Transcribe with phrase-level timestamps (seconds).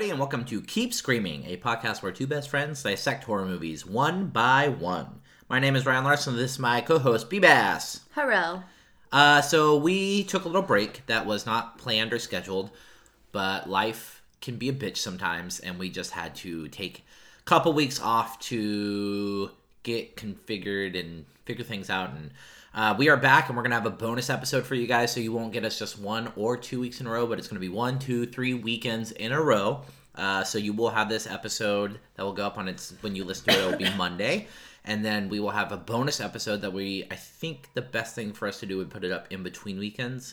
[0.00, 3.84] Everybody, and welcome to Keep Screaming, a podcast where two best friends dissect horror movies
[3.84, 5.20] one by one.
[5.46, 6.36] My name is Ryan Larson.
[6.36, 8.00] This is my co-host, B-Bass.
[8.14, 8.62] Hello.
[9.12, 12.70] Uh, so we took a little break that was not planned or scheduled,
[13.30, 17.04] but life can be a bitch sometimes, and we just had to take
[17.40, 19.50] a couple weeks off to
[19.82, 22.08] get configured and figure things out.
[22.14, 22.30] And
[22.74, 25.18] uh, we are back, and we're gonna have a bonus episode for you guys, so
[25.18, 27.60] you won't get us just one or two weeks in a row, but it's gonna
[27.60, 29.82] be one, two, three weekends in a row.
[30.14, 33.24] Uh, so you will have this episode that will go up on its when you
[33.24, 33.64] listen to it.
[33.64, 34.46] It will be Monday,
[34.84, 37.04] and then we will have a bonus episode that we.
[37.10, 39.78] I think the best thing for us to do would put it up in between
[39.78, 40.32] weekends,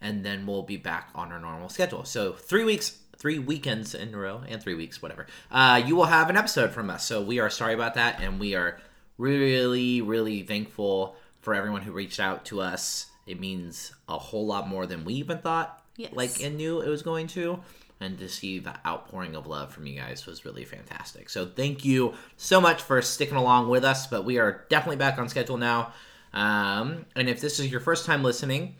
[0.00, 2.04] and then we'll be back on our normal schedule.
[2.04, 5.26] So three weeks, three weekends in a row, and three weeks, whatever.
[5.50, 7.04] Uh, you will have an episode from us.
[7.04, 8.78] So we are sorry about that, and we are
[9.18, 11.16] really, really thankful
[11.46, 13.06] for everyone who reached out to us.
[13.24, 15.80] It means a whole lot more than we even thought.
[15.96, 16.10] Yes.
[16.12, 17.60] Like and knew it was going to.
[18.00, 21.30] And to see the outpouring of love from you guys was really fantastic.
[21.30, 24.08] So thank you so much for sticking along with us.
[24.08, 25.92] But we are definitely back on schedule now.
[26.32, 28.74] Um, and if this is your first time listening,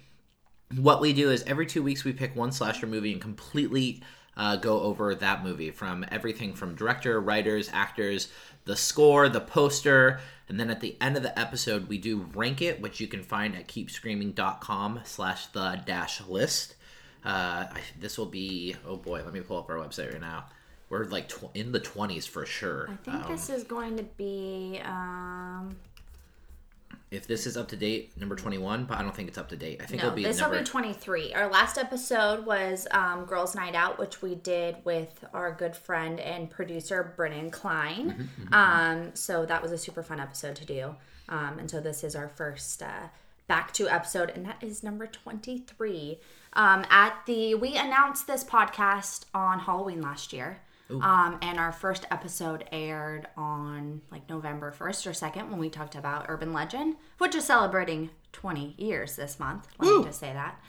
[0.75, 4.03] what we do is every two weeks we pick one slasher movie and completely
[4.37, 8.27] uh, go over that movie from everything from director, writers, actors,
[8.65, 12.63] the score, the poster, and then at the end of the episode we do rank
[12.63, 16.75] it, which you can find at keepscreaming.com slash the dash list.
[17.25, 20.47] Uh, I, this will be oh boy, let me pull up our website right now.
[20.89, 22.89] We're like tw- in the twenties for sure.
[22.89, 25.77] I think Um, this is going to be um
[27.17, 29.57] if this is up to date, number twenty-one, but I don't think it's up to
[29.57, 29.81] date.
[29.83, 30.57] I think no, it'll be this number.
[30.57, 31.35] will be 23.
[31.35, 36.21] Our last episode was um, Girls Night Out, which we did with our good friend
[36.21, 38.29] and producer Brennan Klein.
[38.41, 40.95] Mm-hmm, Um, so that was a super fun episode to do.
[41.29, 43.09] Um, and so this is our first uh,
[43.49, 46.19] back to episode, and that is number 23.
[46.53, 50.61] Um, at the we announced this podcast on Halloween last year.
[50.89, 55.95] Um, and our first episode aired on like November 1st or 2nd when we talked
[55.97, 59.67] about Urban Legend, which is celebrating 20 years this month.
[59.79, 59.99] Let Woo.
[59.99, 60.61] me just say that.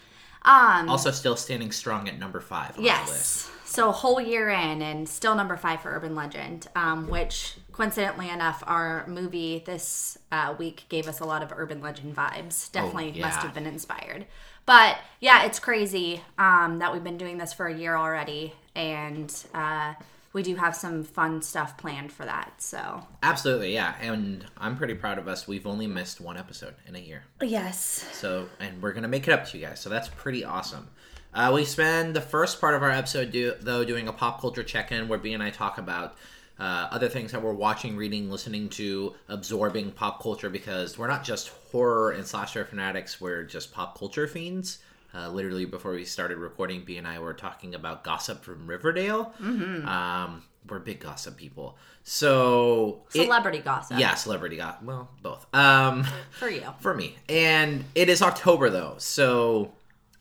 [0.43, 3.07] Um, also still standing strong at number five on the list.
[3.07, 3.51] yes.
[3.65, 8.29] So a whole year in and still number five for Urban Legend, um, which coincidentally
[8.29, 12.71] enough, our movie this uh, week gave us a lot of Urban Legend vibes.
[12.71, 13.25] Definitely yeah.
[13.25, 14.25] must have been inspired.
[14.65, 19.33] But yeah, it's crazy um, that we've been doing this for a year already, and
[19.53, 19.95] uh,
[20.33, 22.53] we do have some fun stuff planned for that.
[22.61, 23.95] So Absolutely, yeah.
[23.99, 25.47] And I'm pretty proud of us.
[25.47, 27.23] We've only missed one episode in a year.
[27.41, 29.79] yes, So, and we're going to make it up to you guys.
[29.81, 30.87] So that's pretty awesome.
[31.33, 34.63] Uh, we spend the first part of our episode, do, though, doing a pop culture
[34.63, 36.15] check in where B and I talk about
[36.59, 41.23] uh, other things that we're watching, reading, listening to, absorbing pop culture because we're not
[41.23, 44.79] just horror and slasher fanatics, we're just pop culture fiends.
[45.13, 49.33] Uh, literally, before we started recording, B and I were talking about gossip from Riverdale.
[49.41, 49.87] Mm-hmm.
[49.87, 51.77] Um, we're big gossip people.
[52.03, 53.99] So, it- celebrity gossip.
[53.99, 54.83] yeah, celebrity gossip.
[54.83, 55.45] Well, both.
[55.55, 56.63] Um, for you.
[56.79, 57.15] for me.
[57.29, 59.71] And it is October though, so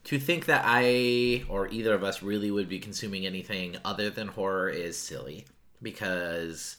[0.05, 4.29] to think that I or either of us really would be consuming anything other than
[4.29, 5.45] horror is silly
[5.81, 6.77] because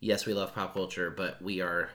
[0.00, 1.90] yes, we love pop culture, but we are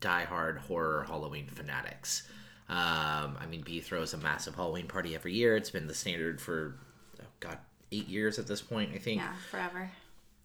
[0.00, 2.28] diehard horror Halloween fanatics.
[2.70, 5.56] Um, I mean, B throws a massive Halloween party every year.
[5.56, 6.76] It's been the standard for
[7.20, 7.58] oh god
[7.90, 9.20] eight years at this point, I think.
[9.20, 9.90] Yeah, forever.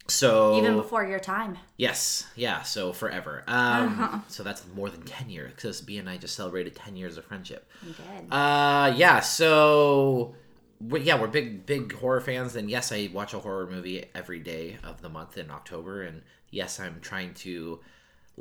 [0.08, 1.58] So Even before your time.
[1.76, 3.44] Yes, yeah, so forever.
[3.46, 7.16] Um, So that's more than 10 years because B and I just celebrated 10 years
[7.16, 7.68] of friendship.
[7.84, 8.32] You did.
[8.32, 10.34] Uh, yeah, so
[10.80, 12.54] we, yeah, we're big, big horror fans.
[12.54, 16.02] And yes, I watch a horror movie every day of the month in October.
[16.02, 17.80] And yes, I'm trying to.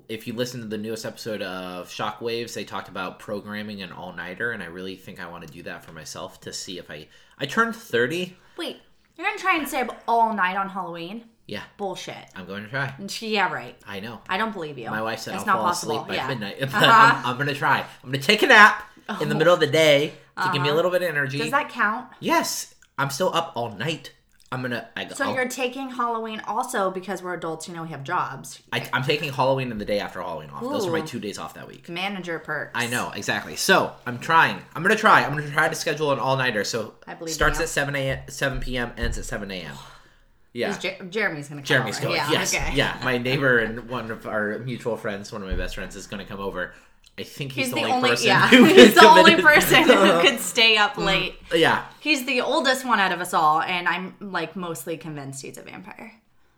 [0.10, 4.12] If you listen to the newest episode of Shockwaves, they talked about programming an all
[4.14, 6.92] nighter, and I really think I want to do that for myself to see if
[6.92, 7.08] I.
[7.40, 8.36] I turned 30.
[8.58, 8.78] Wait,
[9.16, 11.26] you're gonna try and stay up all night on Halloween?
[11.48, 12.16] Yeah, Bullshit.
[12.36, 12.92] I'm going to try.
[13.20, 13.78] Yeah, right.
[13.88, 14.20] I know.
[14.28, 14.90] I don't believe you.
[14.90, 15.92] My wife said it's I'll not fall possible.
[16.02, 16.28] asleep by yeah.
[16.28, 17.14] midnight, but Uh-huh.
[17.20, 17.86] I'm, I'm gonna try.
[18.04, 18.84] I'm gonna take a nap
[19.22, 21.38] in the middle of the day to give me a little bit of energy.
[21.38, 22.08] Does that count?
[22.20, 24.12] yes, I'm still up all night.
[24.56, 24.88] I'm gonna.
[24.96, 27.68] I, So I'll- you're taking Halloween also because we're adults.
[27.68, 28.62] You know, we have jobs.
[28.72, 30.62] I, I'm taking Halloween and the day after Halloween off.
[30.62, 31.06] Those are my Ooh.
[31.06, 31.90] two days off that week.
[31.90, 32.72] Manager perks.
[32.74, 33.58] I know exactly.
[33.58, 34.62] So I'm trying.
[34.74, 35.24] I'm gonna try.
[35.26, 36.64] I'm gonna try to schedule an all nighter.
[36.64, 37.64] So I believe starts you.
[37.64, 38.94] at seven a 7 p.m.
[38.98, 39.76] ends at seven a.m.
[40.54, 40.78] Yeah.
[40.78, 42.06] Jer- Jeremy's gonna come Jeremy's over.
[42.06, 42.16] going.
[42.16, 42.56] Yeah, yes.
[42.56, 42.72] okay.
[42.76, 42.98] Yeah.
[43.04, 46.24] My neighbor and one of our mutual friends, one of my best friends, is going
[46.24, 46.74] to come over.
[47.18, 48.48] I think he's, He's the, the only, person yeah.
[48.50, 51.36] who He's the only person who could stay up late.
[51.54, 51.86] yeah.
[52.02, 55.62] He's the oldest one out of us all, and I'm like mostly convinced he's a
[55.62, 56.14] vampire.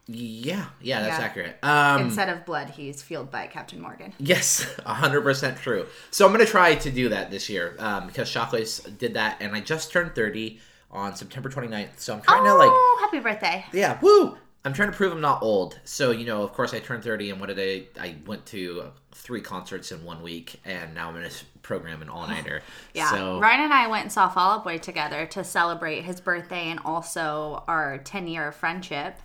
[0.08, 0.66] Yeah.
[0.82, 1.26] Yeah, that's Yeah.
[1.26, 1.58] accurate.
[1.64, 4.14] Um, Instead of blood, he's fueled by Captain Morgan.
[4.20, 5.86] Yes, 100% true.
[6.12, 9.38] So I'm going to try to do that this year um, because Shockwave did that,
[9.42, 10.60] and I just turned 30
[10.90, 12.00] on September 29th.
[12.00, 13.66] So I'm trying to, like, Oh, happy birthday!
[13.74, 14.38] yeah, woo!
[14.68, 15.80] I'm trying to prove I'm not old.
[15.86, 18.04] So, you know, of course, I turned 30, and what did I?
[18.04, 22.02] I went to three concerts in one week, and now I'm in a s- program
[22.02, 22.62] an all nighter.
[22.94, 26.20] Yeah, So, Ryan and I went and saw Fall Out Boy together to celebrate his
[26.20, 29.18] birthday and also our 10 year friendship.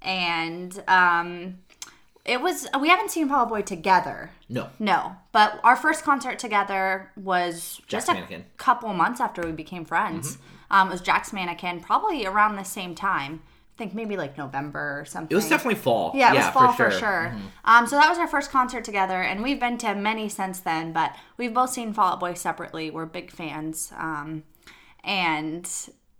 [0.00, 1.58] And um,
[2.24, 4.30] it was, we haven't seen Fall Out Boy together.
[4.48, 4.68] no.
[4.78, 8.40] No, but our first concert together was just a Mannequin.
[8.42, 8.48] Mm-hmm.
[8.58, 10.38] couple months after we became friends.
[10.70, 13.42] Um, it was Jack's Mannequin, probably around the same time.
[13.74, 15.32] I think maybe like November or something.
[15.32, 16.12] It was definitely fall.
[16.14, 17.32] Yeah, it was fall for for sure.
[17.34, 17.46] Mm-hmm.
[17.64, 20.92] Um, so that was our first concert together, and we've been to many since then.
[20.92, 22.90] But we've both seen Fall Out Boy separately.
[22.90, 24.44] We're big fans, um,
[25.02, 25.64] and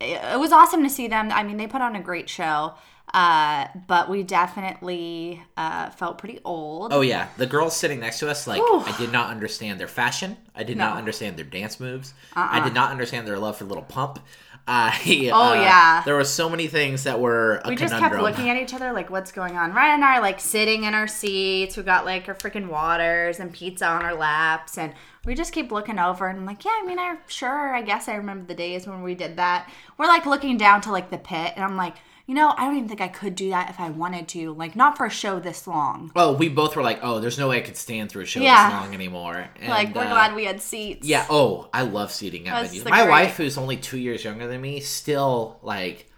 [0.00, 1.30] it, it was awesome to see them.
[1.30, 2.74] I mean, they put on a great show,
[3.12, 6.92] uh, but we definitely uh, felt pretty old.
[6.92, 8.80] Oh yeah, the girls sitting next to us, like Ooh.
[8.80, 10.38] I did not understand their fashion.
[10.56, 10.90] I did not No.
[10.94, 10.98] Uh-uh.
[10.98, 12.14] understand their dance moves.
[12.34, 14.18] I did not understand their love for Lil Pump.
[14.66, 16.02] Uh, Oh, yeah.
[16.04, 18.22] there were so many things that were a we just conundrum.
[18.22, 19.74] kept looking at each other like what's going on?
[19.74, 21.76] Ryan and i are like sitting in our seats.
[21.76, 24.78] We got like our freaking waters and pizza on our laps.
[24.78, 24.94] And
[25.26, 28.08] we just keep looking over and i'm like yeah i mean i sure i guess
[28.08, 29.70] i remember the days when we did that.
[29.98, 31.52] We're like looking down to like the pit.
[31.56, 31.96] And i'm like
[32.26, 34.74] you know i don't even think i could do that if i wanted to like
[34.74, 37.58] not for a show this long Oh, we both were like, "Oh, there's no way
[37.58, 38.70] I could stand through a show Yeah.
[38.70, 41.26] this long anymore." And, like we're uh, glad we had seats Yeah.
[41.28, 42.88] Oh, I love seating at venues.
[42.88, 46.10] My great- wife, who's only two years younger than me, still like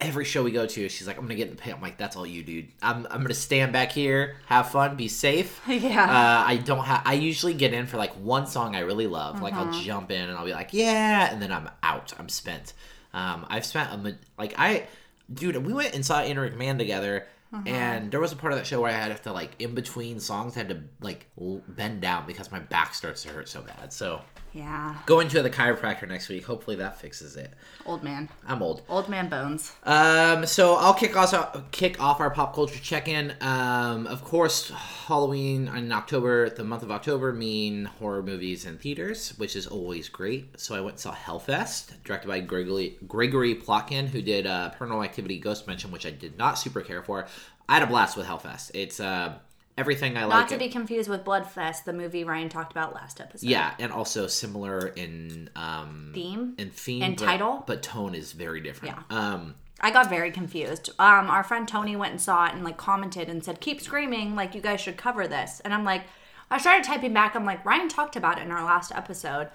[0.00, 1.98] every show we go to, she's like, "I'm gonna get in the pit." I'm like,
[1.98, 2.68] "That's all you, dude.
[2.82, 6.04] I'm I'm gonna stand back here, have fun, be safe." Yeah.
[6.04, 7.02] Uh, I don't have.
[7.04, 9.40] I usually get in for like one song I really love.
[9.42, 9.54] Like.
[9.54, 12.12] I'll jump in and I'll be like, "Yeah," and then I'm out.
[12.18, 12.72] I'm spent.
[13.12, 14.86] Um, I've spent a like I,
[15.32, 15.56] dude.
[15.64, 17.26] We went and saw Inner Man together.
[17.52, 17.62] Uh-huh.
[17.66, 20.20] And there was a part of that show where I had to like in between
[20.20, 21.26] songs, I had to like
[21.66, 23.92] bend down because my back starts to hurt so bad.
[23.92, 24.22] So
[24.52, 26.44] yeah Going to the chiropractor next week.
[26.44, 27.52] Hopefully that fixes it.
[27.86, 28.82] old man I'm old.
[28.88, 33.34] old man bones Um, so I'll kick off kick off our pop culture check-in.
[33.40, 39.34] Um, of course, Halloween in October, the month of October, mean horror movies in theaters,
[39.38, 40.58] which is always great.
[40.60, 45.04] So I went and saw Hellfest, directed by Gregory Gregory Plotkin, who did uh, Paranormal
[45.04, 47.26] Activity: Ghost Dimension, which I did not super care for.
[47.68, 48.72] I had a blast with Hellfest.
[48.74, 49.34] It's uh,
[49.80, 50.48] everything I not like.
[50.48, 54.26] to be confused with bloodfest the movie ryan talked about last episode yeah, and also
[54.26, 57.64] similar in um, theme in theme And but- title?
[57.66, 58.96] but tone is very different.
[59.10, 59.16] Yeah.
[59.34, 60.90] Um, I got very confused.
[60.98, 64.36] Um, our friend Tony went and saw it and like commented and said, "Keep screaming!
[64.36, 66.02] Like you guys should cover this." And I'm like,
[66.50, 67.34] I started typing back.
[67.34, 69.48] I'm like, Ryan talked about it in our last episode,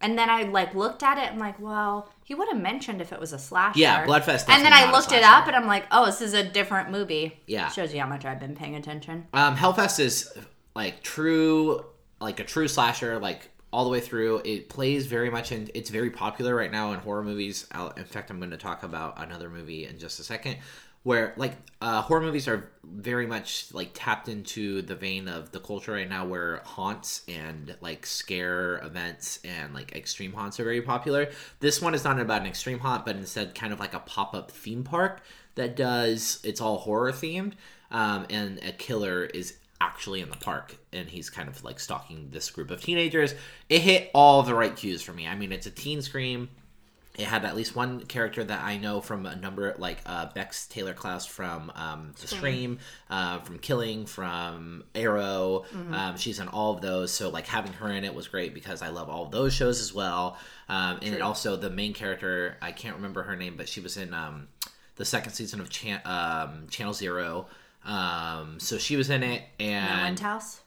[0.00, 1.30] and then I like looked at it.
[1.30, 3.78] And like, well, he would have mentioned if it was a slasher.
[3.78, 6.42] Yeah, Bloodfest And then I looked it up, and I'm like, oh, this is a
[6.42, 7.40] different movie.
[7.46, 7.68] Yeah.
[7.68, 9.26] shows you how much I've been paying attention.
[9.32, 10.32] Um, Hellfest is
[10.74, 11.84] like true,
[12.20, 14.40] like a true slasher, like all the way through.
[14.44, 17.66] It plays very much and It's very popular right now in horror movies.
[17.72, 20.58] I'll, in fact, I'm going to talk about another movie in just a second,
[21.04, 25.60] where like uh, horror movies are very much like tapped into the vein of the
[25.60, 30.82] culture right now, where haunts and like scare events and like extreme haunts are very
[30.82, 31.30] popular.
[31.60, 34.34] This one is not about an extreme haunt, but instead kind of like a pop
[34.34, 35.22] up theme park
[35.54, 36.40] that does.
[36.42, 37.52] It's all horror themed,
[37.90, 42.28] um, and a killer is actually in the park and he's kind of like stalking
[42.30, 43.34] this group of teenagers.
[43.68, 45.26] It hit all the right cues for me.
[45.26, 46.48] I mean, it's a teen scream.
[47.16, 50.66] It had at least one character that I know from a number, like uh, Bex
[50.66, 55.64] Taylor Klaus from um, The Scream, uh, from Killing, from Arrow.
[55.92, 57.12] Um, she's in all of those.
[57.12, 59.80] So, like, having her in it was great because I love all of those shows
[59.80, 60.36] as well.
[60.68, 64.12] Um, and also, the main character, I can't remember her name, but she was in
[64.12, 64.48] um,
[64.96, 67.46] the second season of Chan- um, Channel Zero.
[67.84, 70.60] Um, so she was in it, No and One's House.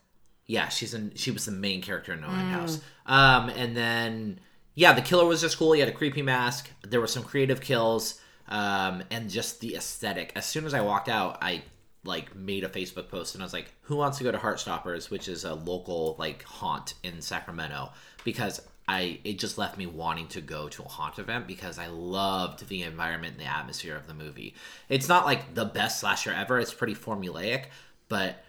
[0.46, 1.12] yeah, she's in.
[1.16, 2.52] She was the main character in No Mm.
[2.52, 2.80] House.
[3.06, 4.40] Um, and then
[4.78, 5.72] yeah, the killer was just cool.
[5.72, 6.70] He had a creepy mask.
[6.88, 10.32] There were some creative kills, um, and just the aesthetic.
[10.36, 11.64] As soon as I walked out, I
[12.04, 15.10] like made a Facebook post and I was like, "Who wants to go to Heartstoppers,
[15.10, 17.92] which is a local like haunt in Sacramento?"
[18.24, 21.88] Because I it just left me wanting to go to a haunt event because I
[21.88, 24.54] loved the environment and the atmosphere of the movie.
[24.90, 26.60] It's not like the best slasher ever.
[26.60, 27.66] It's pretty formulaic,
[28.10, 28.44] but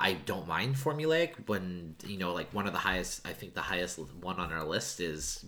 [0.00, 3.60] I don't mind formulaic when you know like one of the highest I think the
[3.60, 5.44] highest one on our list is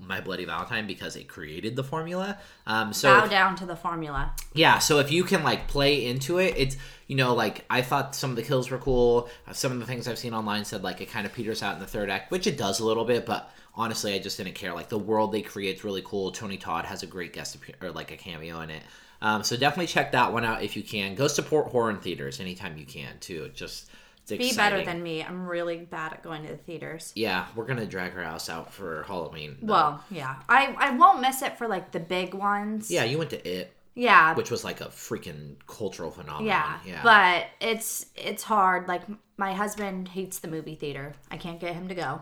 [0.00, 2.38] My Bloody Valentine because it created the formula.
[2.66, 4.32] Um, so Bow down to the formula.
[4.54, 6.76] yeah, so if you can like play into it, it's
[7.06, 9.28] you know like I thought some of the kills were cool.
[9.46, 11.74] Uh, Some of the things I've seen online said like it kind of peters out
[11.74, 14.54] in the third act, which it does a little bit, but honestly, I just didn't
[14.54, 14.72] care.
[14.72, 16.30] Like the world they create is really cool.
[16.32, 18.82] Tony Todd has a great guest appear- or like a cameo in it.
[19.24, 21.14] Um, so definitely check that one out if you can.
[21.14, 23.44] Go support horror in theaters anytime you can too.
[23.44, 23.88] It just
[24.28, 25.22] it's Be better than me.
[25.22, 27.12] I'm really bad at going to the theaters.
[27.14, 29.56] Yeah, we're gonna drag her house out for Halloween.
[29.62, 29.72] though.
[29.72, 30.36] Well, yeah.
[30.48, 32.90] I, I won't miss it for like the big ones.
[32.90, 34.34] yeah, you went to it, Yeah.
[34.34, 36.46] which was like a freaking cultural phenomenon.
[36.46, 36.78] yeah.
[36.86, 37.00] yeah.
[37.02, 38.88] But it's it's hard.
[38.88, 39.02] Like
[39.36, 41.14] my husband hates the movie theater.
[41.30, 42.20] I can't get him to go.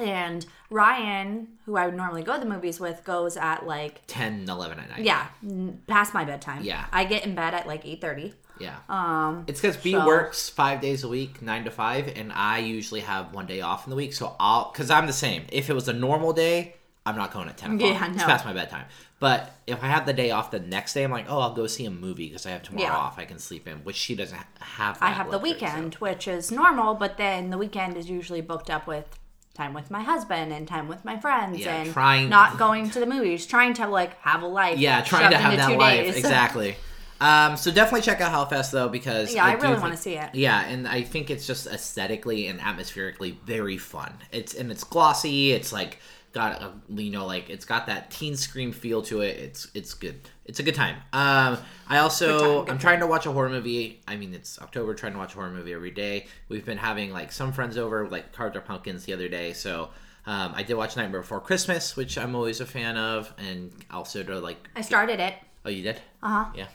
[0.00, 4.46] And Ryan, who I would normally go to the movies with, goes at like 10,
[4.48, 5.04] 11 at night.
[5.04, 6.62] yeah, n- past my bedtime.
[6.64, 6.86] Yeah.
[6.92, 8.32] I get in bed at like 8:30.
[8.58, 8.76] Yeah.
[8.88, 12.58] Um It's because B So- works five days a week, nine to five, and I
[12.58, 14.12] usually have one day off in the week.
[14.14, 15.44] So I'll, because I'm the same.
[15.50, 17.90] If it was a normal day, I'm not going at 10 o'clock.
[18.00, 18.24] Yeah, It's no.
[18.26, 18.84] past my bedtime.
[19.18, 21.66] But if I have the day off the next day, I'm like, oh, I'll go
[21.66, 22.96] see a movie because I have tomorrow Yeah.
[22.96, 23.18] off.
[23.18, 24.98] I can sleep in, which she doesn't ha- have.
[25.00, 28.08] I that have the luxury, so- weekend, which is normal, but then the weekend is
[28.10, 29.18] usually booked up with
[29.54, 33.00] time with my husband and time with my friends Yeah, and trying- not going to
[33.00, 34.78] the movies, trying to like have a life.
[34.78, 36.06] Yeah, trying to have that life.
[36.06, 36.16] days.
[36.22, 36.76] Exactly.
[37.20, 40.34] Um, so definitely check out Hellfest though because Yeah, I do really wanna see it.
[40.34, 44.12] Yeah, and I think it's just aesthetically and atmospherically very fun.
[44.32, 45.52] It's and it's glossy.
[45.52, 45.98] It's like
[46.32, 49.38] got a, you know like it's got that teen scream feel to it.
[49.38, 50.20] It's it's good.
[50.44, 50.96] It's a good time.
[51.12, 51.58] Um,
[51.88, 54.00] I also Good time, good I'm trying to watch a horror movie.
[54.08, 54.94] I mean it's October.
[54.94, 56.26] Trying to watch a horror movie every day.
[56.48, 59.52] We've been having like some friends over like Cards Are Pumpkins the other day.
[59.52, 59.90] So.
[60.24, 64.22] Um, I did watch Nightmare Before Christmas, which I'm always a fan of, and also
[64.22, 65.34] to like I started it.
[65.64, 65.96] Oh, you did?
[66.22, 66.52] Uh huh.
[66.54, 66.68] Yeah.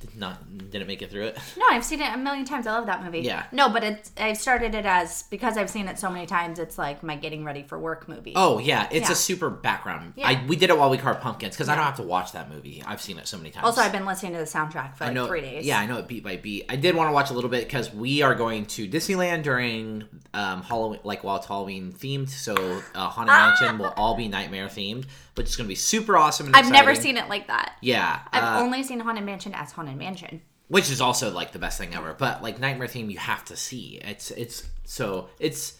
[0.00, 1.38] Did not didn't make it through it.
[1.56, 2.68] No, I've seen it a million times.
[2.68, 3.20] I love that movie.
[3.20, 3.46] Yeah.
[3.50, 6.60] No, but it's I've started it as because I've seen it so many times.
[6.60, 8.32] It's like my getting ready for work movie.
[8.36, 9.12] Oh yeah, it's Yeah.
[9.12, 10.12] a super background.
[10.14, 10.28] Yeah.
[10.28, 12.48] I we did it while we carved pumpkins because I don't have to watch that
[12.48, 12.80] movie.
[12.86, 13.64] I've seen it so many times.
[13.66, 15.66] Also, I've been listening to the soundtrack for I like know, three days.
[15.66, 16.66] Yeah, I know it beat by beat.
[16.68, 20.04] I did want to watch a little bit because we are going to Disneyland during
[20.32, 22.28] um, Halloween, like while it's Halloween themed.
[22.28, 22.54] So
[22.94, 25.06] uh, Haunted Mansion will all be nightmare themed,
[25.38, 26.48] which is going to be super awesome.
[26.48, 27.76] And I've never seen it like that.
[27.80, 30.42] Yeah, I've uh, only seen Haunted Mansion as Haunted Mansion.
[30.68, 32.12] which is also like the best thing ever.
[32.12, 34.00] But like nightmare theme, you have to see.
[34.04, 35.78] It's it's so it's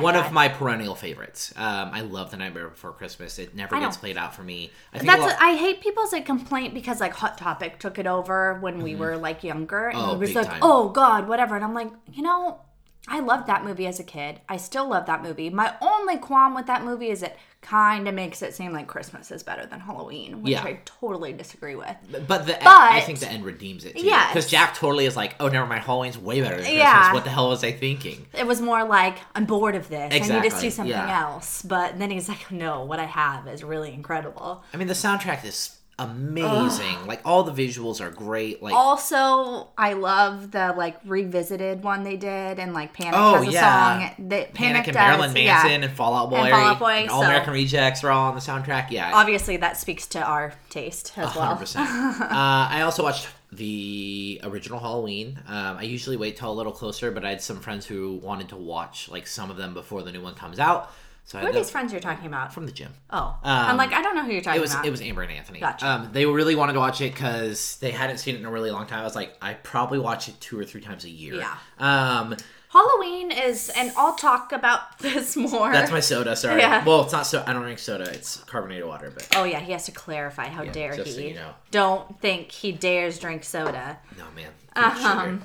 [0.00, 0.24] one die.
[0.24, 1.52] of my perennial favorites.
[1.56, 3.40] Um, I love the Nightmare Before Christmas.
[3.40, 4.70] It never gets played out for me.
[4.94, 7.98] I think a That's lot- I hate people's like complaint because like Hot Topic took
[7.98, 10.60] it over when we were like younger and Oh, it was big like time.
[10.62, 12.60] oh god whatever and I'm like you know
[13.08, 16.54] I loved that movie as a kid I still love that movie my only qualm
[16.54, 19.78] with that movie is it kind of makes it seem like Christmas is better than
[19.80, 20.64] Halloween which Yeah.
[20.64, 24.74] I totally disagree with but the I think the end redeems it Yeah, because Jack
[24.74, 25.82] totally is like, oh, never mind.
[25.84, 26.78] Halloween's way better than Christmas.
[26.82, 27.12] Yeah.
[27.14, 28.26] What the hell was I thinking?
[28.34, 30.36] it was more like I'm bored of this Exactly.
[30.36, 31.22] I need to see something yeah.
[31.22, 34.94] else but then he's like no what I have is really incredible I mean, the
[34.94, 37.06] soundtrack is amazing.
[37.06, 38.62] Like all the visuals are great.
[38.62, 43.48] Like Also, I love the like revisited one they did, and like Panic Oh, has
[43.48, 43.98] a yeah.
[44.16, 44.28] song.
[44.28, 45.62] That Panic, Panic and does, Marilyn yeah.
[45.62, 48.40] Manson and Fallout Boy, And Boy, and All so- American Rejects are all on the
[48.40, 48.90] soundtrack.
[48.90, 51.44] Yeah, Obviously, that speaks to our taste as well.
[51.46, 51.88] Hundred percent.
[52.22, 55.38] Uh, I also watched the original Halloween.
[55.46, 58.48] Um, I usually wait till a little closer, but I had some friends who wanted
[58.50, 60.90] to watch like some of them before the new one comes out.
[61.24, 62.52] So Who are these friends you're talking about?
[62.52, 62.92] from the gym.
[63.10, 64.86] Oh, I'm like, I don't know who you're talking It was about.
[64.86, 65.60] it was Amber and Anthony.
[65.60, 65.86] Gotcha.
[65.86, 68.70] Um, they really wanted to watch it because they hadn't seen it in a really
[68.70, 69.00] long time.
[69.00, 71.34] I was like, I probably watch it two or three times a year.
[71.36, 71.56] Yeah.
[71.78, 72.36] Um,
[72.70, 75.72] Halloween is, and I'll talk about this more.
[75.72, 76.34] that's my soda.
[76.36, 76.60] Sorry.
[76.60, 76.84] Yeah.
[76.84, 77.42] Well, it's not so.
[77.46, 78.04] I don't drink soda.
[78.10, 79.10] It's carbonated water.
[79.14, 80.48] But Oh yeah, he has to clarify.
[80.48, 81.12] How dare just he?
[81.14, 81.54] so you know.
[81.70, 83.98] Don't think he dares drink soda.
[84.18, 84.50] no, man.
[84.74, 85.24] Uh-huh.
[85.24, 85.42] sugar.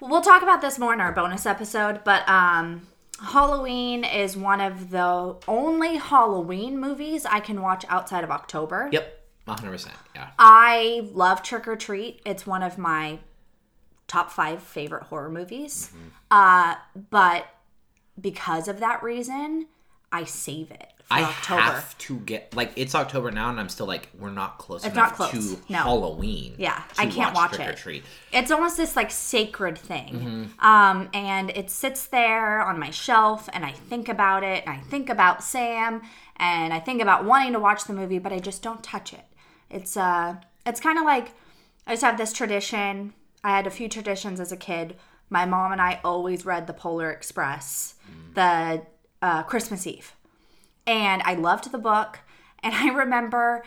[0.00, 2.86] We'll talk about this more in our bonus episode, but um
[3.22, 8.88] Halloween is one of the only Halloween movies I can watch outside of October.
[8.92, 9.14] Yep.
[9.44, 9.70] 100.
[9.70, 10.28] percent Yeah.
[10.38, 12.20] I love Trick 'r Treat.
[12.26, 13.18] It's one of my
[14.06, 15.90] top five favorite horror movies.
[16.30, 16.74] Uh,
[17.10, 17.46] but
[18.20, 19.66] because of that reason,
[20.12, 21.60] I save it I October.
[21.62, 24.92] have to get like it's October now, and I'm still like we're not close It's
[24.94, 25.54] enough not close.
[25.54, 25.78] to No.
[25.78, 26.54] Halloween.
[26.58, 27.76] Yeah, I can't watch or it.
[27.78, 28.04] Treat.
[28.32, 30.14] It's almost this like sacred thing.
[30.58, 30.66] Mm-hmm.
[30.66, 34.80] Um, and it sits there on my shelf, and I think about it, and I
[34.82, 36.02] think about Sam,
[36.36, 39.24] and I think about wanting to watch the movie, but I just don't touch it.
[39.70, 40.36] It's uh,
[40.66, 41.32] it's kind of like
[41.86, 43.14] I just have this tradition.
[43.42, 44.96] I had a few traditions as a kid.
[45.30, 47.94] My mom and I always read the Polar Express,
[48.34, 48.82] the
[49.22, 50.14] uh, Christmas Eve,
[50.88, 52.18] and I loved the book.
[52.60, 53.62] And I remember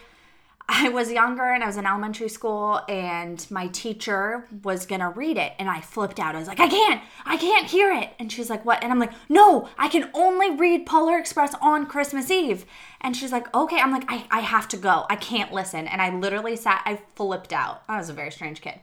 [0.67, 5.37] I was younger and I was in elementary school, and my teacher was gonna read
[5.37, 6.33] it, and I flipped out.
[6.33, 8.11] I was like, I can't, I can't hear it.
[8.19, 8.81] And she's like, What?
[8.81, 12.65] And I'm like, No, I can only read Polar Express on Christmas Eve.
[13.01, 13.79] And she's like, Okay.
[13.79, 15.05] I'm like, I, I have to go.
[15.09, 15.87] I can't listen.
[15.87, 17.83] And I literally sat, I flipped out.
[17.89, 18.79] I was a very strange kid.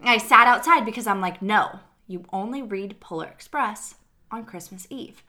[0.00, 3.94] I sat outside because I'm like, No, you only read Polar Express
[4.30, 5.22] on Christmas Eve.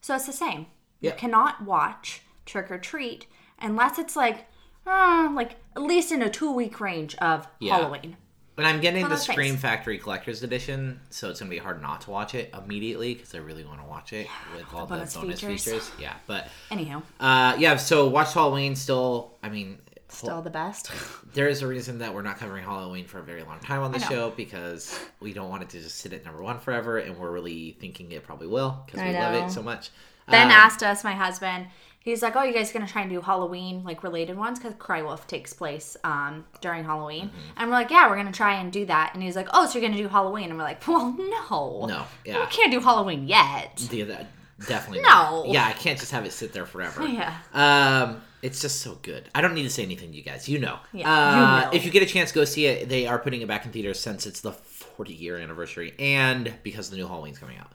[0.00, 0.66] So it's the same.
[1.00, 1.12] Yeah.
[1.12, 3.26] You cannot watch Trick 'r Treat
[3.60, 4.46] unless it's like,
[4.86, 7.76] uh, like at least in a two week range of Yeah.
[7.78, 8.16] Halloween.
[8.58, 9.16] But I'm getting the.
[9.16, 13.32] Scream Factory Collector's Edition, so it's gonna be hard not to watch it immediately because
[13.32, 14.26] I really want to watch it
[14.56, 15.62] with all the bonus bonus, features.
[15.64, 15.90] features.
[16.00, 17.76] Yeah, but Anyhow, uh, yeah.
[17.76, 18.74] So watch Halloween.
[18.74, 19.78] Still, I mean,
[20.08, 20.90] still the best.
[21.34, 23.92] there is a reason that we're not covering Halloween for a very long time on
[23.92, 27.16] the show because we don't want it to just sit at number one forever, and
[27.16, 29.90] we're really thinking it probably will because we love it so much.
[30.30, 31.66] Ben Um, asked us, my husband,
[32.00, 35.02] he's like, "Oh, you guys gonna try and do Halloween like related ones because Cry
[35.02, 37.38] Wolf takes place um, during Halloween?" Mm-hmm.
[37.56, 39.78] And we're like, "Yeah, we're gonna try and do that." And he's like, "Oh, so
[39.78, 42.46] you're gonna do Halloween?" And we're like, "Well, no, No, we yeah.
[42.50, 44.26] can't do Halloween yet." Yeah, that-
[44.66, 45.00] definitely.
[45.02, 45.08] No.
[45.44, 45.48] not.
[45.48, 47.06] Yeah, I can't just have it sit there forever.
[47.06, 47.34] Yeah.
[47.54, 49.28] Um, it's just so good.
[49.34, 50.48] I don't need to say anything to you guys.
[50.48, 50.78] You know.
[50.92, 51.70] Yeah, Uh, you know.
[51.72, 52.88] If you get a chance, go see it.
[52.88, 56.88] They are putting it back in theaters since it's the 40 year anniversary and because
[56.90, 57.72] the new Halloween's coming out.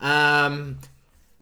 [0.00, 0.78] Um,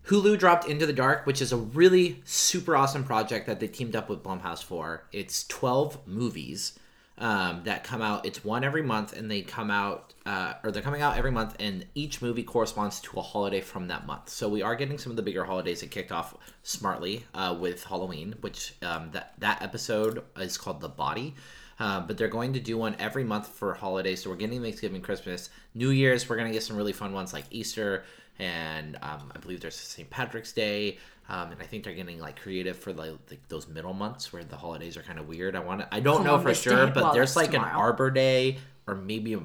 [0.07, 3.95] Hulu dropped Into the Dark, which is a really super awesome project that they teamed
[3.95, 5.04] up with Blumhouse for.
[5.12, 6.78] It's 12 movies
[7.19, 8.25] um, that come out.
[8.25, 11.54] It's one every month, and they come out, uh, or they're coming out every month,
[11.61, 14.30] and each movie corresponds to a holiday from that month.
[14.30, 17.85] So we are getting some of the bigger holidays that kicked off smartly uh, with
[17.85, 21.35] Halloween, which um, that that episode is called The Body.
[21.78, 24.23] Uh, but they're going to do one every month for holidays.
[24.23, 26.28] So we're getting Thanksgiving, Christmas, New Year's.
[26.28, 28.04] We're going to get some really fun ones like Easter,
[28.40, 30.09] and um, I believe there's St.
[30.09, 30.99] Patrick's Day.
[31.28, 34.42] Um, and I think they're getting like creative for like, like those middle months where
[34.42, 35.54] the holidays are kind of weird.
[35.54, 36.92] I want to, I don't know for sure, Day.
[36.92, 37.61] but Well, there's like an.
[37.61, 39.40] Arbor Day or maybe a,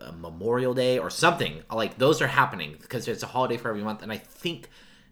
[0.00, 1.62] a Memorial Day or something.
[1.70, 4.02] Like those are happening because it's a holiday for every month.
[4.02, 4.68] And I think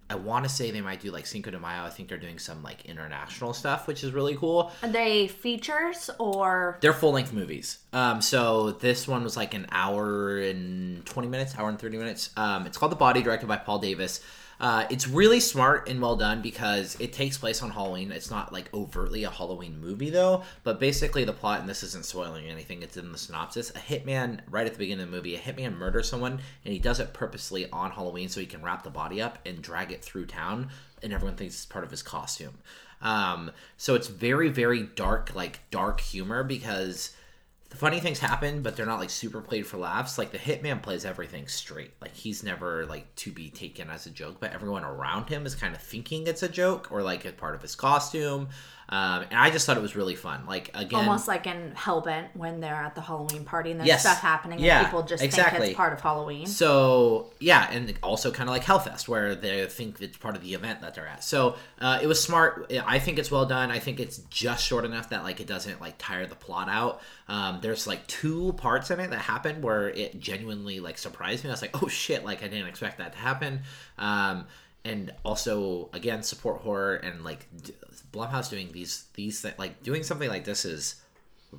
[0.09, 1.83] I want to say they might do like Cinco de Mayo.
[1.83, 4.71] I think they're doing some like international stuff, which is really cool.
[4.83, 7.79] Are they features or They're full length movies.
[7.93, 12.31] Um, so this one was like an hour and 20 minutes, hour and 30 minutes.
[12.37, 14.21] Um, it's called The Body, directed by Paul Davis.
[14.59, 18.11] Uh, it's really smart and well done because it takes place on Halloween.
[18.11, 22.05] It's not like overtly a Halloween movie though, but basically the plot, and this isn't
[22.05, 23.71] spoiling anything, it's in the synopsis.
[23.71, 26.79] A hitman, right at the beginning of the movie, a hitman murders someone and he
[26.79, 30.03] does it purposely on Halloween so he can wrap the body up and drag it
[30.03, 30.69] through town,
[31.03, 32.55] and everyone thinks it's part of his costume.
[33.03, 37.15] Um, so it's very, very dark, like dark humor because
[37.71, 40.19] the funny things happen, but they're not like super played for laughs.
[40.19, 41.93] Like the hitman plays everything straight.
[42.01, 45.55] Like he's never like to be taken as a joke, but everyone around him is
[45.55, 48.49] kind of thinking it's a joke or like a part of his costume.
[48.89, 50.47] Um, and I just thought it was really fun.
[50.47, 54.03] Like again, almost like in Hellbent when they're at the Halloween party and there's Yes.
[54.03, 56.47] stuff happening and Yeah, people just think it's part of Halloween?
[56.47, 60.55] So yeah, and also kind of like Hellfest, where they think it's part of the
[60.55, 61.25] event that they're at.
[61.25, 62.73] So uh, it was smart.
[62.87, 63.71] I think it's well done.
[63.73, 67.01] I think it's just short enough that like it doesn't like tire the plot out.
[67.29, 71.51] Um, there's like two parts in it that happened where it genuinely like surprised me.
[71.51, 73.63] I was like, oh shit, like I didn't expect that to happen.
[73.99, 74.47] Um,
[74.85, 77.75] and also again support horror and like d-
[78.13, 80.97] Blumhouse doing these these thi- like doing something like this is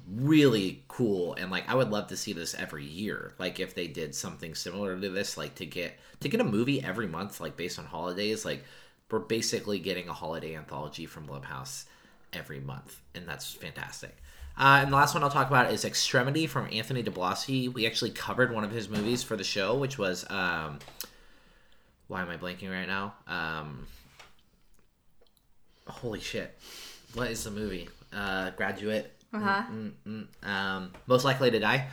[0.09, 3.33] really cool and like I would love to see this every year.
[3.39, 6.83] Like if they did something similar to this, like to get to get a movie
[6.83, 8.63] every month, like based on holidays, like
[9.09, 11.85] we're basically getting a holiday anthology from Blumhouse
[12.33, 14.17] every month, and that's fantastic.
[14.57, 17.71] Uh, and the last one I'll talk about is Extremity from Anthony DiBlasi.
[17.71, 20.79] We actually covered one of his movies for the show, which was um,
[22.07, 23.13] why am I blanking right now?
[23.27, 23.85] Um,
[25.87, 26.57] holy shit!
[27.13, 27.89] What is the movie?
[28.13, 29.13] Uh, Graduate.
[29.33, 29.63] Uh-huh.
[30.43, 31.87] Um, most likely to die.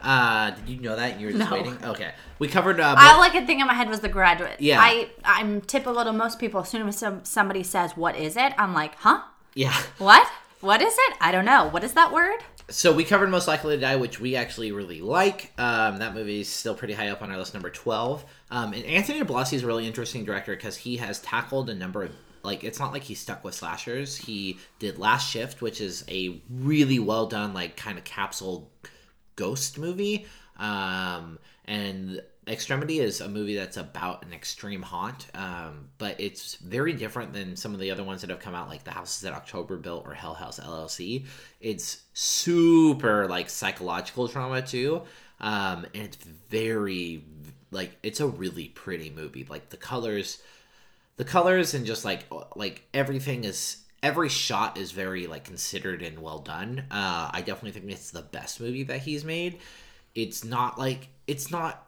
[0.00, 1.18] Uh, did you know that?
[1.18, 1.56] You were just No.
[1.56, 1.76] waiting.
[1.84, 2.78] Okay, we covered.
[2.78, 4.56] Uh, All I could think in my head was the graduate.
[4.60, 4.78] Yeah.
[4.80, 6.60] I I'm typical to most people.
[6.60, 9.22] As soon as some, somebody says what is it, I'm like, huh?
[9.54, 9.76] yeah.
[9.98, 10.28] What?
[10.60, 11.16] What is it?
[11.20, 11.68] I don't know.
[11.68, 12.40] What is that word?
[12.70, 15.52] So we covered Most Likely to Die, which we actually really like.
[15.56, 18.24] Um, that movie is still pretty high up on our list, number twelve.
[18.50, 22.02] Um, and Anthony DiBlasi is a really interesting director because he has tackled a number
[22.02, 22.12] of
[22.42, 24.16] like it's not like he's stuck with slashers.
[24.16, 28.70] He did Last Shift, which is a really well done like kind of capsule
[29.36, 30.26] ghost movie.
[30.58, 36.94] Um, and Extremity is a movie that's about an extreme haunt, um, but it's very
[36.94, 39.34] different than some of the other ones that have come out, like The Houses That
[39.34, 41.26] October Built or Hell House LLC.
[41.60, 45.02] It's super like psychological drama too,
[45.40, 46.16] um, and it's
[46.48, 47.22] very
[47.70, 49.46] like it's a really pretty movie.
[49.48, 50.42] Like the colors,
[51.18, 52.24] the colors and just like
[52.56, 56.84] like everything is every shot is very like considered and well done.
[56.90, 59.58] Uh, I definitely think it's the best movie that he's made.
[60.14, 61.86] It's not like it's not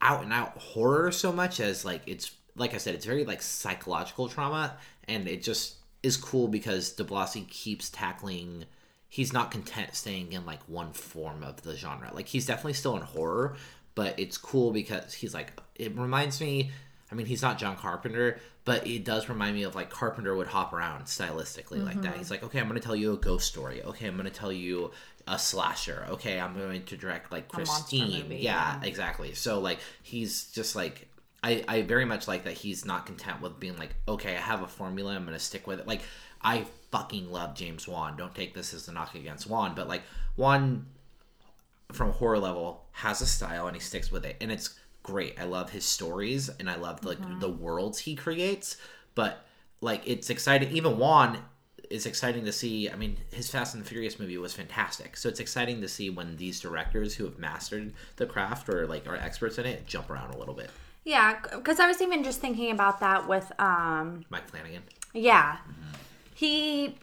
[0.00, 3.42] out and out horror so much as like it's like I said, it's very like
[3.42, 8.64] psychological trauma, and it just is cool because DiBlasi keeps tackling.
[9.08, 12.10] He's not content staying in like one form of the genre.
[12.14, 13.56] Like he's definitely still in horror,
[13.94, 16.70] but it's cool because he's like it reminds me.
[17.12, 20.46] I mean, he's not John Carpenter, but it does remind me of like Carpenter would
[20.46, 22.12] hop around stylistically like that.
[22.12, 22.18] Mm-hmm.
[22.18, 23.82] He's like, okay, I'm going to tell you a ghost story.
[23.82, 24.92] Okay, I'm going to tell you
[25.28, 26.06] a slasher.
[26.08, 28.22] Okay, I'm going to direct like Christine.
[28.22, 28.88] movie, yeah, yeah.
[28.88, 29.34] exactly.
[29.34, 31.06] So like he's just like
[31.44, 34.62] I I very much like that he's not content with being like okay I have
[34.62, 35.86] a formula I'm gonna stick with it.
[35.86, 36.00] Like
[36.40, 38.16] I fucking love James Wan.
[38.16, 40.02] Don't take this as a knock against Wan, but like
[40.36, 40.86] Wan
[41.92, 45.38] from horror level has a style and he sticks with it and it's great.
[45.40, 47.40] I love his stories and I love like Mm-hmm.
[47.40, 48.76] the worlds he creates.
[49.14, 49.44] But
[49.80, 50.70] like it's exciting.
[50.76, 51.38] Even Wan
[51.90, 52.88] is exciting to see.
[52.88, 55.16] I mean, his Fast and the Furious movie was fantastic.
[55.16, 59.06] So it's exciting to see when these directors who have mastered the craft or like
[59.06, 60.70] are experts in it jump around a little bit.
[61.04, 64.82] Yeah, because I was even just thinking about that with um Mike Flanagan.
[65.12, 65.58] yeah.
[66.34, 66.96] He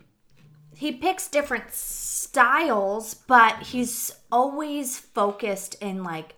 [0.76, 6.36] he picks different styles, but he's always focused in like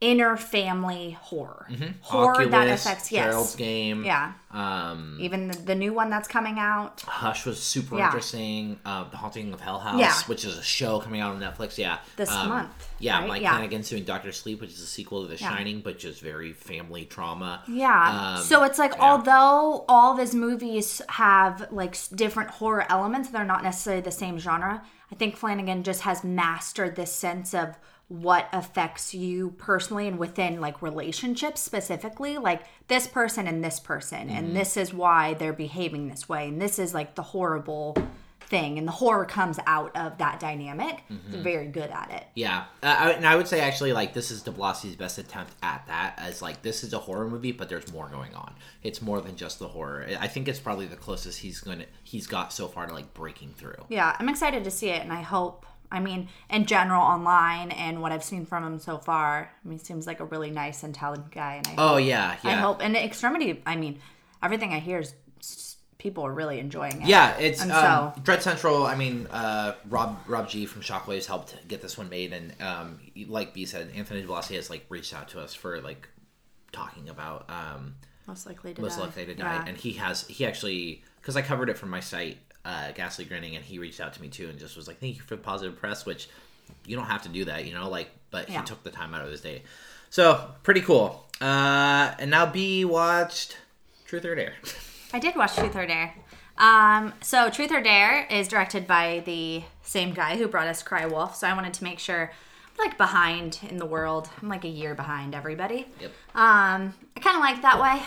[0.00, 1.66] inner family horror.
[2.02, 3.56] Horror that Oculus, affects Gerald's yes.
[3.56, 4.04] Game.
[4.04, 4.32] Yeah.
[4.52, 7.00] Um, Even the, the new one that's coming out.
[7.02, 8.06] Hush was super Yeah.
[8.06, 8.78] interesting.
[8.84, 10.14] Uh, the Haunting of Hill House, Yeah.
[10.26, 11.78] which is a show coming out on Netflix.
[11.78, 13.28] Yeah, This Um, month, Yeah, right?
[13.28, 13.50] Mike Yeah.
[13.50, 17.04] Flanagan's doing Doctor Sleep, which is a sequel to The Shining, but just very family
[17.04, 17.62] trauma.
[17.66, 18.36] Yeah.
[18.36, 19.02] Um, so it's like yeah.
[19.02, 24.38] although all of his movies have like different horror elements, they're not necessarily the same
[24.38, 24.82] genre.
[25.10, 27.76] I think Flanagan just has mastered this sense of
[28.08, 34.28] what affects you personally and within like relationships specifically, like this person and this person,
[34.28, 34.36] Mm-hmm.
[34.36, 37.94] and this is why they're behaving this way, and this is like the horrible
[38.40, 41.02] thing, and the horror comes out of that dynamic.
[41.12, 41.42] Mm-hmm.
[41.42, 42.24] Very good at it.
[42.34, 45.84] Yeah, uh, I, and I would say actually like this is DiBlasi's best attempt at
[45.88, 46.14] that.
[46.16, 48.54] As like this is a horror movie, but there's more going on.
[48.82, 50.06] It's more than just the horror.
[50.18, 53.52] I think it's probably the closest he's gonna he's got so far to like breaking
[53.58, 53.84] through.
[53.90, 55.66] Yeah, I'm excited to see it, and I hope.
[55.90, 59.78] I mean, in general, online and what I've seen from him so far, I mean,
[59.78, 62.50] he seems like a really nice and talented guy, and I, Oh yeah, yeah.
[62.50, 62.82] I hope.
[62.82, 63.98] And Extremity, I mean,
[64.42, 65.14] everything I hear is
[65.98, 67.08] people are really enjoying it.
[67.08, 68.86] Yeah, it's um, so- Dread Central.
[68.86, 73.00] I mean, uh, Rob Rob G from Shockwaves helped get this one made, and um,
[73.26, 76.08] like B said, Anthony DiBlasi has like reached out to us for like
[76.70, 77.94] talking about um,
[78.26, 79.04] most likely to most die.
[79.04, 79.64] likely to die, Yeah.
[79.66, 83.56] and he has he actually because I covered it from my site, uh, Ghastly Grinning,
[83.56, 85.42] and he reached out to me too, and just was like, "Thank you for the
[85.42, 86.28] positive press," which
[86.86, 88.60] you don't have to do that, you know, like, but Yeah.
[88.60, 89.62] he took the time out of his day,
[90.10, 91.26] so pretty cool.
[91.40, 93.56] Uh, and now B watched
[94.06, 94.54] Truth or Dare.
[95.14, 96.14] I did watch Truth or Dare.
[96.58, 101.06] Um, so Truth or Dare is directed by the same guy who brought us Cry
[101.06, 101.36] Wolf.
[101.36, 102.32] So I wanted to make sure
[102.78, 104.28] I'm like behind in the world.
[104.42, 105.86] I'm like a year behind everybody.
[106.00, 106.10] Yep.
[106.34, 108.02] Um, I kind of like that way.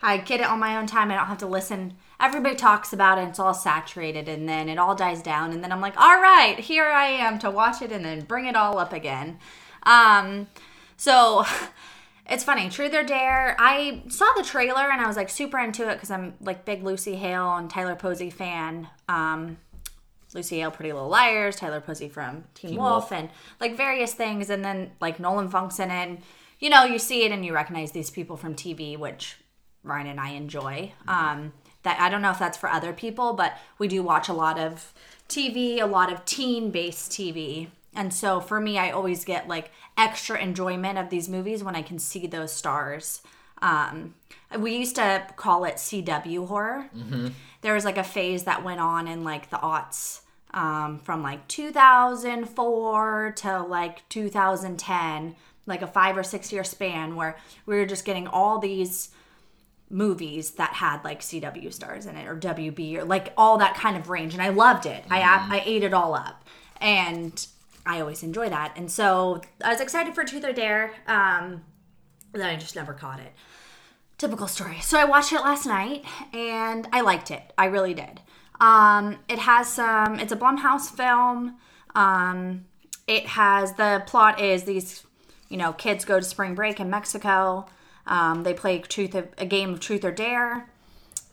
[0.00, 1.10] I get it on my own time.
[1.10, 1.96] I don't have to listen.
[2.20, 3.28] Everybody talks about it.
[3.28, 6.58] It's all saturated, and then it all dies down, and then I'm like, all right,
[6.58, 9.38] here I am to watch it, and then bring it all up again.
[9.84, 10.48] Um,
[10.96, 11.44] so
[12.28, 12.68] it's funny.
[12.68, 13.56] Truth or Dare.
[13.58, 16.84] I saw the trailer and I was like super into it because I'm like big
[16.84, 18.88] Lucy Hale and Tyler Posey fan.
[19.08, 19.56] Um,
[20.34, 23.12] Lucy Hale, Pretty Little Liars, Tyler Posey from Teen, Wolf, Wolf.
[23.12, 24.50] and like various things.
[24.50, 25.94] And then like Nolan Funk's in it.
[25.94, 26.18] And,
[26.58, 29.36] you know, you see it and you recognize these people from TV, which
[29.82, 30.92] Ryan and I enjoy.
[31.06, 34.32] Um, that I don't know if that's for other people, but we do watch a
[34.32, 34.92] lot of
[35.28, 37.68] TV, a lot of teen-based TV.
[37.94, 41.82] And so for me, I always get like extra enjoyment of these movies when I
[41.82, 43.22] can see those stars.
[43.60, 44.14] Um,
[44.58, 46.88] we used to call it CW horror.
[47.62, 50.20] There was like a phase that went on in like the aughts
[50.54, 55.36] um, from like 2004 to like 2010,
[55.66, 57.36] like a five or six year span where
[57.66, 59.10] we were just getting all these
[59.90, 63.96] movies that had like CW stars in it or WB or like all that kind
[63.96, 65.04] of range and I loved it.
[65.10, 66.44] I I ate it all up.
[66.80, 67.46] And
[67.86, 68.74] I always enjoy that.
[68.76, 70.92] And so I was excited for Truth or Dare.
[71.06, 71.64] Um
[72.32, 73.32] then I just never caught it.
[74.18, 74.78] Typical story.
[74.80, 77.52] So I watched it last night and I liked it.
[77.56, 78.20] I really did.
[78.60, 81.56] Um it has some it's a Blumhouse film.
[81.94, 82.66] Um
[83.06, 85.04] it has the plot is these
[85.48, 87.66] you know kids go to spring break in Mexico.
[88.08, 90.68] Um, they play truth of, a game of truth or dare.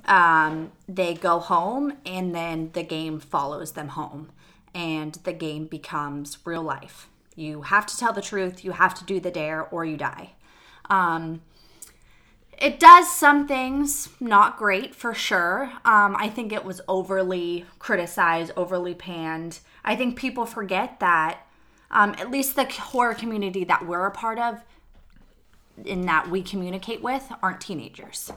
[0.05, 4.29] Um, they go home and then the game follows them home
[4.75, 7.07] and the game becomes real life.
[7.35, 10.33] You have to tell the truth, you have to do the dare or you die.
[10.89, 11.41] Um,
[12.57, 15.71] it does some things not great for sure.
[15.83, 19.59] Um, I think it was overly criticized, overly panned.
[19.83, 21.39] I think people forget that,
[21.91, 24.61] um, at least the horror community that we're a part of,
[25.83, 28.31] in that we communicate with, aren't teenagers.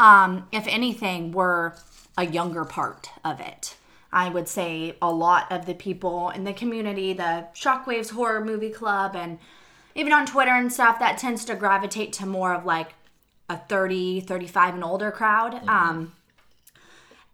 [0.00, 1.72] Um, if anything, we're
[2.16, 3.76] a younger part of it.
[4.12, 8.70] I would say a lot of the people in the community, the Shockwaves Horror Movie
[8.70, 9.38] Club, and
[9.94, 12.94] even on Twitter and stuff, that tends to gravitate to more of like
[13.50, 15.60] a 30, 35 and older crowd.
[15.68, 16.12] Um,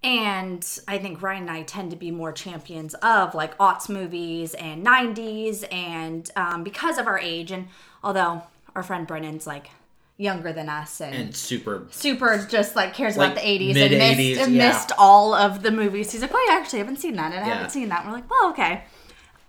[0.03, 4.55] and I think Ryan and I tend to be more champions of like aughts movies
[4.55, 7.69] and 90s, and um, because of our age, and
[8.03, 8.43] although
[8.74, 9.70] our friend Brennan's like
[10.16, 11.87] younger than us and, And super.
[11.90, 14.68] super just like cares Like, about the 80s and mid-80s, missed, and yeah.
[14.68, 16.12] missed all of the movies.
[16.12, 17.54] He's like, oh, I actually haven't seen that, and I Yeah.
[17.54, 18.00] haven't seen that.
[18.04, 18.84] And we're like, well, okay.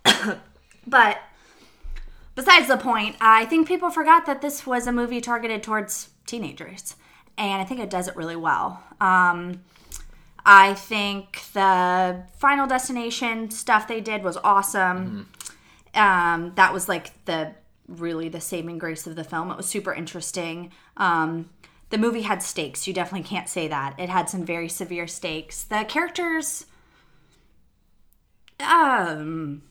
[0.87, 1.17] but
[2.35, 6.95] besides the point, I think people forgot that this was a movie targeted towards teenagers,
[7.37, 8.83] and I think it does it really well.
[8.99, 9.61] Um,
[10.45, 15.29] I think the Final Destination stuff they did was awesome.
[15.93, 17.53] Um, that was like the
[17.87, 19.51] really the saving grace of the film.
[19.51, 20.71] It was super interesting.
[20.97, 21.49] Um,
[21.89, 22.87] the movie had stakes.
[22.87, 23.99] You definitely can't say that.
[23.99, 25.63] It had some very severe stakes.
[25.63, 26.65] The characters
[28.59, 29.61] um,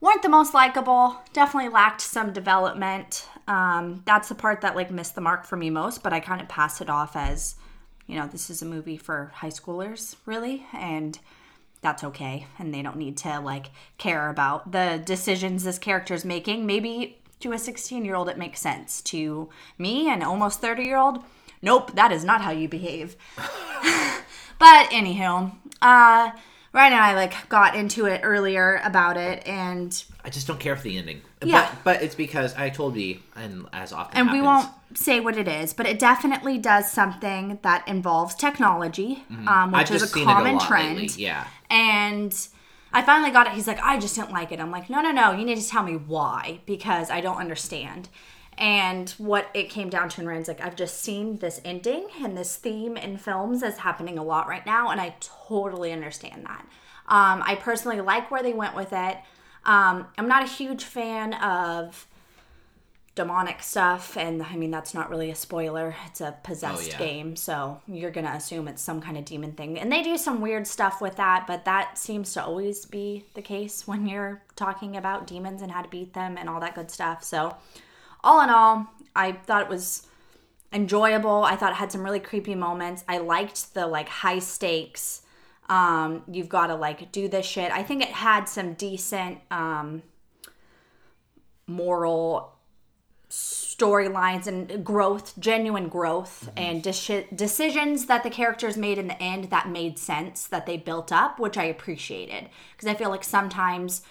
[0.00, 1.16] weren't the most likable.
[1.32, 3.28] Definitely lacked some development.
[3.46, 6.02] Um, that's the part that like missed the mark for me most.
[6.02, 7.56] But I kind of passed it off as,
[8.06, 11.18] you know, this is a movie for high schoolers, really, and
[11.80, 12.46] that's okay.
[12.58, 16.66] And they don't need to like care about the decisions this character's making.
[16.66, 19.00] Maybe to a 16 year old it makes sense.
[19.02, 19.48] To
[19.78, 21.24] me, an almost 30 year old,
[21.62, 23.16] nope, that is not how you behave.
[24.58, 26.30] But anywho, uh,
[26.72, 30.74] Ryan and I like got into it earlier about it, and I just don't care
[30.74, 31.22] for the ending.
[31.44, 31.70] Yeah.
[31.84, 35.36] But, but it's because I told you, and as often and we won't say what
[35.36, 39.94] it is, but it definitely does something that involves technology, um, which Mm-hmm.
[39.94, 40.98] Is a it a common trend.
[40.98, 41.46] lately, yeah.
[41.70, 42.36] And
[42.92, 43.52] I finally got it.
[43.52, 44.60] He's like, I just didn't like it.
[44.60, 45.32] I'm like, no, no, no.
[45.32, 48.08] You need to tell me why because I don't understand.
[48.56, 52.36] And what it came down to, and Ryan's like, I've just seen this ending and
[52.36, 56.66] this theme in films is happening a lot right now, and I totally understand that.
[57.06, 59.18] Um, I personally like where they went with it.
[59.64, 62.07] Um, I'm not a huge fan of
[63.18, 65.92] demonic stuff and i mean that's not really a spoiler.
[66.06, 66.98] It's a possessed yeah.
[66.98, 69.76] game so you're gonna assume it's some kind of demon thing.
[69.76, 73.42] And they do some weird stuff with that but that seems to always be the
[73.42, 76.92] case when you're talking about demons and how to beat them and all that good
[76.92, 77.24] stuff.
[77.24, 77.56] So
[78.22, 80.06] all in all i thought it was
[80.72, 81.42] enjoyable.
[81.42, 83.02] I thought it had some really creepy moments.
[83.08, 85.22] I liked the like high stakes.
[85.68, 87.72] Um you've got to like do this shit.
[87.72, 90.04] I think it had some decent um
[91.66, 92.57] moral
[93.30, 96.52] storylines and growth, genuine growth, mhm.
[96.56, 100.76] and deci- decisions that the characters made in the end that made sense, that they
[100.76, 102.48] built up, which I appreciated.
[102.72, 104.02] Because I feel like sometimes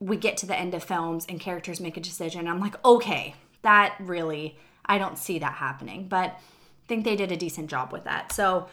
[0.00, 2.40] we get to the end of films and characters make a decision.
[2.40, 6.08] And I'm like, okay, that really, I don't see that happening.
[6.08, 8.32] But I think they did a decent job with that.
[8.32, 8.68] So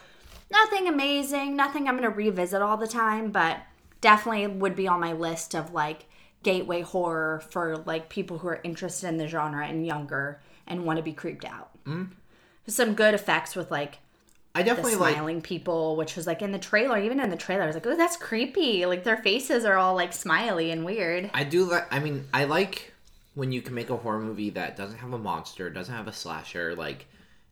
[0.50, 3.60] nothing amazing, nothing I'm going to revisit all the time, but
[4.00, 6.06] definitely would be on my list of like
[6.42, 10.96] gateway horror for like people who are interested in the genre and younger and want
[10.98, 11.70] to be creeped out.
[11.86, 12.08] Mm.
[12.66, 13.98] Some good effects with like
[14.54, 15.14] I the definitely like.
[15.14, 17.86] smiling people, which was like in the trailer, even in the trailer, I was like,
[17.86, 18.84] oh, that's creepy.
[18.86, 21.30] Like their faces are all like smiley and weird.
[21.34, 21.92] I do like.
[21.92, 22.92] I mean, I like
[23.34, 26.12] when you can make a horror movie that doesn't have a monster, doesn't have a
[26.12, 26.76] slasher.
[26.76, 27.06] Like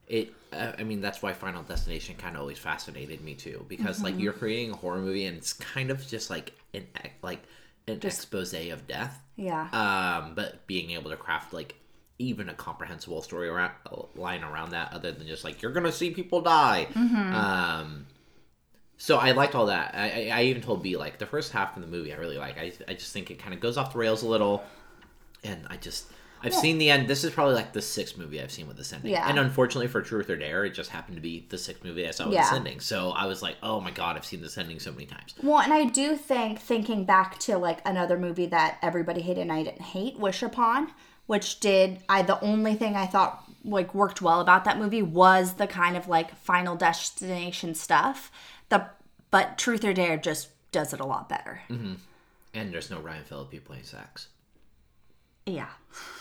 [0.09, 0.33] it.
[0.53, 4.05] Uh, I mean, that's why Final Destination kind of always fascinated me too, because Mm-hmm.
[4.05, 6.87] like you're creating a horror movie and it's kind of just like an
[7.23, 7.41] like
[7.91, 9.23] an expose of death.
[9.37, 9.69] Yeah.
[9.73, 11.75] Um, but being able to craft like
[12.19, 13.73] even a comprehensible story around
[14.15, 16.87] line around that, other than just like you're gonna see people die.
[16.95, 18.07] Um,
[18.99, 19.95] so I liked all that.
[19.95, 22.37] I, I, I even told B like the first half of the movie I really
[22.37, 22.59] like.
[22.59, 24.63] I, I just think it kind of goes off the rails a little,
[25.43, 26.07] and I just
[26.43, 27.09] I've seen the end.
[27.09, 29.13] This is probably like the sixth movie I've seen with this ending.
[29.13, 29.29] Yeah.
[29.29, 32.11] And unfortunately for Truth or Dare, it just happened to be the sixth movie I
[32.13, 32.43] saw with Yeah.
[32.43, 32.81] this ending.
[32.81, 35.35] So I was like, oh my god, I've seen this ending so many times.
[35.43, 39.53] Well, and I do think thinking back to like another movie that everybody hated and
[39.53, 40.91] I didn't hate, Wish Upon,
[41.27, 45.55] which did I the only thing I thought like worked well about that movie was
[45.55, 48.33] the kind of like final destination stuff.
[48.71, 48.87] The
[49.31, 51.61] but Truth or Dare just does it a lot better.
[51.69, 51.95] Mm-hmm.
[52.55, 54.29] And there's no Ryan Phillippe playing sax.
[55.57, 55.69] Yeah.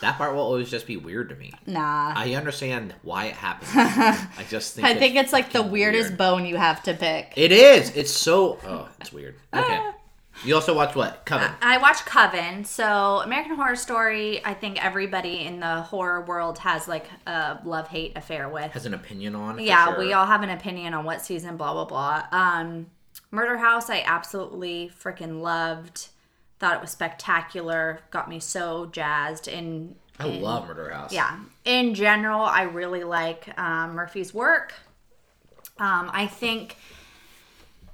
[0.01, 1.53] That part will always just be weird to me.
[1.67, 2.13] Nah.
[2.15, 3.69] I understand why it happened.
[3.75, 6.17] I just think I think it's like the weirdest weird.
[6.17, 7.33] bone you have to pick.
[7.35, 7.95] It is.
[7.95, 8.57] It's so.
[8.65, 9.35] Oh, it's weird.
[9.55, 9.79] Okay.
[10.45, 11.25] You also watch what?
[11.25, 11.51] Coven.
[11.61, 12.63] I watch Coven.
[12.63, 17.89] So American Horror Story, I think everybody in the horror world has like a love
[17.89, 18.71] hate affair with.
[18.71, 19.59] Has an opinion on.
[19.59, 19.99] yeah, sure.
[19.99, 22.23] we all have an opinion on what season, blah blah blah.
[22.31, 22.87] Um,
[23.31, 26.07] Murder House, I absolutely freaking loved.
[26.59, 28.01] Thought it was spectacular.
[28.11, 29.47] Got me so jazzed.
[29.47, 31.13] And I love Murder House.
[31.13, 34.73] yeah, in general, I really like um, Murphy's work.
[35.77, 36.75] Um, I think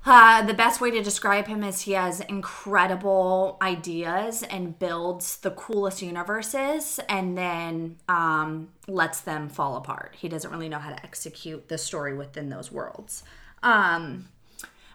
[0.05, 5.49] uh, the best way to describe him is he has incredible ideas and builds the
[5.51, 10.15] coolest universes and then um, lets them fall apart.
[10.17, 13.23] He doesn't really know how to execute the story within those worlds.
[13.63, 14.27] Um,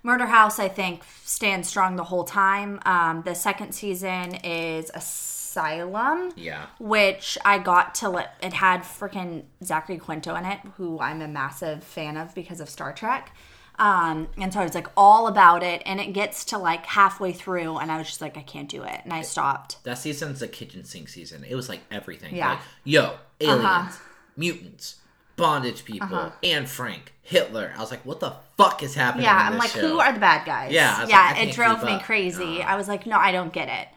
[0.02, 2.80] Murder House, I think, stands strong the whole time.
[2.86, 6.66] Um, the second season is Asylum Yeah.
[6.78, 11.28] which I got to let it had freaking Zachary Quinto in it, who I'm a
[11.28, 13.34] massive fan of because of Star Trek.
[13.78, 17.32] Um, and so I was like all about it, and it gets to like halfway
[17.32, 19.82] through, and I was just like, I can't do it, and I stopped.
[19.84, 21.44] That season's a kitchen sink season.
[21.48, 22.36] It was like everything.
[22.36, 22.50] Yeah.
[22.50, 23.98] Like, yo, aliens, Uh-huh.
[24.36, 24.96] mutants,
[25.36, 27.72] bondage people, and Frank, Hitler.
[27.76, 29.24] I was like, what the fuck is happening?
[29.24, 29.80] Yeah, I'm like, show?
[29.80, 30.72] who are the bad guys?
[30.72, 32.02] Yeah, yeah, like, it drove me up.
[32.02, 32.62] crazy.
[32.62, 33.88] I was like, no, I don't get it.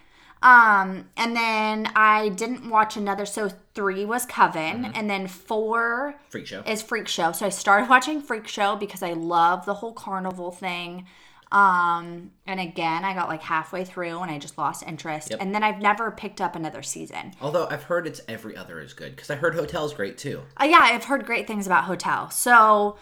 [0.43, 3.25] Um, and then I didn't watch another.
[3.25, 4.91] So three was Coven, Mm-hmm.
[4.95, 6.61] and then four Freak show.
[6.67, 7.31] is Freak Show.
[7.31, 11.05] So I started watching Freak Show because I love the whole carnival thing.
[11.51, 15.29] Um, and again, I got like halfway through and I just lost interest.
[15.29, 15.39] Yep.
[15.39, 17.33] And then I've never picked up another season.
[17.41, 20.41] Although I've heard it's every other is good because I heard Hotel's great too.
[20.59, 22.31] Uh, yeah, I've heard great things about Hotel.
[22.31, 22.97] So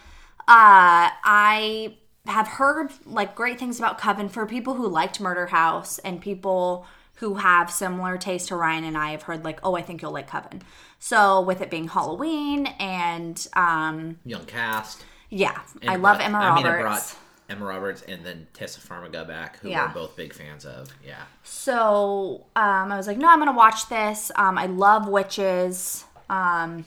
[0.48, 1.96] uh, I
[2.28, 6.86] have heard like great things about Coven for people who liked Murder House and people
[7.16, 10.12] who have similar taste to Ryan and I have heard like, oh, I think you'll
[10.12, 10.62] like Coven.
[11.00, 15.04] So with it being Halloween and um, Young cast.
[15.30, 16.82] yeah, I love brought- Emma I mean, Roberts.
[17.14, 17.18] brought
[17.50, 19.88] Emma Roberts and then Taissa Farmiga back, who Yeah.
[19.88, 20.88] we're both big fans of.
[21.06, 21.22] Yeah.
[21.44, 24.32] So um, I was like, no, I'm gonna watch this.
[24.36, 26.06] Um, I love witches.
[26.30, 26.86] Um,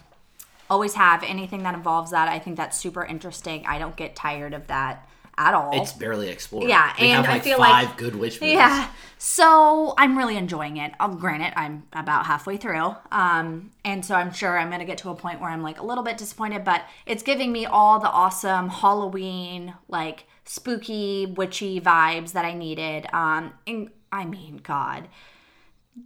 [0.70, 2.28] always have anything that involves that.
[2.28, 3.64] I think that's super interesting.
[3.66, 5.70] I don't get tired of that at all.
[5.80, 6.68] It's barely explored.
[6.68, 8.54] Yeah, we and have I like feel five like- good witch movies.
[8.54, 8.88] yeah.
[9.18, 10.92] So I'm really enjoying it.
[11.00, 12.94] Um, granted, I'm about halfway through.
[13.10, 15.84] Um, and so I'm sure I'm gonna get to a point where I'm like a
[15.84, 22.32] little bit disappointed, but it's giving me all the awesome Halloween, like spooky, witchy vibes
[22.32, 23.06] that I needed.
[23.12, 25.08] Um, and I mean, God,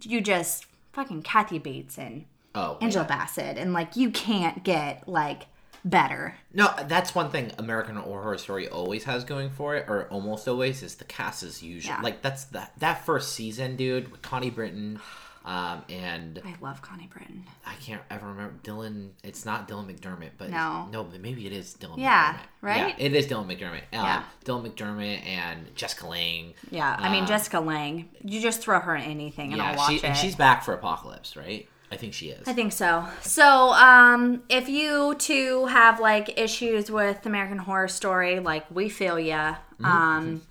[0.01, 5.43] you just fucking Kathy Bates and Oh, Angela Bassett, and like you can't get like
[5.85, 6.35] better.
[6.53, 10.81] No, that's one thing American Horror Story always has going for it, or almost always,
[10.83, 12.01] is the cast is usually Yeah.
[12.01, 14.99] like that's that that first season, dude, with Connie Britton,
[15.45, 17.45] um, and I love Connie Britton.
[17.65, 19.11] I can't ever remember Dylan.
[19.23, 20.87] It's not Dylan McDermott, but No.
[20.91, 21.97] no, but maybe it is Dylan.
[21.97, 22.37] Yeah, McDermott.
[22.61, 22.95] right?
[22.99, 23.83] Yeah, it is Dylan McDermott.
[23.93, 24.23] Um, Yeah.
[24.43, 26.55] Dylan McDermott and Jessica Lange.
[26.71, 28.09] Yeah, I mean Um, Jessica Lange.
[28.23, 30.03] You just throw her in anything and yeah, I'll watch she, it.
[30.03, 31.69] and she's back for Apocalypse, right?
[31.91, 32.47] I think she is.
[32.47, 33.05] I think so.
[33.21, 39.19] So, um, if you two have like issues with American Horror Story, like we feel
[39.19, 39.55] ya.
[39.81, 39.85] Mm-hmm.
[39.85, 40.41] Um,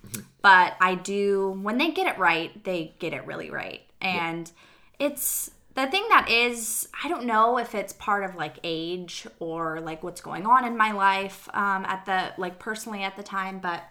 [0.42, 4.50] but I do when they get it right, they get it really right, and
[4.98, 9.80] it's the thing that is I don't know if it's part of like age or
[9.80, 13.60] like what's going on in my life um, at the like personally at the time,
[13.60, 13.84] but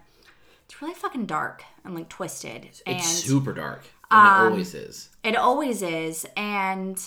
[0.66, 4.74] it's really fucking dark and like twisted and it's super dark, and um, it always
[4.74, 5.10] is.
[5.24, 6.26] it always is.
[6.36, 7.02] And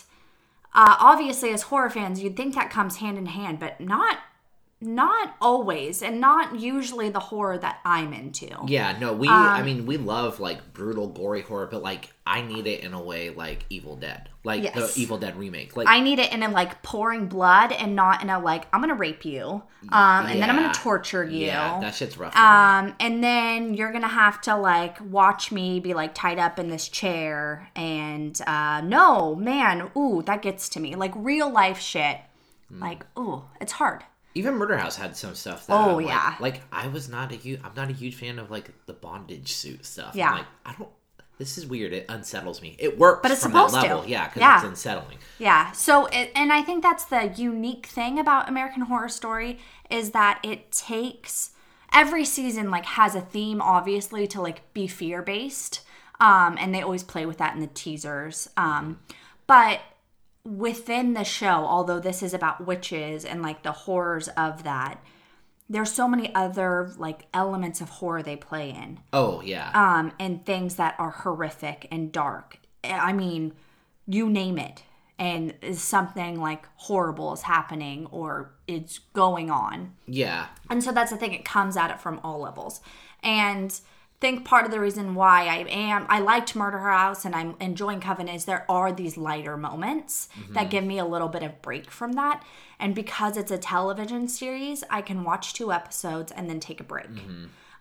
[0.72, 4.18] uh, obviously, as horror fans, you'd think that comes hand in hand, but not
[4.82, 8.48] not always, and not usually the horror that I'm into.
[8.66, 9.28] Yeah, no, we.
[9.28, 12.94] Um, I mean, we love like brutal, gory horror, but like I need it in
[12.94, 14.94] a way like Evil Dead, like Yes.
[14.94, 15.76] the Evil Dead remake.
[15.76, 18.80] Like, I need it in a like pouring blood and not in a like I'm
[18.80, 21.46] gonna rape you, um, and then I'm gonna torture you.
[21.46, 22.34] yeah, that shit's rough.
[22.36, 26.68] Um, and then you're gonna have to like watch me be like tied up in
[26.68, 30.94] this chair, and uh, no, man, ooh, that gets to me.
[30.96, 32.18] Like real life shit.
[32.70, 32.80] Hmm.
[32.80, 34.04] Like, ooh, it's hard.
[34.34, 35.66] Even Murder House had some stuff.
[35.66, 36.36] That Oh, I'm yeah.
[36.40, 37.60] like I was not a huge.
[37.64, 40.12] I'm not a huge fan of like the bondage suit stuff.
[40.12, 40.32] I'm Yeah.
[40.34, 40.88] like I don't.
[41.38, 41.94] This is weird.
[41.94, 42.76] It unsettles me.
[42.78, 43.88] It works, But it's from supposed that to.
[43.94, 44.06] level.
[44.06, 44.56] Yeah, because Yeah.
[44.56, 45.16] it's unsettling.
[45.38, 45.72] Yeah.
[45.72, 50.38] So, it, and I think that's the unique thing about American Horror Story is that
[50.42, 51.52] it takes
[51.94, 55.80] every season like has a theme, obviously, to like be fear based,
[56.20, 58.50] um, and they always play with that in the teasers.
[58.58, 59.00] Um,
[59.46, 59.80] but
[60.44, 65.02] within the show, although this is about witches and like the horrors of that,
[65.68, 69.70] there's so many other like elements of horror they play in Oh yeah.
[69.74, 72.58] um, and things that are horrific and dark.
[72.82, 73.52] I mean,
[74.06, 74.82] you name it,
[75.18, 79.94] and something like horrible is happening or it's going on.
[80.06, 80.46] yeah.
[80.70, 82.80] And so that's the thing, it comes at it from all levels.
[83.22, 83.78] And
[84.20, 88.00] think part of the reason why I am I liked Murder House and I'm enjoying
[88.00, 91.90] Coven is there are these lighter moments that give me a little bit of break
[91.90, 92.42] from that.
[92.78, 96.84] And because it's a television series, I can watch two episodes and then take a
[96.84, 97.06] break.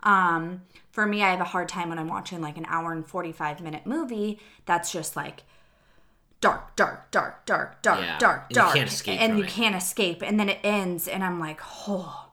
[0.04, 0.62] Um,
[0.92, 3.60] for me, I have a hard time when I'm watching like an hour and 45
[3.60, 5.44] minute movie that's just like
[6.40, 8.18] dark, dark, dark, dark, dark, Yeah.
[8.18, 8.74] dark, And you dark.
[8.76, 9.50] can't escape and you it.
[9.50, 10.22] can't escape.
[10.22, 12.28] And then it ends, and I'm like, oh.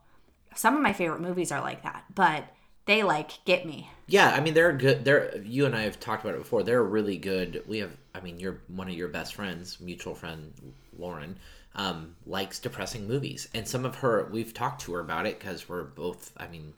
[0.55, 2.45] Some of my favorite movies are like that, but
[2.87, 3.89] they like get me.
[4.07, 5.05] Yeah, I mean they're good.
[5.05, 6.63] They're you and I have talked about it before.
[6.63, 7.63] They're really good.
[7.67, 10.53] We have, I mean, you're one of your best friends, mutual friend
[10.97, 11.37] Lauren,
[11.75, 15.67] um, likes depressing movies, and some of her we've talked to her about it because
[15.69, 16.73] we're both, I mean,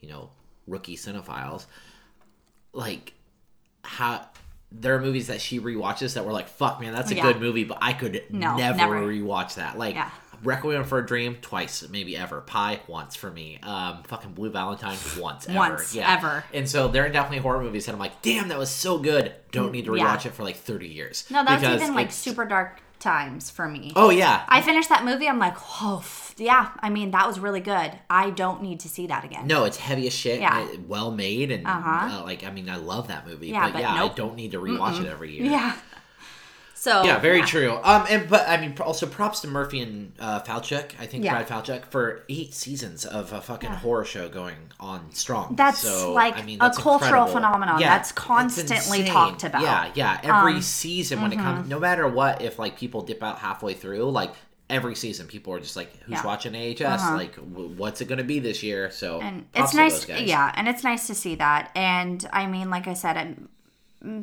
[0.00, 0.30] you know,
[0.66, 1.66] rookie cinephiles.
[2.72, 3.12] Like
[3.84, 4.26] how
[4.70, 7.22] there are movies that she rewatches that were like, "Fuck, man, that's a Yeah.
[7.30, 9.00] good movie," but I could No, never, never.
[9.06, 9.76] rewatch that.
[9.76, 9.94] Like.
[9.94, 10.10] Yeah.
[10.42, 12.40] Requiem for a Dream twice, maybe ever.
[12.40, 13.58] Pi once for me.
[13.62, 15.58] Um, fucking Blue Valentine once ever.
[15.58, 16.12] Once, yeah.
[16.16, 16.44] ever.
[16.52, 19.32] And so they're definitely horror movies and I'm like, damn, that was so good.
[19.52, 20.16] Don't need to Mm, yeah.
[20.16, 21.24] rewatch it for like 30 years.
[21.30, 23.92] No, that's even like super dark times for me.
[23.96, 24.44] Oh yeah.
[24.48, 25.28] I finished that movie.
[25.28, 26.04] I'm like, oh,
[26.36, 26.70] yeah.
[26.78, 27.92] I mean, that was really good.
[28.08, 29.46] I don't need to see that again.
[29.48, 30.40] no, it's heavy as shit.
[30.40, 30.66] Yeah.
[30.86, 32.20] well made, and Uh-huh.
[32.20, 33.48] uh, like I mean, I love that movie.
[33.48, 34.12] Yeah, but, but yeah, nope.
[34.12, 35.46] I don't need to rewatch it every year.
[35.46, 35.74] Yeah.
[36.82, 37.78] So Yeah, very true.
[37.84, 40.90] Um, and but I mean, also props to Murphy and uh, Falchuk.
[40.98, 41.40] I think Yeah.
[41.40, 45.54] Brad Falchuk for eight seasons of a fucking horror show going on strong.
[45.54, 47.32] That's so, like I mean, a cultural incredible.
[47.34, 47.80] phenomenon.
[47.80, 49.60] Yeah, That's constantly talked about.
[49.60, 50.40] Um, Yeah, yeah.
[50.40, 51.44] Every season when it mm-hmm.
[51.44, 54.34] comes, no matter what, if like people dip out halfway through, like
[54.68, 56.18] every season, people are just like, "Who's Yeah.
[56.18, 56.28] Uh-huh.
[56.30, 57.12] watching AHS?
[57.12, 60.22] Like, w- what's it going to be this year?" So and it's nice those guys.
[60.26, 63.48] yeah and it's nice to see that and i mean like i said I'm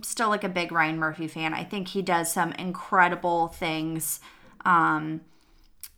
[0.03, 1.53] still like a big ryan murphy fan.
[1.53, 4.19] I think he does some incredible things.
[4.65, 5.21] Um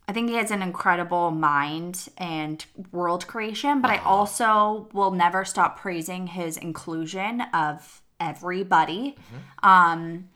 [0.08, 5.44] i think he has an incredible mind and world creation but i also will never
[5.44, 9.16] stop praising his inclusion of everybody.
[9.62, 10.28] Um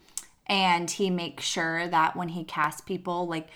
[0.46, 3.48] and he makes sure that when he casts people like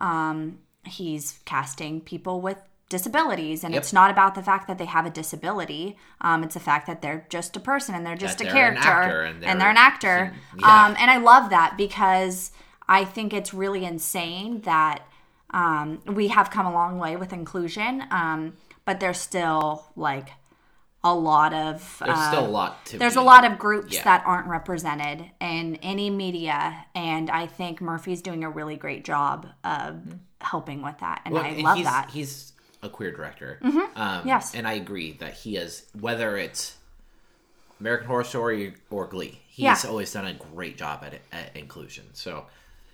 [0.00, 3.82] um he's casting people with disabilities and Yep.
[3.82, 7.02] it's not about the fact that they have a disability um, it's the fact that
[7.02, 9.58] they're just a person and they're just That a they're character actor and and, they're-
[9.58, 10.86] they're an actor Yeah.
[10.86, 12.52] um, and i love that because
[12.88, 15.02] i think it's really insane that
[15.50, 18.54] um, we have come a long way with inclusion um,
[18.84, 20.30] but there's still like
[21.02, 22.98] a lot of There's uh, still a lot to.
[22.98, 24.04] there's be- a lot of groups Yeah.
[24.04, 29.46] that aren't represented in any media and i think murphy's doing a really great job
[29.64, 30.00] of
[30.40, 32.52] helping with that and Well, i and love he's, that He's
[32.84, 33.58] a queer director.
[33.96, 34.54] Um, Yes.
[34.54, 36.76] And I agree that he is, whether it's
[37.80, 39.76] American Horror Story or Glee, he's Yeah.
[39.88, 42.04] always done a great job at, at inclusion.
[42.12, 42.46] So,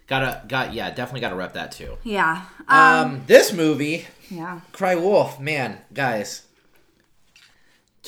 [0.07, 1.99] gotta, got, yeah, definitely gotta rep that too.
[2.05, 6.43] yeah Um, this movie, yeah Cry Wolf, man, guys.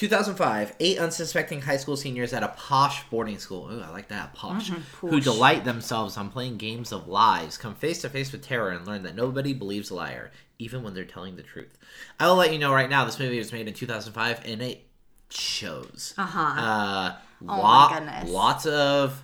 [0.03, 3.71] 2005, eight unsuspecting high school seniors at a posh boarding school.
[3.71, 4.71] Ooh, I like that, posh.
[5.01, 8.85] Who delight themselves on playing games of lies, come face to face with terror and
[8.85, 11.79] learn that nobody believes a liar, even when they're telling the truth.
[12.19, 14.85] I will let you know right now, this movie was made in 2005, and it
[15.31, 16.15] shows.
[16.19, 18.29] uh-huh Uh, my lot, goodness.
[18.29, 19.23] Lots of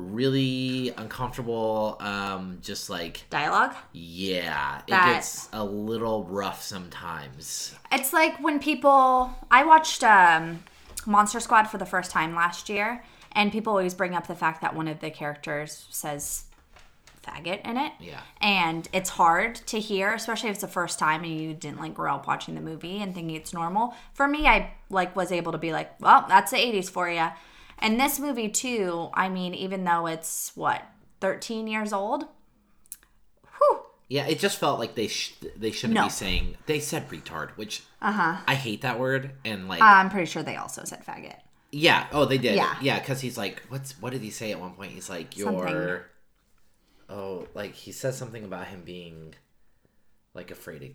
[0.00, 7.74] really uncomfortable, um, just like dialogue yeah, it gets a little rough sometimes.
[7.92, 10.62] it's like when people i watched um,
[11.06, 14.60] monster squad for the first time last year and people always bring up the fact
[14.62, 16.44] that one of the characters says
[17.26, 18.20] faggot in it Yeah.
[18.40, 21.92] and it's hard to hear especially if it's the first time and you didn't like
[21.94, 25.52] grow up watching the movie and thinking it's normal for me i like was able
[25.52, 27.28] to be like well that's the 80s for you
[27.80, 30.82] and this movie too i mean even though it's what
[31.20, 32.24] 13 years old
[33.58, 36.04] whew, Yeah, it just felt like they sh- they shouldn't No.
[36.04, 38.38] be saying they said retard, which uh-huh.
[38.46, 41.36] I hate that word and like i'm pretty sure they also said faggot
[41.72, 42.56] yeah, oh they did.
[42.56, 42.74] Yeah.
[42.80, 44.90] Yeah, cuz he's like what's what did he say at one point?
[44.90, 46.00] He's like you're Something.
[47.08, 49.34] Oh, like he says something about him being
[50.34, 50.90] like afraid of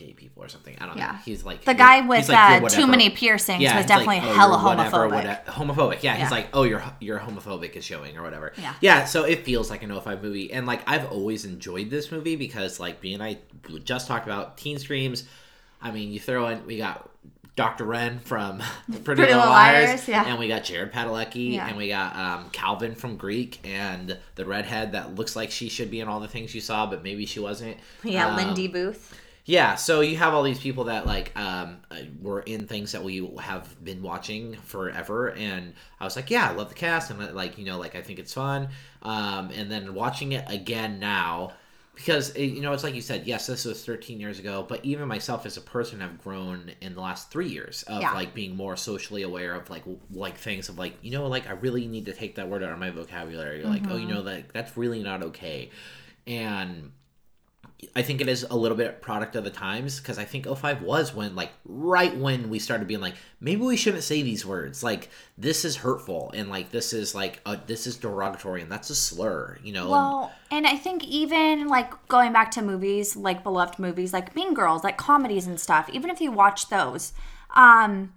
[0.00, 0.76] gay people or something.
[0.80, 1.02] I don't know.
[1.02, 1.18] Yeah.
[1.24, 4.32] He's like the guy with like, uh, too many piercings Yeah, was definitely like, "Oh,
[4.34, 6.02] hella you're whatever, homophobic homophobic.
[6.02, 6.22] Yeah, Yeah.
[6.22, 8.52] he's like, oh, you're you're homophobic is showing or whatever.
[8.56, 8.74] Yeah.
[8.80, 9.04] yeah.
[9.04, 12.36] So it feels like a no five movie, and like I've always enjoyed this movie
[12.36, 13.38] because like B and I
[13.84, 15.24] just talked about teen streams.
[15.82, 17.08] I mean, you throw in we got
[17.56, 17.84] Dr.
[17.84, 20.24] Wren from Pretty, Pretty Little Little Liars, Liars, yeah.
[20.26, 21.66] and we got Jared Padalecki, Yeah.
[21.68, 25.90] and we got um, Calvin from Greek, and the redhead that looks like she should
[25.90, 27.76] be in all the things you saw, but maybe she wasn't.
[28.02, 29.14] yeah Um, lindy booth
[29.50, 33.02] yeah, so you have all these people that like um uh, were in things that
[33.02, 37.22] we have been watching forever, and I was like, yeah, I love the cast, and
[37.22, 38.68] uh, like you know, like I think it's fun.
[39.02, 41.52] Um, and then watching it again now,
[41.94, 44.82] because it, you know it's like you said yes this was 13 years ago but
[44.84, 48.12] even myself as a person i've grown in the last three years of Yeah.
[48.12, 51.52] like being more socially aware of like like things of like you know like i
[51.52, 54.14] really need to take that word out of my vocabulary like oh you Mm-hmm.
[54.14, 55.70] know like that's really not okay
[56.26, 56.92] and
[57.96, 60.82] I think it is a little bit product of the times because I think 05
[60.82, 64.82] was when like right when we started being like maybe we shouldn't say these words.
[64.82, 68.90] Like this is hurtful and like this is like uh this is derogatory and that's
[68.90, 73.42] a slur you know Well, and I think even like going back to movies, like
[73.42, 77.12] beloved movies, like Mean Girls, like comedies and stuff, even if you watch those,
[77.54, 78.12] um,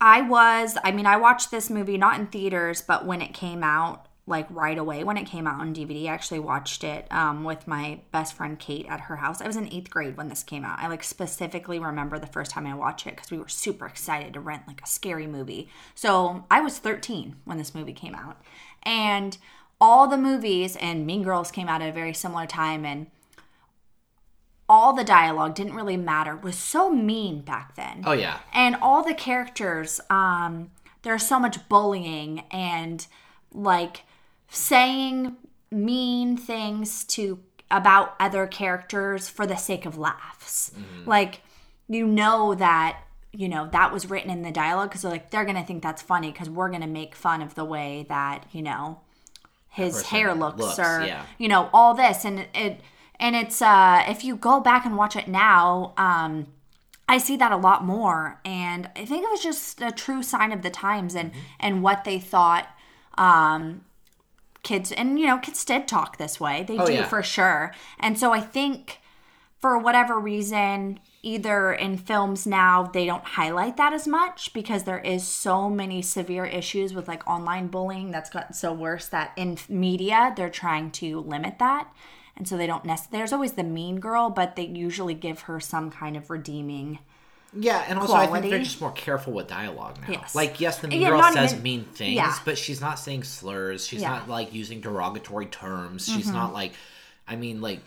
[0.00, 3.62] I was, I mean, I watched this movie not in theaters, but when it came
[3.62, 7.44] out, like right away when it came out on DVD, I actually watched it um,
[7.44, 9.40] with my best friend Kate at her house.
[9.40, 10.80] I was in eighth grade when this came out.
[10.80, 14.32] I like specifically remember the first time I watched it because we were super excited
[14.34, 15.68] to rent like a scary movie.
[15.94, 18.42] So I was 13 when this movie came out.
[18.82, 19.38] And
[19.80, 23.06] all the movies and Mean Girls came out at a very similar time and
[24.68, 29.04] all the dialogue didn't really matter was so mean back then oh yeah and all
[29.04, 30.72] the characters um
[31.02, 33.06] there's so much bullying and
[33.52, 34.02] like
[34.56, 35.36] saying
[35.70, 37.38] mean things to
[37.70, 40.70] about other characters for the sake of laughs
[41.04, 41.40] like
[41.88, 43.00] you know that
[43.32, 46.00] you know that was written in the dialogue because they're like they're gonna think that's
[46.00, 49.00] funny because we're gonna make fun of the way that you know
[49.68, 51.26] his hair looks, looks, or yeah.
[51.38, 52.80] you know all this and it
[53.20, 56.46] and it's uh if you go back and watch it now um
[57.08, 60.50] I see that a lot more, and I think it was just a true sign
[60.50, 61.40] of the times and Mm-hmm.
[61.60, 62.66] and what they thought.
[63.16, 63.82] Um,
[64.66, 67.06] kids and you know kids did talk this way; they Oh, do yeah.
[67.06, 67.72] for sure.
[68.00, 68.98] And so I think
[69.60, 74.98] for whatever reason, either in films now they don't highlight that as much because there
[74.98, 79.56] is so many severe issues with like online bullying that's gotten so worse that in
[79.68, 81.88] media they're trying to limit that.
[82.36, 85.58] And so they don't necessarily, there's always the mean girl, but they usually give her
[85.58, 86.98] some kind of redeeming.
[87.58, 90.12] Yeah, and also I think they're just more careful with dialogue now.
[90.12, 90.34] Yes.
[90.34, 92.34] Like, yes, the mean Yeah, girl says even- mean things, yeah.
[92.44, 93.86] but she's not saying slurs.
[93.86, 94.08] She's Yeah.
[94.10, 94.18] Mm-hmm.
[94.18, 96.06] not like using derogatory terms.
[96.06, 96.72] She's not like,
[97.26, 97.80] I mean, like,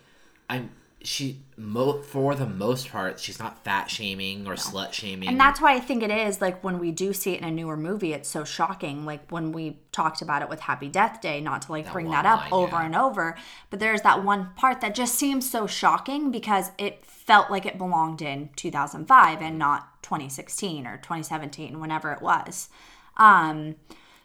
[0.50, 5.30] I'm she mo- for the most part, she's not fat shaming or slut shaming.
[5.30, 7.52] And that's why I think it is like when we do see it in a
[7.52, 9.06] newer movie, it's so shocking.
[9.06, 12.26] Like when we talked about it with Happy Death Day, not to like bring that
[12.26, 12.86] up line, over yeah.
[12.86, 13.38] and over,
[13.70, 17.78] but there's that one part that just seems so shocking because it felt like it
[17.78, 22.70] belonged in 2005 and not 2016 or 2017, whenever it was.
[23.16, 23.76] Um,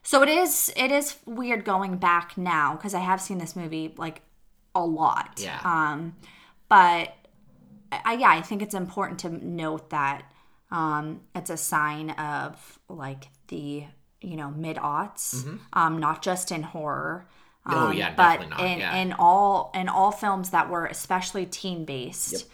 [0.03, 3.95] so it is it is weird going back now because I have seen this movie
[3.97, 4.23] like
[4.75, 5.41] a lot.
[5.43, 5.61] Yeah.
[5.63, 6.17] Um,
[6.75, 7.15] but
[8.05, 10.33] I, yeah, I think it's important to note that
[10.73, 13.85] um, it's a sign of like the
[14.21, 17.29] you know mid aughts, um, not just in horror.
[17.65, 17.79] Mm-hmm.
[17.79, 18.97] Oh, um, yeah, but definitely not, in yeah.
[18.97, 22.49] in all in all films that were especially teen based,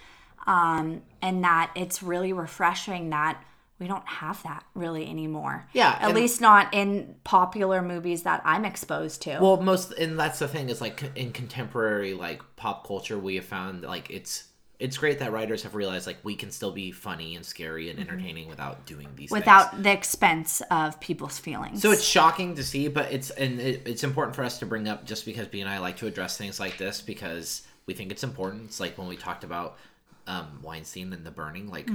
[0.46, 3.42] um, and that it's really refreshing that
[3.80, 5.66] we don't have that really anymore.
[5.72, 9.38] Yeah, at least not in popular movies that I'm exposed to.
[9.40, 13.46] Well, most and that's the thing is like in contemporary like pop culture, we have
[13.46, 14.44] found like it's
[14.78, 17.98] it's great that writers have realized like we can still be funny and scary and
[17.98, 19.40] entertaining without doing these things.
[19.40, 21.82] without the expense of people's feelings.
[21.82, 24.88] So it's shocking to see, but it's and it, it's important for us to bring
[24.88, 28.10] up just because B and I like to address things like this because we think
[28.10, 28.64] it's important.
[28.66, 29.78] It's like when we talked about
[30.26, 31.88] um, Weinstein and the burning, like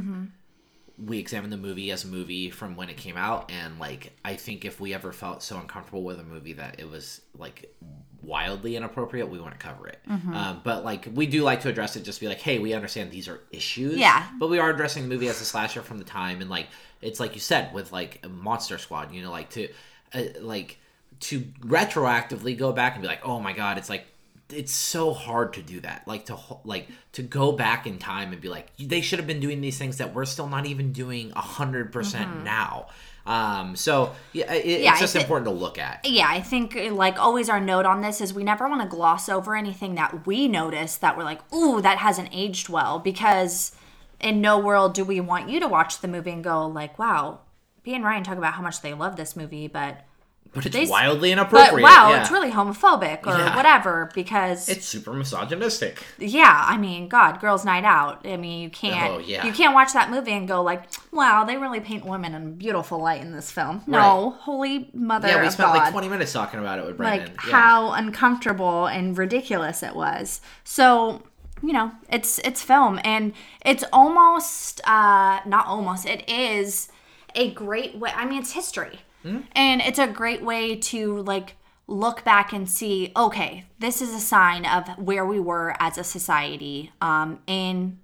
[0.97, 4.35] we examine the movie as a movie from when it came out, and like I
[4.35, 7.73] think if we ever felt so uncomfortable with a movie that it was like
[8.21, 9.99] wildly inappropriate, we wouldn't cover it.
[10.33, 13.11] Um, but like we do like to address it, just be like, hey, we understand
[13.11, 13.97] these are issues.
[13.97, 14.25] Yeah.
[14.39, 16.67] But we are addressing the movie as a slasher from the time, and like
[17.01, 19.69] it's like you said with like Monster Squad, you know, like to
[20.13, 20.79] uh, like
[21.21, 24.05] to retroactively go back and be like, oh my god, it's like
[24.53, 28.41] it's so hard to do that like to like to go back in time and
[28.41, 31.31] be like they should have been doing these things that we're still not even doing
[31.35, 32.85] a hundred percent now
[33.25, 34.83] um so yeah, it, Mm-hmm.
[34.83, 37.87] Yeah, it's just it's- important to look at yeah, I think like always our note
[37.87, 41.23] on this is we never want to gloss over anything that we notice that we're
[41.23, 43.71] like, ooh, that hasn't aged well because
[44.19, 47.39] in no world do we want you to watch the movie and go like, wow,
[47.81, 50.04] B and Ryan talk about how much they love this movie, but
[50.55, 52.21] but it's they- wildly but inappropriate wow, yeah.
[52.21, 53.55] it's really homophobic or Yeah.
[53.55, 58.25] whatever because it's super misogynistic yeah, I mean, God, girls' night out.
[58.25, 59.45] I mean, you can't Oh, yeah.
[59.45, 62.49] you can't watch that movie and go like, wow, they really paint women in a
[62.49, 63.83] beautiful light in this film.
[63.85, 65.77] No, holy mother yeah we spent God.
[65.77, 70.41] like 20 minutes talking about it with Brendan like how uncomfortable and ridiculous it was.
[70.63, 71.21] So,
[71.61, 73.33] you know, it's it's film and
[73.65, 76.89] it's almost uh not almost, it is
[77.35, 78.99] a great way I mean it's history.
[79.25, 79.39] Hmm?
[79.53, 81.55] And it's a great way to like
[81.87, 86.03] look back and see, okay, this is a sign of where we were as a
[86.03, 87.99] society um, in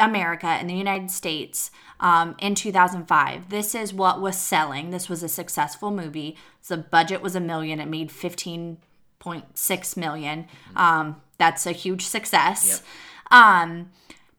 [0.00, 1.70] America, in the United States,
[2.00, 3.50] um, in 2005.
[3.50, 4.90] This is what was selling.
[4.90, 6.36] This was a successful movie.
[6.68, 7.78] The budget was a million.
[7.78, 10.46] It made 15.6 million.
[10.74, 12.82] Um, that's a huge success.
[13.30, 13.90] Um,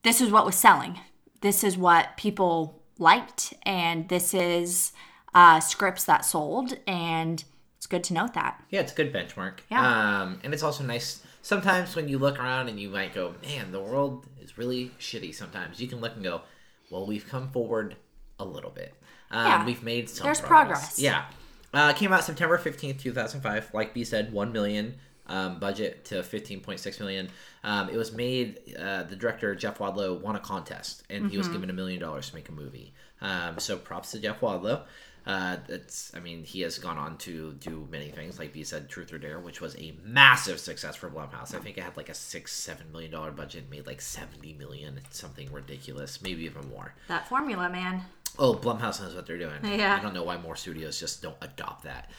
[0.04, 1.00] this is what was selling.
[1.42, 4.94] This is what people liked, and this is
[5.34, 6.78] uh, scripts that sold.
[6.88, 7.44] And
[7.78, 8.64] it's good to note that.
[8.70, 9.60] Yeah, it's a good benchmark.
[9.70, 10.22] Yeah.
[10.22, 13.72] Um, and it's also nice sometimes when you look around and you might go, man,
[13.72, 15.80] the world is really shitty sometimes.
[15.82, 16.42] You can look and go,
[16.90, 17.96] well, we've come forward
[18.40, 18.94] a little bit.
[19.32, 19.66] Um, Yeah.
[19.66, 20.80] We've made some There's progress.
[20.98, 21.00] progress.
[21.00, 21.26] Yeah.
[21.74, 23.72] Uh, came out September 15th, 2005.
[23.74, 27.30] Like B said, 1 million um, budget to 15.6 million.
[27.64, 31.48] Um, it was made, uh, the director, Jeff Wadlow, won a contest and he was
[31.48, 31.54] Mm-hmm.
[31.56, 32.94] given a million dollars to make a movie.
[33.22, 34.84] Um, so props to Jeff Wadlow.
[35.26, 38.90] Uh, that's, I mean, he has gone on to do many things, like B said,
[38.90, 41.56] Truth or Dare, which was a massive success for Blumhouse.
[41.56, 45.00] I think it had like a six, seven million dollar budget, made like seventy million,
[45.12, 46.94] something ridiculous, maybe even more.
[47.08, 48.02] That formula, man.
[48.38, 49.64] Oh, Blumhouse knows what they're doing.
[49.64, 49.96] Yeah.
[49.98, 52.10] I don't know why more studios just don't adopt that.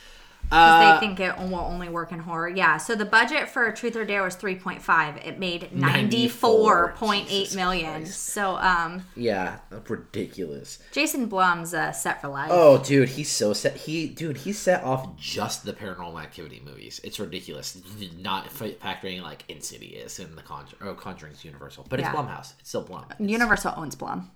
[0.54, 2.48] Because Uh, they think it will only work in horror.
[2.48, 2.76] Yeah.
[2.76, 5.16] So the budget for Truth or Dare was three point five.
[5.18, 7.92] It made 94.8 million.
[8.02, 8.24] Christ.
[8.28, 10.78] So um, Yeah, ridiculous.
[10.92, 12.50] Jason Blum's uh, set for life.
[12.52, 13.76] Oh, dude, he's so set.
[13.76, 17.00] He, dude, he set off just the Paranormal Activity movies.
[17.04, 17.76] It's ridiculous.
[18.18, 22.14] Not factoring like Insidious and the Conjur- oh, Conjuring's Universal, but it's Yeah.
[22.14, 22.52] Blumhouse.
[22.60, 23.04] It's still Blum.
[23.18, 24.30] Universal owns Blum,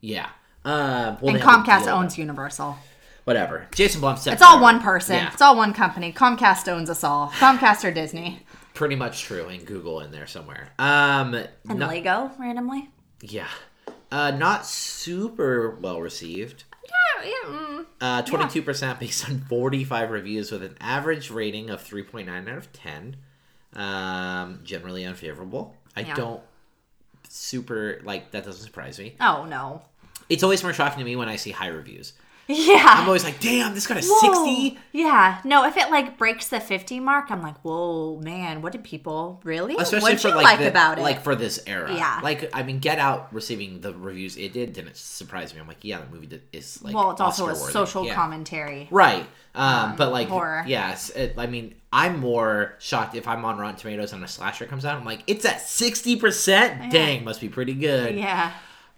[0.00, 0.28] Yeah.
[0.64, 2.76] Uh, well, and they have a Comcast owns Universal.
[3.24, 3.68] Whatever.
[3.74, 5.16] Jason Blum said It's all one person.
[5.16, 6.12] Yeah, It's all one company.
[6.12, 7.28] Comcast owns us all.
[7.30, 8.40] Comcast or Disney
[8.74, 9.46] pretty much true.
[9.48, 10.70] And Google in there somewhere.
[10.78, 12.88] Um, and not- Lego randomly.
[13.20, 13.48] yeah.
[14.10, 16.64] Uh, not super well received.
[17.22, 17.50] Yeah, yeah.
[17.56, 17.86] Mm.
[18.00, 23.16] Uh, 22% based on 45 reviews with an average rating of 3.9 out of 10.
[23.74, 25.76] Um, generally unfavorable.
[25.96, 26.14] I Yeah.
[26.14, 26.42] don't
[27.28, 29.16] super, like, that doesn't surprise me.
[29.20, 29.82] Oh no.
[30.28, 32.12] It's always more shocking to me when I see high reviews.
[32.48, 32.84] Yeah.
[32.86, 34.44] I'm always like, damn, this got a Whoa.
[34.44, 34.78] 60?
[34.92, 35.40] Yeah.
[35.44, 39.40] No, if it like breaks the 50 mark, I'm like, whoa, man, what did people
[39.44, 39.76] really?
[39.76, 41.02] Especially for like, like the- about it?
[41.02, 41.94] like for this era.
[41.94, 42.20] Yeah.
[42.22, 45.60] Like I mean, Get Out receiving the reviews it did didn't surprise me.
[45.60, 48.14] I'm like, yeah, the movie did- is like well, it's also a social Yeah.
[48.14, 48.88] commentary.
[48.90, 49.24] Right.
[49.54, 50.64] Um, but like, horror.
[50.66, 54.64] yes, it, I mean, I'm more shocked if I'm on Rotten Tomatoes and a slasher
[54.66, 54.96] comes out.
[54.98, 56.90] I'm like, it's at sixty percent.
[56.90, 58.16] Dang, must be pretty good.
[58.16, 58.50] Yeah.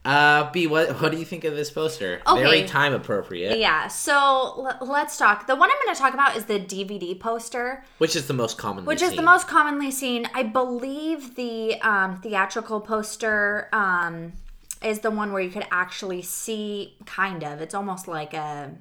[0.04, 2.20] Uh, B, what what do you think of this poster?
[2.26, 2.42] Okay.
[2.42, 3.58] Very time appropriate.
[3.58, 3.88] Yeah.
[3.88, 5.46] So l- let's talk.
[5.46, 8.58] The one I'm going to talk about is the DVD poster, Which is the most
[8.58, 8.84] common.
[8.84, 10.28] which is the most commonly seen.
[10.34, 14.34] I believe the um, theatrical poster um,
[14.82, 17.62] is the one where you could actually see, kind of.
[17.62, 18.72] It's almost like a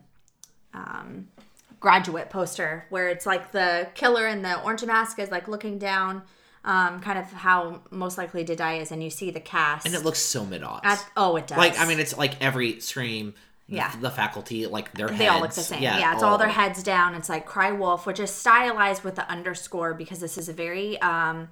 [0.73, 1.29] um,
[1.79, 6.23] graduate poster where it's like the killer in the orange mask is like looking down.
[6.65, 9.85] Um, kind of how most likely to die is, and you see the cast.
[9.85, 11.03] and it looks so mid odds.
[11.17, 11.57] Oh, it does.
[11.57, 13.33] Like I mean, it's like every scream.
[13.67, 13.93] the- Yeah.
[13.99, 15.81] The, faculty, like their they all look the same.
[15.81, 17.15] Yeah, it's all their heads down.
[17.15, 20.99] It's like Cry Wolf, which is stylized with the underscore because this is a very
[21.01, 21.49] um,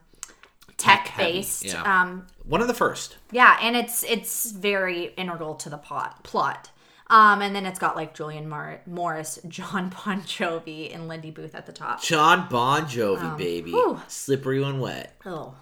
[0.77, 1.65] tech based.
[1.65, 1.81] yeah.
[2.01, 3.17] Um, One of the first.
[3.31, 6.23] yeah, and it's it's very integral to the plot.
[6.23, 6.69] Plot.
[7.11, 11.53] Um, and then it's got like Julian Mar- Morris, John Bon Jovi, and Lindy Booth
[11.53, 12.01] at the top.
[12.01, 14.01] John Bon Jovi, baby, Um, whew.
[14.07, 15.15] slippery when wet.
[15.25, 15.53] Oh.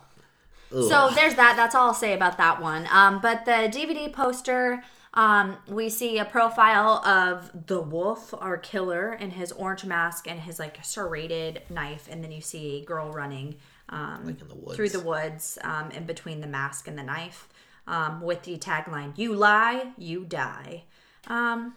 [0.71, 1.55] So there's that.
[1.55, 2.87] That's all I'll say about that one.
[2.91, 4.83] Um, but the DVD poster,
[5.15, 10.39] um, we see a profile of the wolf, our killer, in his orange mask and
[10.41, 13.55] his like serrated knife, and then you see a girl running
[13.89, 14.75] um, like in the woods.
[14.75, 17.47] through the woods um, in between the mask and the knife,
[17.87, 20.83] um, with the tagline "You lie, you die,"
[21.29, 21.75] um,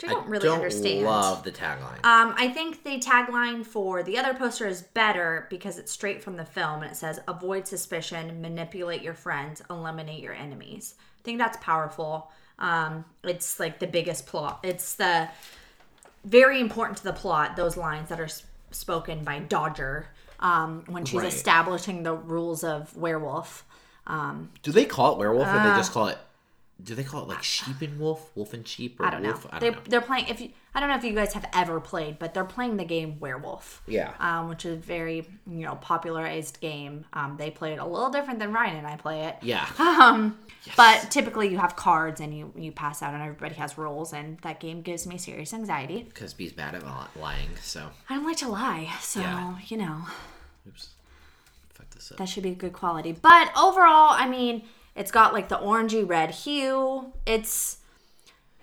[0.00, 1.04] which I don't really don't understand.
[1.04, 2.04] love the tagline.
[2.04, 6.36] Um, I think the tagline for the other poster is better because it's straight from
[6.36, 10.94] the film and it says avoid suspicion, manipulate your friends, eliminate your enemies.
[11.20, 12.30] I think that's powerful.
[12.58, 14.60] Um, it's like the biggest plot.
[14.62, 15.28] It's the
[16.24, 20.08] very important to the plot, those lines that are s- spoken by Dodger
[20.40, 21.32] um, when she's Right.
[21.32, 23.64] establishing the rules of werewolf.
[24.06, 26.18] Um, Do they call it werewolf or they just call it?
[26.82, 29.30] Do they call it like sheep and wolf, wolf and sheep, or I don't know.
[29.30, 29.46] wolf?
[29.50, 29.82] I They, don't know.
[29.90, 30.26] They're playing.
[30.28, 32.84] If you, I don't know if you guys have ever played, but they're playing the
[32.84, 33.82] game Werewolf.
[33.86, 34.14] Yeah.
[34.18, 37.04] Um, which is a very you know popularized game.
[37.12, 39.36] Um, they play it a little different than Ryan and I play it.
[39.42, 39.66] Yeah.
[39.78, 40.38] Um,
[40.76, 44.38] but typically you have cards and you you pass out and everybody has rules and
[44.38, 46.02] that game gives me serious anxiety.
[46.04, 46.84] Because B's bad at
[47.16, 49.56] lying, so I don't like to lie, so Yeah.
[49.66, 50.02] you know
[50.68, 50.90] oops.
[51.74, 52.18] Fuck this up.
[52.18, 53.12] that should be a good quality.
[53.12, 54.62] But overall, I mean,
[54.94, 57.12] it's got like the orangey red hue.
[57.26, 57.78] It's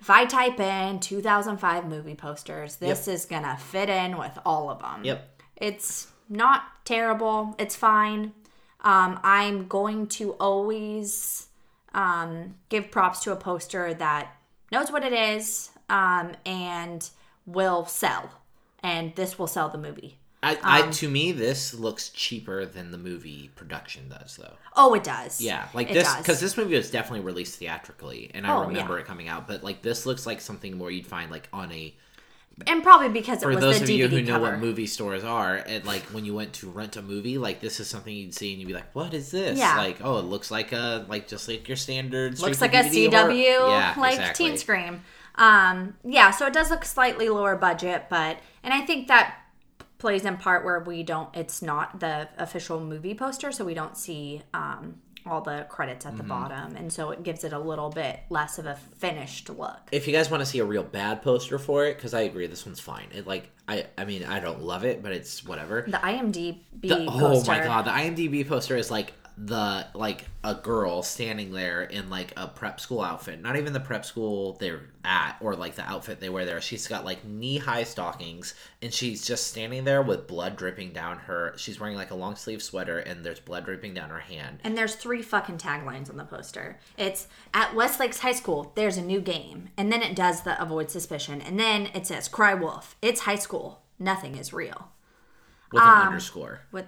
[0.00, 4.80] if I type in 2005 movie posters, this is gonna fit in with all of
[4.80, 5.04] them.
[5.04, 5.42] Yep.
[5.56, 7.54] It's not terrible.
[7.58, 8.32] It's fine.
[8.82, 11.48] Um, I'm going to always
[11.92, 14.36] um, give props to a poster that
[14.72, 17.10] knows what it is um, and
[17.44, 18.30] will sell.
[18.82, 20.16] And this will sell the movie.
[20.42, 24.54] I, I Um, to me this looks cheaper than the movie production does though.
[24.74, 25.40] Oh, it does.
[25.40, 28.94] Yeah, like It this because this movie was definitely released theatrically, and I Oh, remember
[28.94, 29.00] yeah.
[29.00, 29.46] it coming out.
[29.46, 31.94] But like this looks like something more you'd find like on a
[32.66, 34.86] and probably because it for was those the of DVD you who know what movie
[34.86, 38.14] stores are, and like when you went to rent a movie, like this is something
[38.14, 39.76] you'd see and you'd be like, "What is this?" Yeah.
[39.78, 42.38] Like, oh, it looks like a like just like your standard.
[42.38, 44.48] looks like a CW Yeah, like exactly.
[44.48, 45.02] Teen Scream.
[45.36, 49.36] Um, yeah, so it does look slightly lower budget, but and I think that
[50.00, 51.28] plays in part where we don't.
[51.36, 54.96] It's not the official movie poster, so we don't see um,
[55.26, 56.16] all the credits Mm-hmm.
[56.16, 59.48] at the bottom, and so it gives it a little bit less of a finished
[59.50, 59.78] look.
[59.92, 62.46] If you guys want to see a real bad poster for it, because I agree,
[62.46, 63.06] this one's fine.
[63.14, 65.84] It like I I mean I don't love it, but it's whatever.
[65.86, 67.50] The IMDb The- oh poster.
[67.52, 72.32] my god, the IMDb poster is like the like a girl standing there in like
[72.36, 73.40] a prep school outfit.
[73.40, 76.60] Not even the prep school they're at or like the outfit they wear there.
[76.60, 81.54] She's got like knee-high stockings and she's just standing there with blood dripping down her.
[81.56, 84.60] She's wearing like a long sleeve sweater and there's blood dripping down her hand.
[84.64, 86.78] And there's three fucking taglines on the poster.
[86.96, 89.70] It's at Westlakes High School, there's a new game.
[89.76, 91.40] And then it does the avoid suspicion.
[91.40, 94.88] And then it says, Cry Wolf, it's high school, nothing is real.
[95.72, 96.86] With an Um, underscore With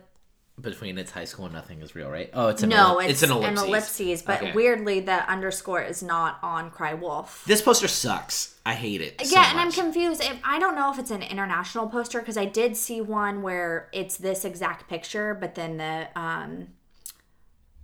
[0.60, 2.30] between its high school and nothing is real, right?
[2.34, 3.64] Oh, it's an no, elli- it's, an an ellipses.
[3.66, 4.52] ellipses, but Okay.
[4.52, 7.42] weirdly the underscore is not on Cry Wolf.
[7.46, 8.54] This poster sucks.
[8.64, 9.26] I hate it.
[9.26, 10.22] so yeah, and I'm confused.
[10.22, 13.88] If, I don't know if it's an international poster because I did see one where
[13.92, 16.68] it's this exact picture, but then the um,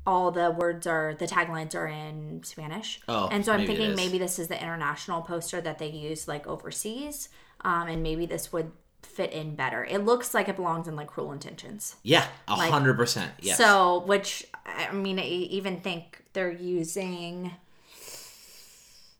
[0.06, 3.00] all the words are the taglines are in Spanish.
[3.08, 6.46] Oh, and so I'm thinking maybe this is the international poster that they use like
[6.46, 7.28] overseas,
[7.62, 8.70] um, and maybe this would
[9.18, 9.84] fit in better.
[9.84, 11.96] It looks like it belongs in like Cruel Intentions.
[12.04, 13.32] Yeah, a hundred percent.
[13.40, 13.58] Yes.
[13.58, 17.50] So, which I mean, I even think they're using.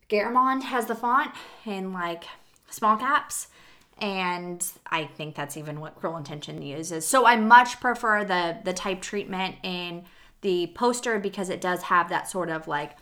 [0.09, 1.33] Garamond has the font
[1.67, 2.25] in like
[2.71, 3.49] small caps,
[3.99, 7.05] and I think that's even what Cruel Intention uses.
[7.05, 10.05] So I much prefer the the type treatment in
[10.43, 12.93] the poster because it does have that sort of like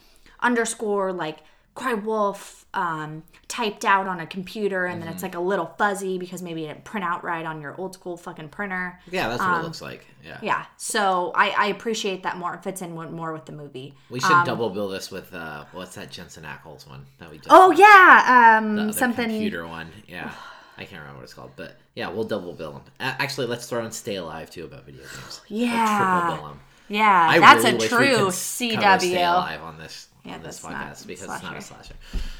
[0.40, 1.40] underscore like
[1.76, 6.18] cry wolf um, typed out on a computer and then it's like a little fuzzy
[6.18, 9.40] because maybe it didn't print out right on your old school fucking printer yeah, that's
[9.40, 10.04] what it looks like.
[10.24, 10.32] Yeah.
[10.32, 13.94] um, yeah so i i appreciate that more it fits in more with the movie
[14.10, 17.46] We should double bill this with uh, what's that Jensen Ackles one that we did?
[17.50, 19.88] oh yeah um something computer one.
[20.08, 20.32] Yeah,
[20.78, 22.82] I can't remember what it's called, but yeah, we'll double bill them.
[23.00, 25.40] Actually, let's throw in Stay Alive too about video games.
[25.48, 26.26] Yeah.
[26.26, 26.60] triple bill them.
[26.88, 31.22] Yeah I that's really a true Stay Alive on this Yeah, on this podcast because
[31.24, 31.62] it's not a slasher.
[31.62, 31.94] slasher.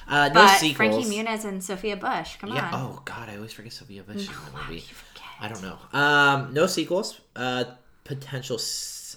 [0.09, 0.76] Uh, no but sequels.
[0.76, 2.70] frankie muniz and sophia bush come Yeah.
[2.72, 4.80] on Oh God, I always forget Sophia Bush in the movie.
[4.80, 5.24] forget?
[5.40, 5.78] I don't know.
[5.99, 7.20] Um, no sequels.
[7.34, 7.64] Uh,
[8.05, 8.59] potential.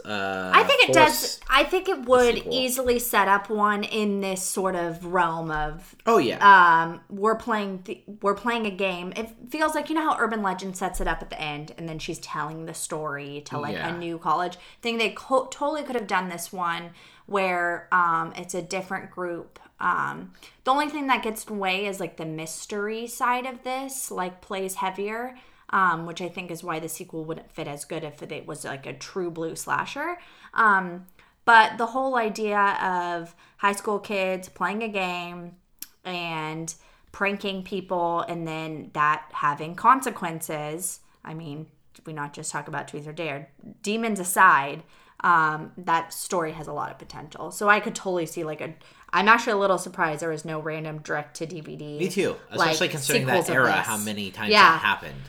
[0.05, 1.39] Uh, I think it does.
[1.49, 6.17] I think it would easily set up one in this sort of realm of Oh
[6.17, 6.37] yeah.
[6.83, 9.13] um, we're playing the, we're playing a game.
[9.15, 11.87] It feels like you know how Urban Legend sets it up at the end, and
[11.89, 13.93] then she's telling the story to like Yeah.
[13.93, 14.57] a new college.
[14.81, 14.97] thing.
[14.97, 16.91] they co- totally could have done this one
[17.25, 19.59] where um, it's a different group.
[19.79, 20.33] Um,
[20.65, 24.11] the only thing that gets in the way is like the mystery side of this,
[24.11, 25.35] like plays heavier.
[25.71, 28.65] Um, which I think is why the sequel wouldn't fit as good if it was
[28.65, 30.17] like a true blue slasher.
[30.55, 31.05] Um,
[31.45, 35.57] but the whole idea of high school kids playing a game
[36.03, 36.73] and
[37.11, 40.99] pranking people and then that having consequences.
[41.23, 41.67] I mean,
[42.05, 43.49] we not just talk about truth or dare.
[43.83, 44.83] Demons aside,
[45.21, 47.51] um, that story has a lot of potential.
[47.51, 48.73] So I could totally see like a.
[49.11, 51.97] I'm actually a little surprised there was no random direct to DVD.
[51.99, 52.35] Me too.
[52.53, 54.71] like, Especially considering sequels that era, how many times Yeah.
[54.71, 55.21] that happened.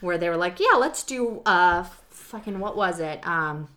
[0.00, 3.26] Where they were like, yeah, let's do uh fucking what was it?
[3.26, 3.68] Um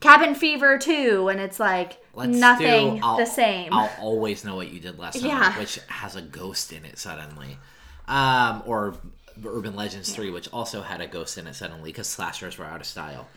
[0.00, 3.72] Cabin Fever 2 and it's like Let's nothing do, the same.
[3.72, 5.58] I'll always know what you did last summer, Yeah.
[5.58, 7.58] which has a ghost in it suddenly,
[8.08, 8.94] um, or
[9.44, 12.80] Urban Legends Three, which also had a ghost in it suddenly because slashers were out
[12.80, 13.28] of style.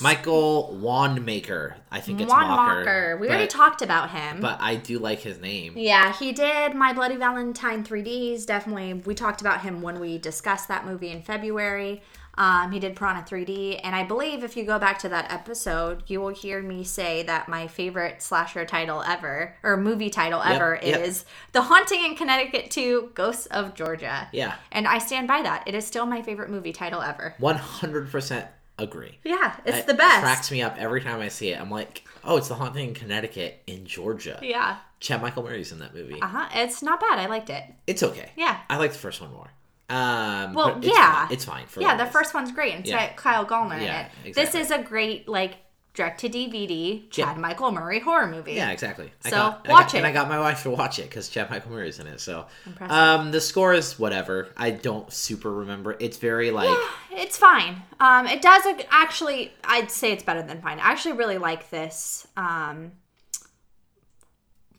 [0.00, 2.78] Michael Wandmacher, I think it's Juan Mocker.
[2.78, 3.16] Walker.
[3.20, 4.40] We but, already talked about him.
[4.40, 5.74] but I do like his name.
[5.76, 8.46] yeah, he did My Bloody Valentine 3Ds.
[8.46, 12.02] Definitely, we talked about him when we discussed that movie in February.
[12.36, 16.02] Um, he did Piranha 3D, and I believe if you go back to that episode,
[16.08, 20.80] you will hear me say that my favorite slasher title ever, or movie title ever,
[20.82, 21.00] yep.
[21.00, 24.28] is The Haunting in Connecticut 2 Ghosts of Georgia.
[24.32, 24.54] Yeah.
[24.72, 25.62] And I stand by that.
[25.68, 27.34] It is still my favorite movie title ever.
[27.38, 28.46] One hundred percent
[28.78, 29.18] agree.
[29.24, 30.20] Yeah, it's It the best.
[30.22, 31.60] Cracks me up every time I see it.
[31.60, 34.38] I'm like, oh, it's the haunting in Connecticut in Georgia.
[34.42, 34.78] Yeah.
[35.00, 36.20] Chad Michael Murray's in that movie.
[36.20, 36.48] Uh huh.
[36.54, 37.18] It's not bad.
[37.18, 37.62] I liked it.
[37.86, 38.30] It's okay.
[38.36, 38.58] Yeah.
[38.70, 39.50] I like the first one more.
[39.90, 41.26] Um, Well, it's yeah.
[41.26, 41.32] fine.
[41.32, 41.66] it's fine.
[41.66, 42.74] For yeah, the first one's great.
[42.74, 43.08] It's Yeah.
[43.08, 44.34] got Kyle Gallner Yeah, in it.
[44.34, 45.56] This is a great like
[45.94, 47.40] direct to DVD Chad Yeah.
[47.40, 48.54] Michael Murray horror movie.
[48.54, 49.12] Yeah, exactly.
[49.24, 49.98] I So, got, watch got- it.
[49.98, 52.20] and I got my wife to watch it because Chad Michael Murray's in it.
[52.20, 52.90] So, Impressive.
[52.96, 54.48] um, the score is whatever.
[54.56, 55.96] I don't super remember.
[56.00, 56.76] It's very like
[57.12, 57.82] It's fine.
[58.00, 59.52] Um, it does ac- actually.
[59.62, 60.80] I'd say it's better than fine.
[60.80, 62.26] I actually really like this.
[62.36, 62.92] Um,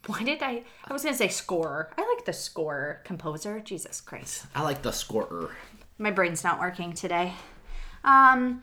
[0.07, 0.63] why did I?
[0.85, 1.91] I was gonna say scorer.
[1.97, 3.59] I like the scorer composer.
[3.61, 5.49] Jesus Christ, I like the scorer.
[5.97, 7.33] my brain's not working today.
[8.03, 8.61] Um,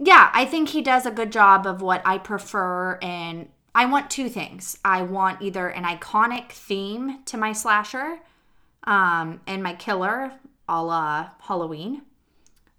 [0.00, 4.10] yeah, I think he does a good job of what I prefer, and I want
[4.10, 4.78] two things.
[4.84, 8.18] I want either an iconic theme to my slasher,
[8.84, 10.32] um, and my killer,
[10.68, 12.02] a la Halloween,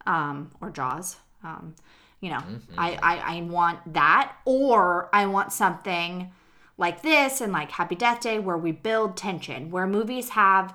[0.05, 1.17] um, or Jaws.
[1.43, 1.76] Um,
[2.22, 2.41] you know,
[2.78, 6.32] I, I I want that, or I want something
[6.78, 10.74] like this and like Happy Death Day where we build tension, where movies have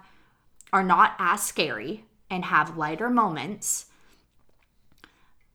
[0.73, 3.87] are not as scary and have lighter moments.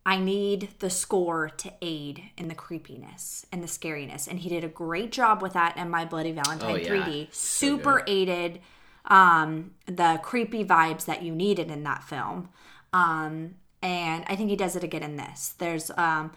[0.10, 4.28] I need the score to aid in the creepiness and the scariness.
[4.28, 6.90] And he did a great job with that in My Bloody Valentine Oh, yeah.
[6.90, 7.32] 3D.
[7.32, 8.60] Super aided
[9.06, 12.50] um, the creepy vibes that you needed in that film.
[12.92, 13.54] Um,
[13.84, 15.54] and I think he does it again in this.
[15.60, 16.32] There's um,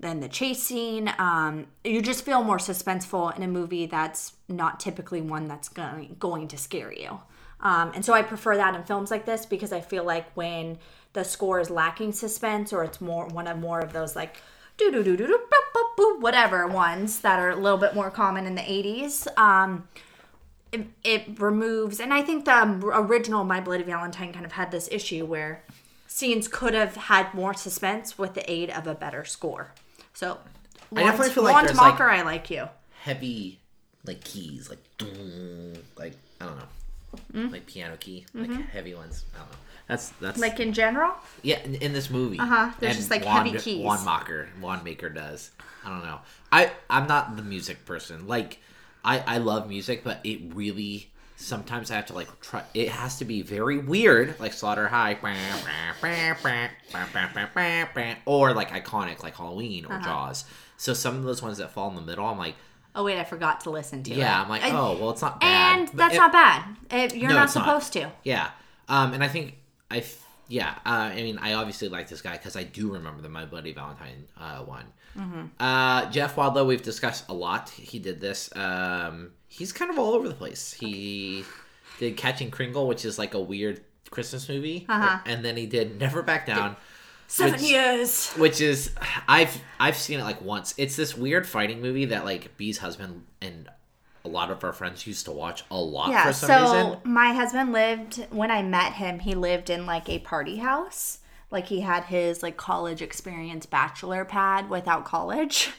[0.00, 1.14] then the chase scene.
[1.16, 6.16] Um, you just feel more suspenseful in a movie that's not typically one that's going
[6.18, 7.20] going to scare you.
[7.60, 10.78] Um, and so I prefer that in films like this because I feel like when
[11.14, 14.36] the score is lacking suspense or it's more one of more of those like
[14.76, 17.94] do do do do do boop, boop, boop, whatever ones that are a little bit
[17.94, 19.26] more common in the 80s.
[19.38, 19.88] Um,
[20.72, 24.72] it, it removes, and I think the um, original My Bloody Valentine kind of had
[24.72, 25.62] this issue where
[26.08, 29.72] scenes could have had more suspense with the aid of a better score.
[30.12, 30.38] So,
[30.94, 32.68] I definitely feel like want there's, like- Mocker, I like you.
[33.02, 33.60] Heavy
[34.04, 34.82] like keys, like
[35.96, 36.64] like I don't know,
[37.32, 37.52] mm-hmm.
[37.52, 38.62] like piano key, like mm-hmm.
[38.62, 39.24] heavy ones.
[39.34, 39.56] I don't know.
[39.86, 41.12] That's that's Like in general,
[41.42, 42.38] Yeah, in, in this movie.
[42.38, 43.84] Uh-huh, there's And just, like, Wand, heavy keys.
[43.84, 45.50] Wand Mocker, Wand Maker does.
[45.84, 46.20] I don't know.
[46.50, 48.26] I I'm not the music person.
[48.26, 48.58] Like,
[49.04, 52.62] I I love music, but it really sometimes I have to like try.
[52.72, 55.18] It has to be very weird, like Slaughter High,
[58.26, 59.98] or like iconic, like Halloween Uh-huh.
[59.98, 60.44] or Jaws.
[60.76, 62.54] So some of those ones that fall in the middle, I'm like,
[62.94, 64.18] oh wait, I forgot to listen to it.
[64.18, 65.78] yeah, I'm like, oh, well, it's not bad.
[65.80, 66.64] and that's it- not bad.
[66.90, 67.64] It, you're No, not it's not.
[67.64, 68.10] supposed to.
[68.22, 68.50] Yeah,
[68.88, 69.58] um, and I think
[69.90, 73.22] I, f- yeah, uh, I mean, I obviously like this guy because I do remember
[73.22, 74.84] the My Bloody Valentine uh, one.
[75.60, 77.70] Uh, Jeff Wadlow, we've discussed a lot.
[77.70, 78.50] He did this.
[78.56, 80.72] Um, he's kind of all over the place.
[80.72, 81.44] He
[82.00, 83.80] did Catching Kringle, which is like a weird
[84.10, 85.18] Christmas movie, Uh-huh.
[85.26, 86.76] and then he did Never Back Down.
[87.26, 88.30] Seven Which- years.
[88.32, 88.90] Which is
[89.28, 90.74] I've I've seen it like once.
[90.76, 93.68] It's this weird fighting movie that like B's husband and
[94.24, 97.00] a lot of our friends used to watch a lot Yeah, for some so reason.
[97.04, 101.18] my husband lived when I met him, he lived in like a party house.
[101.50, 105.70] Like he had his like college experience bachelor pad without college.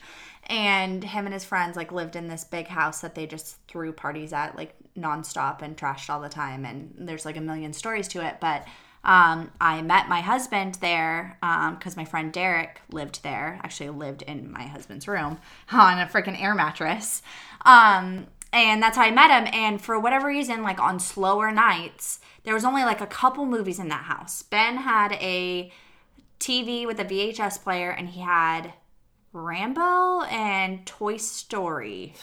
[0.48, 3.92] And him and his friends like lived in this big house that they just threw
[3.92, 6.66] parties at like nonstop and trashed all the time.
[6.66, 8.36] And there's like a million stories to it.
[8.40, 8.64] But
[9.04, 13.60] um, I met my husband there because my friend Derek lived there.
[13.64, 15.40] Actually, lived in my husband's room
[15.72, 17.22] on a freaking air mattress.
[17.66, 19.54] Um, and that's how I met him.
[19.54, 23.80] And for whatever reason, like on slower nights, there was only like a couple movies
[23.80, 24.44] in that house.
[24.44, 25.72] Ben had a
[26.40, 28.74] TV with a VHS player, and he had
[29.34, 32.14] Rambo and Toy Story.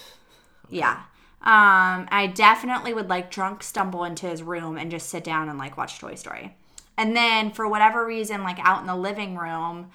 [0.70, 1.02] Yeah.
[1.42, 5.58] Um, I definitely would like drunk stumble into his room and just sit down and
[5.58, 6.56] like watch Toy Story.
[6.96, 9.90] And then for whatever reason, like out in the living room,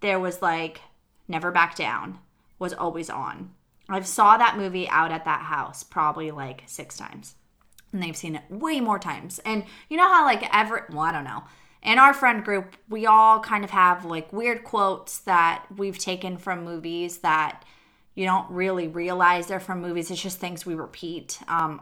[0.00, 0.82] there was like
[1.26, 2.18] Never Back Down
[2.58, 3.52] was always on.
[3.94, 7.34] I've saw that movie out at that house probably like six times.
[7.92, 9.40] And they've seen it way more times.
[9.44, 11.44] And you know how like ever well, I don't know.
[11.82, 16.36] In our friend group, we all kind of have like weird quotes that we've taken
[16.36, 17.64] from movies that
[18.14, 20.10] you don't really realize they're from movies.
[20.10, 21.40] It's just things we repeat.
[21.48, 21.80] Um,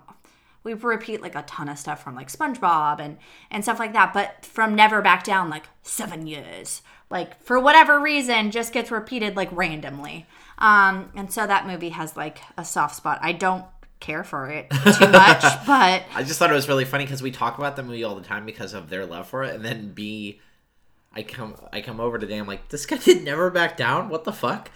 [0.63, 3.19] we repeat like a ton of stuff from like SpongeBob and
[3.51, 4.13] and stuff like that.
[4.13, 9.37] But from Never Back Down, like seven years, like for whatever reason, just gets repeated
[9.37, 10.27] like randomly.
[10.59, 13.19] Um, and so that movie has like a soft spot.
[13.23, 13.65] I don't
[14.01, 17.31] care for it too much, but I just thought it was really funny because we
[17.31, 19.93] talk about the movie all the time because of their love for it, and then
[19.93, 20.41] B,
[21.13, 22.39] I come I come over today.
[22.39, 24.09] I'm like, this guy did never back down.
[24.09, 24.71] What the fuck?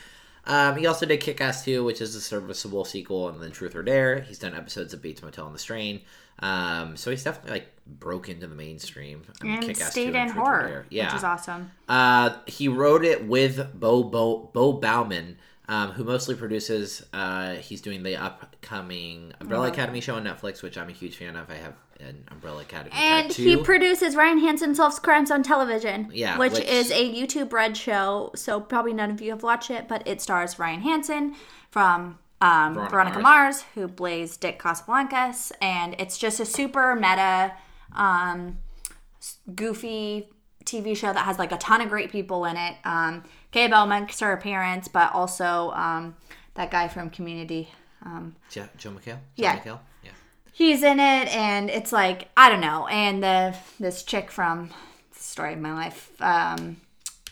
[0.44, 3.76] Um, he also did Kick Ass 2, which is a serviceable sequel, and then Truth
[3.76, 4.22] or Dare.
[4.22, 6.00] He's done episodes of Bates Motel and The Strain.
[6.40, 9.22] Um, so he's definitely like broke into the mainstream.
[9.40, 11.70] I mean, and Kick-Ass 2 stayed and in Truth horror, Yeah, which is awesome.
[11.88, 15.38] uh, he wrote it with Beau Beau Beau Bauman,
[15.68, 17.04] um, who mostly produces.
[17.12, 21.36] Uh, he's doing the upcoming Umbrella Academy show on Netflix, which I'm a huge fan
[21.36, 21.50] of.
[21.50, 23.42] I have an Umbrella Academy And tattoo.
[23.42, 26.10] he produces Ryan Hansen Solves Crimes on Television.
[26.12, 28.32] Yeah, Which, which- is a YouTube Red show.
[28.34, 31.36] So probably none of you have watched it, but it stars Ryan Hansen
[31.70, 33.62] from um, Veronica Veronica, Mars.
[33.76, 35.52] who plays Dick Casablancas.
[35.62, 37.52] And it's just a super meta,
[37.94, 38.58] um,
[39.54, 40.28] goofy
[40.64, 42.76] TV show that has like a ton of great people in it.
[42.84, 46.16] Um, Kay Bell makes her appearance, but also um,
[46.54, 47.68] that guy from Community.
[48.04, 49.04] Um, Jo- Joel McHale.
[49.04, 49.58] Joe Yeah.
[49.60, 49.78] McHale?
[50.02, 50.10] Yeah.
[50.52, 54.68] he's in it and it's like i don't know and the this chick from
[55.12, 56.76] story of my life um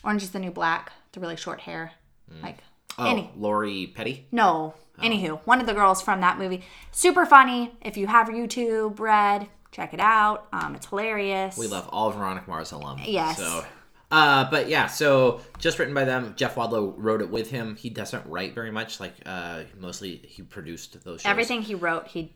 [0.04, 1.92] orange is the new black the really short hair
[2.42, 2.58] like
[2.98, 4.26] Oh, any Lori Petty.
[4.32, 6.62] no anywho one of the girls from that movie
[6.92, 11.88] super funny if you have youtube red check it out um it's hilarious We love
[11.92, 13.00] all Veronica Mars alum.
[13.04, 13.38] Yes.
[13.38, 13.64] So,
[14.10, 16.34] uh, but yeah, so just written by them.
[16.36, 17.76] Jeff Wadlow wrote it with him.
[17.76, 18.98] He doesn't write very much.
[18.98, 21.30] Like, uh, mostly he produced those shows.
[21.30, 22.32] everything he wrote he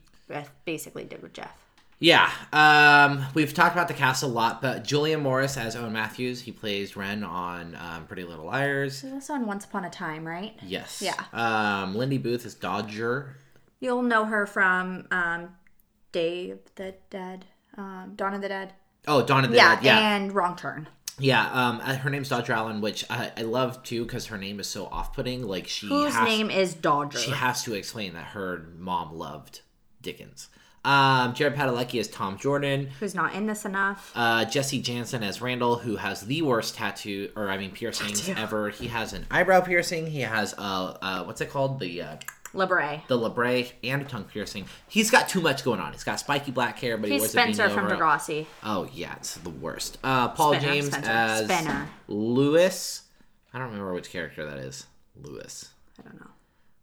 [0.65, 1.51] basically did with jeff
[1.99, 2.29] Yeah.
[2.53, 6.41] Um, we've talked about the cast a lot, but Julian Morris as Owen Matthews.
[6.41, 9.01] He plays Wren on um, Pretty Little Liars.
[9.01, 11.01] this on once upon a time right Yes.
[11.01, 11.21] Yeah.
[11.33, 13.35] Um, Lindy Booth is Dodger.
[13.81, 15.49] you'll know her from um
[16.15, 17.45] dave the dead
[17.77, 18.73] um dawn of the dead
[19.07, 19.83] Oh, Dawn of the yeah, Dead.
[19.83, 20.15] Yeah.
[20.15, 20.87] and wrong turn
[21.19, 24.59] Yeah, um, uh, her name's Dodger Allen, which I, I love too because her name
[24.59, 25.43] is so off-putting.
[25.47, 27.19] Like she whose has, name is Dodger.
[27.19, 29.61] she has to explain that her mom loved
[30.01, 30.49] Dickens.
[30.83, 32.87] Um, Jared Padalecki as Tom Jordan.
[32.99, 34.11] who's not in this enough.
[34.15, 38.69] Uh, Jesse Janzen as Randall, who has the worst tattoo, or I mean piercings ever.
[38.69, 40.07] He has an eyebrow piercing.
[40.07, 41.79] He has uh, uh what's it called?
[41.79, 42.01] The
[42.55, 43.01] Libre.
[43.07, 44.65] the labret and a tongue piercing.
[44.87, 45.91] He's got too much going on.
[45.93, 47.87] He's got spiky black hair, but he He's wears Spencer a from.
[47.87, 48.45] Degrassi.
[48.63, 49.97] Oh yeah, it's the worst.
[50.03, 51.09] Uh, Paul Spinner, James Spencer.
[51.11, 51.89] as Spinner.
[52.07, 53.03] Lewis.
[53.53, 54.85] I don't remember which character that is.
[55.21, 55.69] Lewis.
[55.99, 56.27] I don't know.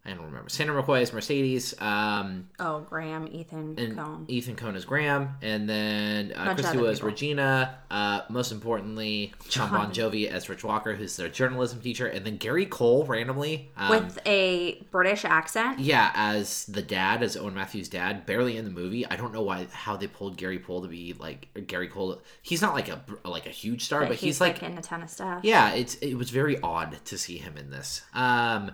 [0.04, 0.48] I don't remember.
[0.48, 1.80] Sandra McCoy is Mercedes.
[1.80, 4.24] Um, Oh, Graham, Ethan, and Cohn.
[4.26, 7.10] Ethan Cohn is Graham, and then uh, Kristy was people.
[7.10, 7.78] Regina.
[7.88, 12.36] Uh, most importantly, Jon Bon Jovi as Rich Walker, who's their journalism teacher, and then
[12.36, 13.70] Gary Cole randomly.
[13.76, 15.78] Um, With a British accent.
[15.78, 19.06] yeah, as the dad, as Owen Matthews' dad, barely in the movie.
[19.06, 22.20] I don't know why how they pulled Gary Cole to be like Gary Cole.
[22.42, 25.02] He's not like a like a huge star, but, But he's, like in a ton
[25.04, 25.44] of stuff.
[25.44, 28.02] yeah, it's it was very odd to see him in this.
[28.14, 28.72] Um,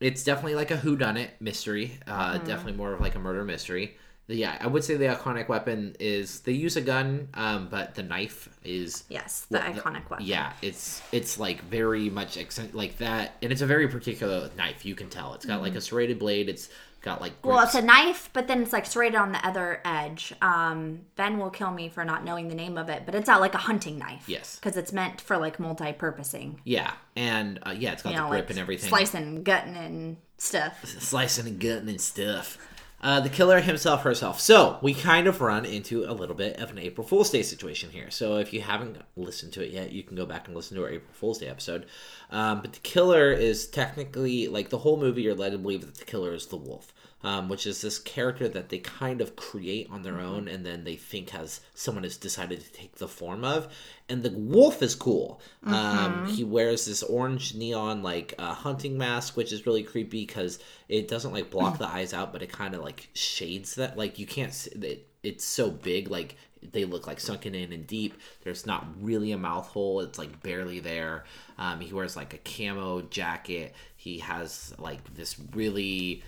[0.00, 1.98] it's definitely like a whodunit mystery.
[2.06, 2.46] Uh, Mm-hmm.
[2.46, 3.96] definitely more of like a murder mystery.
[4.26, 7.94] The- Yeah, I would say the iconic weapon is they use a gun, um, but
[7.94, 10.26] the knife is Yes, the well, iconic weapon.
[10.26, 14.84] Yeah, it's it's like very much accent like that, and it's a very particular knife.
[14.84, 16.48] You can tell it's got like a serrated blade.
[16.48, 16.68] It's
[17.06, 17.32] got like.
[17.42, 20.34] Well, it's a knife, but then it's like serrated on the other edge.
[20.42, 23.40] Um, ben will kill me for not knowing the name of it, but it's not
[23.40, 24.24] like a hunting knife.
[24.28, 24.56] Yes.
[24.56, 26.60] Because it's meant for like multi-purposing.
[26.64, 28.90] yeah, and uh, yeah, it's got You the know, grip like and everything.
[28.90, 30.84] slicing, gutting, and stuff.
[30.84, 32.58] slicing and gutting and stuff.
[32.98, 34.40] Uh, the killer himself, herself.
[34.40, 37.90] So we kind of run into a little bit of an April Fool's Day situation
[37.90, 38.10] here.
[38.10, 40.82] So if you haven't listened to it yet, you can go back and listen to
[40.82, 41.84] our April Fool's Day episode.
[42.30, 45.22] Um, but the killer is technically like the whole movie.
[45.22, 46.92] You're led to believe that the killer is the wolf,
[47.22, 50.84] um, which is this character that they kind of create on their own, and then
[50.84, 53.72] they think has someone has decided to take the form of.
[54.08, 55.40] And the wolf is cool.
[55.64, 60.58] Um, he wears this orange neon like uh, hunting mask, which is really creepy because
[60.88, 63.96] it doesn't like block the eyes out, but it kind of like shades that.
[63.96, 64.52] Like you can't.
[64.52, 66.36] See, it, it's so big, like
[66.72, 68.14] they look like sunken in and deep.
[68.42, 70.00] There's not really a mouth hole.
[70.00, 71.24] It's like barely there.
[71.58, 73.74] Um, he wears like a camo jacket.
[73.96, 76.22] He has like this really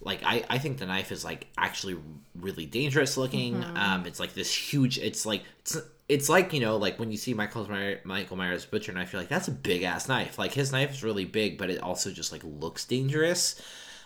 [0.00, 1.96] like I, I think the knife is like actually
[2.34, 3.62] really dangerous looking.
[3.76, 5.76] Um it's like this huge it's like it's
[6.08, 9.20] it's like you know like when you see michael Myers, michael myers butcher knife you're
[9.20, 10.38] like that's a big ass knife.
[10.38, 13.60] Like his knife is really big but it also just like looks dangerous.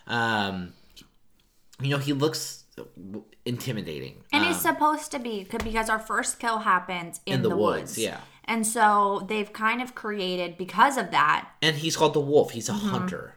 [0.06, 0.72] Um
[1.80, 2.64] you know he looks
[3.44, 4.22] intimidating.
[4.32, 7.80] And um, it's supposed to be because our first kill happens in, the the, woods,
[7.92, 7.98] woods.
[7.98, 8.20] yeah.
[8.44, 12.50] And so they've kind of created because of that, and he's called the wolf.
[12.52, 12.88] He's a Mm-hmm.
[12.88, 13.34] hunter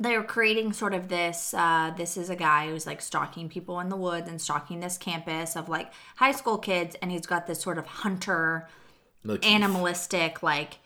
[0.00, 3.88] they're creating sort of this uh, this is a guy who's like stalking people in
[3.88, 7.60] the woods and stalking this campus of like high school kids and he's got this
[7.60, 8.68] sort of hunter
[9.22, 9.48] motif.
[9.48, 10.78] animalistic like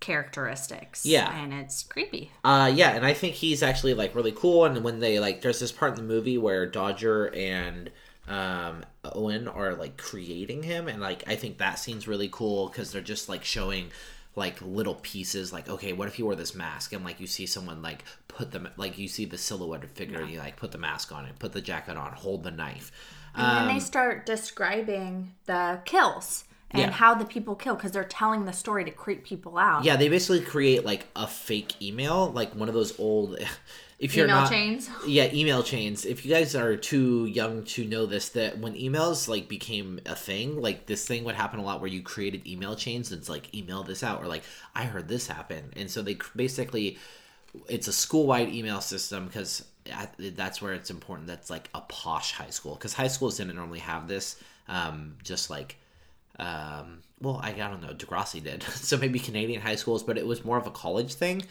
[0.00, 1.32] characteristics Yeah.
[1.40, 4.64] and it's creepy Uh, yeah, and I think he's actually like really cool.
[4.64, 7.90] And when they like, there's this part in the movie where Dodger and
[8.28, 12.90] um, Owen are like creating him, and like I think that scene's really cool because
[12.92, 13.90] they're just like showing
[14.34, 15.52] like little pieces.
[15.52, 16.92] Like, okay, what if he wore this mask?
[16.92, 20.30] And like you see someone like put them, like you see the silhouetted figure, and
[20.30, 22.90] you like put the mask on and put the jacket on, hold the knife.
[23.34, 26.90] and Um, then they start describing the kills and Yeah.
[26.90, 29.84] how the people kill because they're telling the story to creep people out.
[29.84, 33.38] Yeah, they basically create like a fake email, like one of those old.
[34.02, 34.90] If you're Email not, chains?
[35.06, 36.04] yeah, email chains.
[36.04, 40.16] If you guys are too young to know this, that when emails like became a
[40.16, 43.12] thing, like this thing would happen a lot where you created email chains.
[43.12, 44.42] And it's like email this out, or like
[44.74, 46.98] I heard this happen, and so they basically
[47.68, 49.64] it's a school wide email system because
[50.18, 51.28] that's where it's important.
[51.28, 54.34] That's like a posh high school because high schools didn't normally have this.
[54.66, 55.76] Um, just like
[56.40, 58.62] um, well, I, I don't know, Degrassi did.
[58.74, 61.44] so maybe Canadian high schools, but it was more of a college thing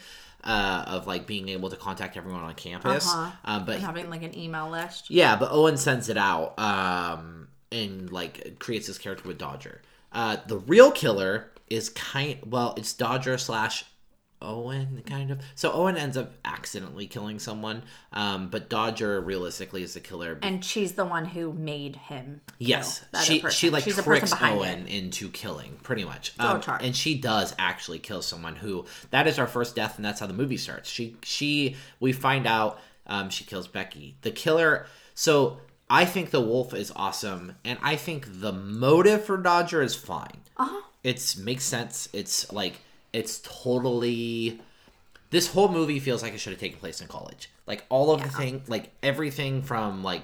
[0.44, 3.08] uh, of like being able to contact everyone on campus.
[3.08, 3.30] Uh-huh.
[3.44, 5.10] Um, but And having like an email list.
[5.10, 9.82] yeah, but Owen sends it out um, and like creates this character with Dodger.
[10.12, 13.84] Uh, the real killer is kind well, it's Dodger slash
[14.42, 15.40] Owen kind of.
[15.54, 17.82] So Owen ends up accidentally killing someone,
[18.12, 20.38] um, but Dodger realistically is the killer.
[20.42, 22.40] And she's the one who made him.
[22.58, 23.56] Yes, she person.
[23.56, 24.94] she like she's tricks Owen it.
[24.94, 26.32] into killing, pretty much.
[26.38, 26.82] Um, chart.
[26.82, 30.26] and she does actually kill someone who that is our first death, and that's how
[30.26, 30.90] the movie starts.
[30.90, 34.16] She she we find out um, she kills Becky.
[34.22, 34.86] The killer.
[35.14, 35.58] So
[35.90, 40.40] I think the wolf is awesome, and I think the motive for Dodger is fine.
[40.56, 40.80] Uh-huh.
[41.02, 42.08] It's makes sense.
[42.12, 42.80] It's like
[43.12, 44.60] it's totally
[45.30, 47.50] this whole movie feels like it should have taken place in college.
[47.66, 50.22] Like all of the thing, like everything from like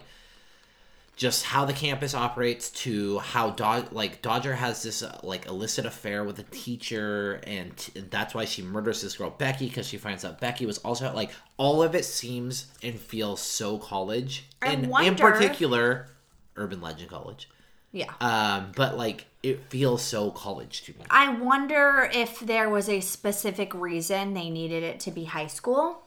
[1.16, 5.86] just how the campus operates to how Dod- like Dodger has this uh, like illicit
[5.86, 9.88] affair with a teacher, and, t- and that's why she murders this girl Becky because
[9.88, 14.44] she finds out Becky was also like all of it seems and feels so college,
[14.62, 16.08] I and in particular,
[16.54, 17.48] urban legend college.
[17.92, 18.12] Yeah.
[18.20, 21.04] Um, but like it feels so college to me.
[21.10, 26.02] I wonder if there was a specific reason they needed it to be high school.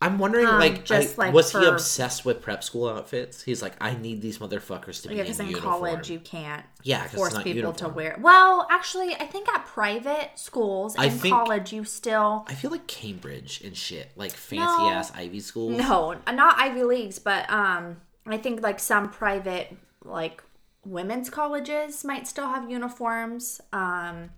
[0.00, 3.42] I'm wondering, Um, like, just, I- like, was he obsessed with prep school outfits?
[3.42, 5.72] He's like, I need these motherfuckers to be Yeah, in because in uniform.
[5.72, 7.90] college you can't Yeah, force not people uniform.
[7.92, 8.16] to wear.
[8.20, 12.70] Well, actually, I think at private schools I in think- college you still I feel
[12.70, 14.90] like Cambridge and shit, like fancy No.
[14.90, 15.78] ass Ivy schools.
[15.78, 19.74] no, not Ivy leagues, but um, I think like some private
[20.04, 20.42] like
[20.86, 23.60] women's colleges might still have uniforms.
[23.72, 24.30] Um,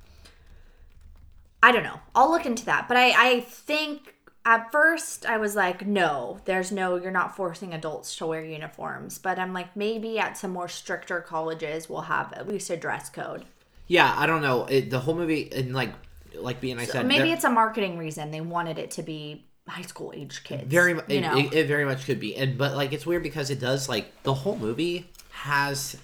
[1.62, 2.00] I don't know.
[2.14, 4.14] I'll look into that, but I I think.
[4.46, 9.18] At first, I was like, no, there's no, you're not forcing adults to wear uniforms.
[9.18, 13.10] But I'm like, maybe at some more stricter colleges, we'll have at least a dress
[13.10, 13.44] code.
[13.88, 14.64] Yeah, I don't know.
[14.64, 15.92] It, the whole movie, and like,
[16.34, 18.30] like being I said, Maybe it's a marketing reason.
[18.30, 20.64] They wanted it to be high school age kids.
[20.64, 21.36] very, you it, know.
[21.36, 24.22] it, it very much could be, and but like it's weird because it does like
[24.22, 25.98] the whole movie has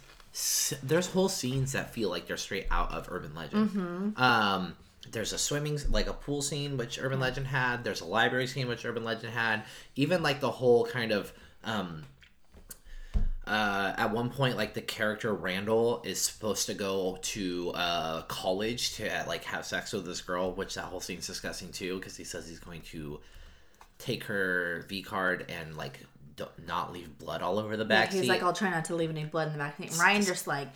[0.83, 3.71] there's whole scenes that feel like they're straight out of urban legend.
[3.71, 4.23] Mm-hmm.
[4.23, 4.77] Um,
[5.13, 7.85] there's a swimming like a pool scene which urban legend had.
[7.85, 9.63] There's a library scene which urban legend had.
[9.95, 11.33] Even like the whole kind of
[11.63, 12.05] um,
[13.47, 18.95] uh, at one point like the character randall is supposed to go to uh, college
[18.95, 22.17] to uh, like have sex with this girl which that whole scene's disgusting too because
[22.17, 23.21] he says he's going to
[23.99, 26.01] take her v card and like
[26.67, 29.11] not leave blood all over the back He's seat like, I'll try not to leave
[29.11, 29.77] any blood in the back.
[29.79, 29.93] seat.
[29.99, 30.69] Ryan just like,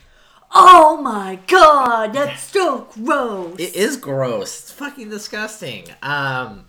[0.54, 3.56] oh my god, that's so gross.
[3.59, 6.64] it is gross it's fucking disgusting um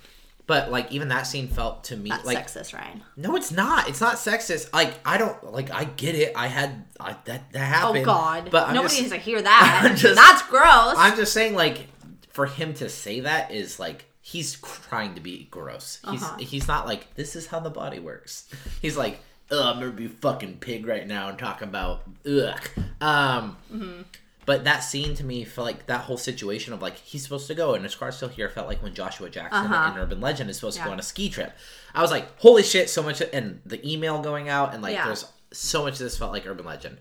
[0.47, 3.01] but like even that scene felt to me that's like sexist, Ryan.
[3.15, 6.85] no it's not it's not sexist like i don't like i get it i had
[6.99, 9.93] I, that that Oh god, but I'm nobody just- needs to hear that.
[9.95, 10.95] Just- that's gross.
[10.97, 11.87] I'm just saying, like,
[12.31, 14.55] for him to say that is like he's
[14.89, 15.99] trying to be gross.
[16.09, 16.37] He's Uh-huh.
[16.39, 18.45] he's not like this is how the body works.
[18.81, 19.19] He's like,
[19.51, 22.61] ugh, I'm gonna be fucking pig right now and talking about ugh.
[23.01, 24.01] Um, Mm-hmm.
[24.45, 27.55] but that scene to me felt like that whole situation of like he's supposed to
[27.55, 29.91] go and his car's still here felt like when Joshua Jackson Uh-huh.
[29.93, 31.51] in Urban Legend is supposed to go on a ski trip.
[31.95, 35.05] I was like, holy shit, so much, and the email going out and like Yeah.
[35.05, 36.97] there's so much of this felt like Urban Legend.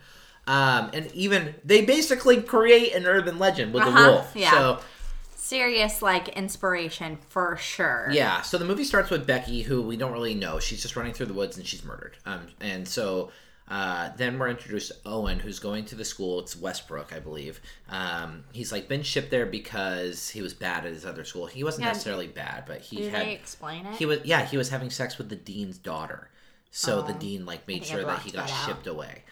[0.46, 4.32] Um, and even they basically create an urban legend with Uh-huh, the wolf.
[4.34, 4.50] yeah.
[4.50, 4.80] So
[5.48, 8.08] Serious like inspiration for sure.
[8.12, 10.58] yeah, so the movie starts with Becky, who we don't really know.
[10.60, 12.18] She's just running through the woods and she's murdered.
[12.26, 13.30] Um, and so
[13.66, 16.40] uh, then we're introduced to Owen, who's going to the school.
[16.40, 17.60] It's Westbrook, I believe.
[17.88, 21.46] Um, he's like been shipped there because he was bad at his other school.
[21.46, 23.94] He wasn't Yeah, necessarily bad, but he Did had they explain it?
[23.96, 26.30] he was yeah he was having sex with the dean's daughter.
[26.70, 29.24] So the dean like made Oh, sure that he got that shipped away.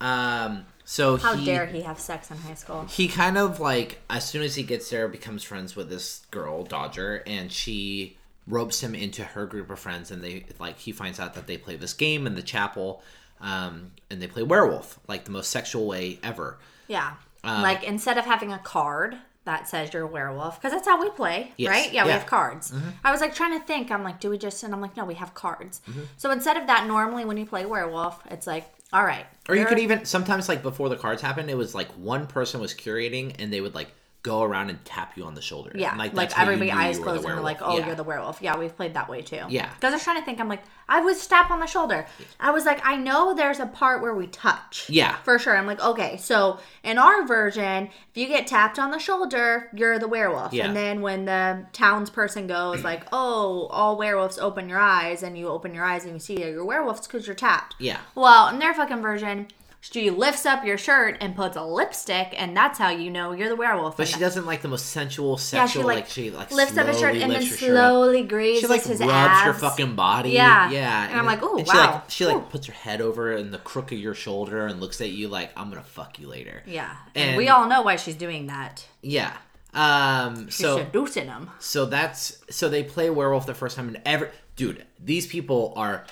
[0.00, 2.84] Um, so How he, dare he have sex in high school?
[2.90, 6.64] he kind of like as soon as he gets there becomes friends with this girl
[6.64, 11.20] dodger and she ropes him into her group of friends and they like he finds
[11.20, 13.02] out that they play this game in the chapel
[13.40, 16.58] um, and they play werewolf like the most sexual way ever
[16.88, 17.12] Yeah.
[17.44, 21.00] Um, like instead of having a card that says you're a werewolf, because that's how
[21.00, 21.70] we play, Yes.
[21.70, 21.92] right?
[21.94, 22.16] Yeah, we Yeah.
[22.16, 22.20] Mm-hmm.
[22.20, 22.74] have cards.
[23.02, 23.90] I was like trying to think.
[23.90, 24.62] I'm like, do we just?
[24.62, 25.80] And I'm like, no, we have cards.
[25.88, 26.00] Mm-hmm.
[26.18, 29.26] So instead of that, normally when you play werewolf, it's like All right.
[29.48, 32.26] Or you There- could even sometimes like before the cards happened, it was like one
[32.26, 33.92] person was curating and they would like
[34.22, 35.72] go around and tap you on the shoulder.
[35.74, 37.86] Yeah, And, like, you everybody eyes were closed and they're like, "Oh, Yeah.
[37.86, 39.42] you're the werewolf." Yeah, we've played that way too.
[39.48, 39.70] Yeah.
[39.74, 40.40] because I was trying to think.
[40.40, 42.06] I'm like, I was tapped on the shoulder.
[42.38, 44.86] I was like, I know there's a part where we touch.
[44.90, 45.16] Yeah.
[45.22, 45.56] for sure.
[45.56, 49.98] I'm like, okay, so in our version, if you get tapped on the shoulder, you're
[49.98, 50.52] the werewolf.
[50.52, 50.66] Yeah.
[50.66, 52.84] And then when the townsperson goes mm.
[52.84, 56.40] like, "Oh, all werewolves open your eyes," and you open your eyes and you see
[56.40, 57.76] you're werewolves because you're tapped.
[57.78, 58.00] Yeah.
[58.14, 59.48] Well, in their fucking version.
[59.82, 63.48] She lifts up your shirt and puts a lipstick, and that's how you know you're
[63.48, 63.96] the werewolf.
[63.96, 65.58] But she that- doesn't like the most sensual, sexual.
[65.60, 67.70] yeah, she like, like, she like lifts up his shirt and then lifts her shirt
[67.70, 67.90] up.
[67.90, 69.44] slowly grazes She like his rubs abs.
[69.46, 70.30] your fucking body.
[70.32, 70.70] Yeah.
[70.70, 71.08] yeah.
[71.08, 72.02] And I'm like, ooh, and She like wow.
[72.08, 75.10] she like puts her head over in the crook of your shoulder and looks at
[75.10, 76.62] you like I'm gonna fuck you later.
[76.66, 78.86] Yeah, and, And- we all know why she's doing that.
[79.00, 79.34] Yeah.
[79.72, 80.46] Um.
[80.48, 81.48] She's So seducing him.
[81.58, 86.04] so that's so they play werewolf the first time and every dude these people are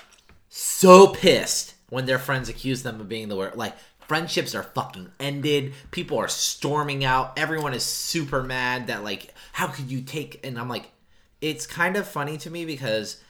[0.47, 3.75] so pissed when their friends accuse them of being the werewolf like
[4.09, 5.73] friendships are fucking ended.
[5.91, 7.37] People are storming out.
[7.37, 10.91] Everyone is super mad that like how could you take and i'm like
[11.41, 13.21] it's kind of funny to me because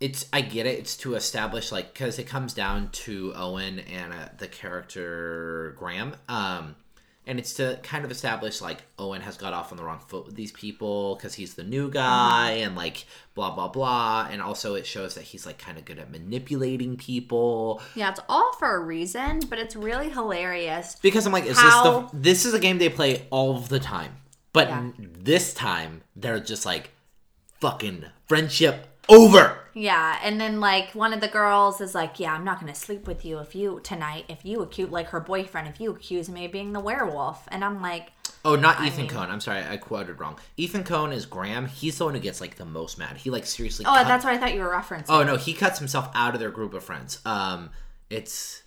[0.00, 0.78] it's i get it.
[0.78, 6.14] It's to establish like because it comes down to owen and uh, the character graham.
[6.28, 6.76] Um
[7.28, 10.26] and it's to kind of establish like owen has got off on the wrong foot
[10.26, 14.74] with these people because he's the new guy and like blah blah blah and also
[14.74, 18.74] it shows that he's like kind of good at manipulating people Yeah, it's all for
[18.76, 20.96] a reason, but it's really hilarious.
[21.02, 23.78] because i'm like is How- this the this is a game they play all the
[23.80, 24.12] time
[24.52, 24.90] but Yeah.
[24.98, 26.90] this time they're just like
[27.60, 32.44] fucking friendship over Yeah, and then like one of the girls is like, "Yeah, I'm
[32.44, 35.80] not gonna sleep with you if you tonight if you accuse like her boyfriend if
[35.80, 38.12] you accuse me of being the werewolf." And I'm like,
[38.44, 39.30] Oh, not Ethan mean- Cohn.
[39.30, 40.38] I'm sorry, I quoted wrong.
[40.56, 41.66] Ethan Cohn is Graham.
[41.66, 43.16] He's the one who gets like the most mad.
[43.18, 43.84] He like seriously.
[43.86, 46.34] "Oh, cut- that's what I thought you were referencing." Oh no, he cuts himself out
[46.34, 47.20] of their group of friends.
[47.24, 47.70] Um,
[48.10, 48.62] it's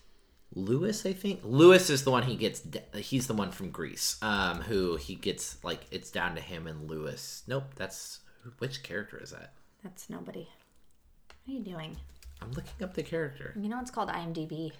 [0.53, 1.39] Lewis, I think.
[1.43, 2.61] Lewis is the one he gets.
[2.95, 4.18] He's the one from Greece.
[4.22, 7.43] Um, who he gets like it's down to him and Lewis.
[7.47, 8.19] Nope, that's
[8.59, 9.53] which character is that?
[9.84, 10.48] That's nobody.
[11.45, 11.98] What are you doing?
[12.41, 13.53] I'm looking up the character.
[13.60, 14.72] You know it's called IMDb.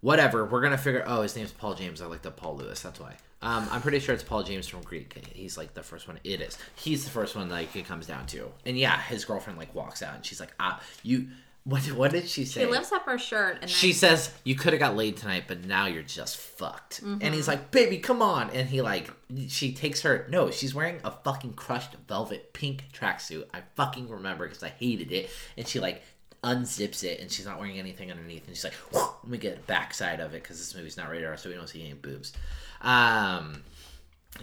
[0.00, 0.44] Whatever.
[0.44, 1.04] We're gonna figure.
[1.06, 2.00] Oh, his name's Paul James.
[2.00, 2.80] I like the Paul Lewis.
[2.80, 3.16] That's why.
[3.42, 5.26] Um, I'm pretty sure it's Paul James from Greek.
[5.32, 6.18] He's like the first one.
[6.24, 6.58] It is.
[6.74, 7.48] He's the first one.
[7.48, 8.50] Like it comes down to.
[8.66, 11.28] And yeah, his girlfriend like walks out and she's like, ah, you.
[11.64, 11.82] What?
[11.92, 12.60] What did she say?
[12.62, 15.44] She lifts up her shirt and then She says, "You could have got laid tonight,
[15.46, 17.32] but now you're just fucked." And Mm-hmm.
[17.34, 19.10] he's like, "Baby, come on!" And he like,
[19.48, 20.26] she takes her.
[20.30, 23.44] No, she's wearing a fucking crushed velvet pink tracksuit.
[23.52, 25.28] I fucking remember because I hated it.
[25.58, 26.02] And she like
[26.42, 28.46] unzips it, and she's not wearing anything underneath.
[28.46, 31.26] And she's like, "Let me get a backside of it because this movie's not rated
[31.28, 32.32] R, so we don't see any boobs."
[32.80, 33.62] Um,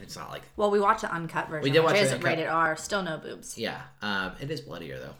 [0.01, 1.63] it's not like Well, we watched the uncut version.
[1.63, 2.25] We did watch the is uncut.
[2.29, 2.77] rated R.
[2.77, 3.57] Still no boobs.
[3.57, 5.15] yeah, um, it is bloodier though.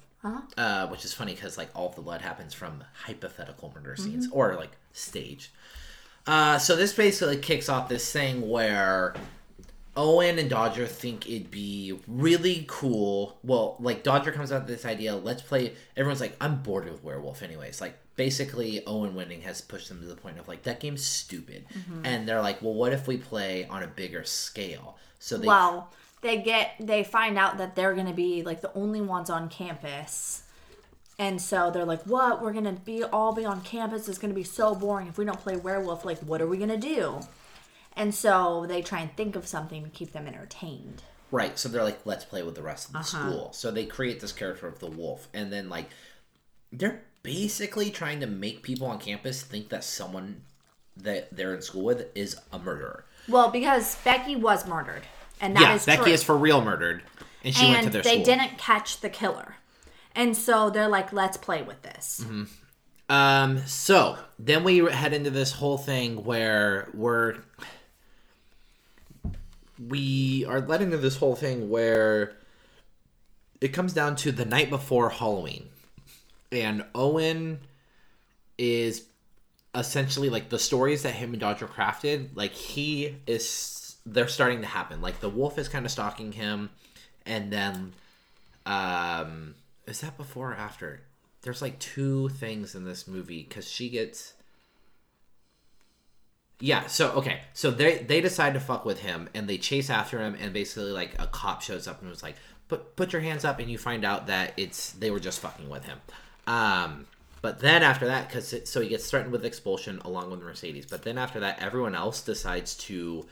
[0.57, 4.27] Uh, which is funny because like all of the blood happens from hypothetical murder scenes
[4.31, 5.51] or like stage.
[6.25, 9.13] Uh, so this basically kicks off this thing where
[9.95, 13.37] Owen and Dodger think it'd be really cool.
[13.43, 15.15] Well, like Dodger comes up with this idea.
[15.15, 15.73] Let's play.
[15.95, 17.79] Everyone's like, I'm bored with Werewolf, anyways.
[17.81, 21.65] Like basically, Owen winning has pushed them to the point of like that game's stupid,
[22.03, 24.97] and they're like, well, what if we play on a bigger scale?
[25.19, 25.91] So they Well,
[26.27, 30.43] they get they find out that they're gonna be like the only ones on campus.
[31.19, 32.41] And so they're like, "What?
[32.41, 34.07] We're gonna be all be on campus.
[34.07, 36.05] It's gonna be so boring if we don't play werewolf.
[36.05, 37.21] Like, what are we gonna do?"
[37.95, 41.01] And so they try and think of something to keep them entertained.
[41.31, 41.57] Right.
[41.57, 43.29] So they're like, let's play with the rest of the uh-huh.
[43.29, 43.53] school.
[43.53, 45.89] So they create this character of the wolf, and then like
[46.71, 50.41] they're basically trying to make people on campus think that someone
[50.95, 53.05] that they're in school with is a murderer.
[53.27, 55.03] Well, because Becky was murdered,
[55.41, 56.13] and that is yeah, Becky true.
[56.13, 57.03] is for real murdered,
[57.43, 58.25] and she went to their they school.
[58.25, 59.55] didn't catch the killer,
[60.15, 62.25] and so they're like, "Let's play with this."
[63.09, 63.59] Um.
[63.65, 67.37] So then we head into this whole thing where we're
[69.87, 72.33] we are led into this whole thing where
[73.61, 75.69] it comes down to the night before Halloween,
[76.51, 77.59] and Owen
[78.57, 79.03] is
[79.75, 82.29] essentially like the stories that him and Dodger crafted.
[82.35, 83.76] Like he is,
[84.07, 85.01] they're starting to happen.
[85.01, 86.69] Like the wolf is kind of stalking him,
[87.25, 87.93] and then,
[88.65, 89.55] um,
[89.85, 91.01] is that before or after?
[91.41, 94.33] There's like two things in this movie because she gets.
[96.59, 100.19] Yeah, so okay, so they they decide to fuck with him and they chase after
[100.19, 102.35] him and basically like a cop shows up and was like,
[102.67, 105.69] "Put put your hands up," and you find out that it's they were just fucking
[105.69, 105.99] with him.
[106.47, 107.05] Um,
[107.41, 110.87] but then after that, because so he gets threatened with expulsion along with Mercedes.
[110.87, 113.27] But then after that, everyone else decides to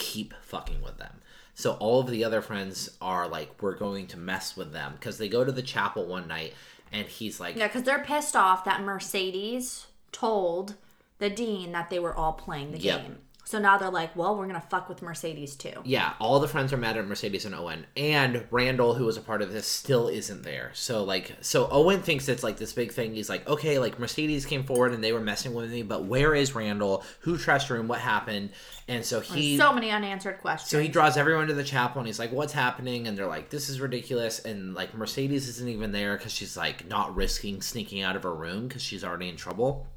[0.00, 1.20] keep fucking with them.
[1.54, 5.18] So all of the other friends are like, we're going to mess with them because
[5.18, 6.54] they go to the chapel one night
[6.90, 10.74] and he's like Yeah, because they're pissed off that Mercedes told
[11.18, 13.02] the dean that they were all playing the Yep.
[13.02, 13.18] game.
[13.50, 15.72] So now they're like, well, we're gonna fuck with Mercedes too.
[15.84, 19.20] yeah, all the friends are mad at Mercedes and Owen, and Randall, who was a
[19.20, 20.70] part of this, still isn't there.
[20.72, 23.12] So like, so Owen thinks it's like this big thing.
[23.12, 26.32] He's like, okay, like Mercedes came forward and they were messing with me, but where
[26.32, 27.02] is Randall?
[27.22, 27.88] Who trashed room?
[27.88, 28.50] What happened?
[28.86, 30.70] And so he, so many unanswered questions.
[30.70, 33.08] so he draws everyone to the chapel and he's like, what's happening?
[33.08, 34.38] And they're like, this is ridiculous.
[34.38, 38.34] And like Mercedes isn't even there because she's like not risking sneaking out of her
[38.34, 39.88] room because she's already in trouble.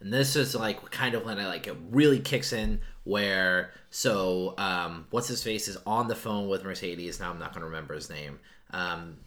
[0.00, 4.54] And this is like kind of when I like it really kicks in where so
[4.58, 7.20] um what's his face is on the phone with Mercedes.
[7.20, 8.38] Now I'm not gonna remember his name.
[8.70, 9.18] Um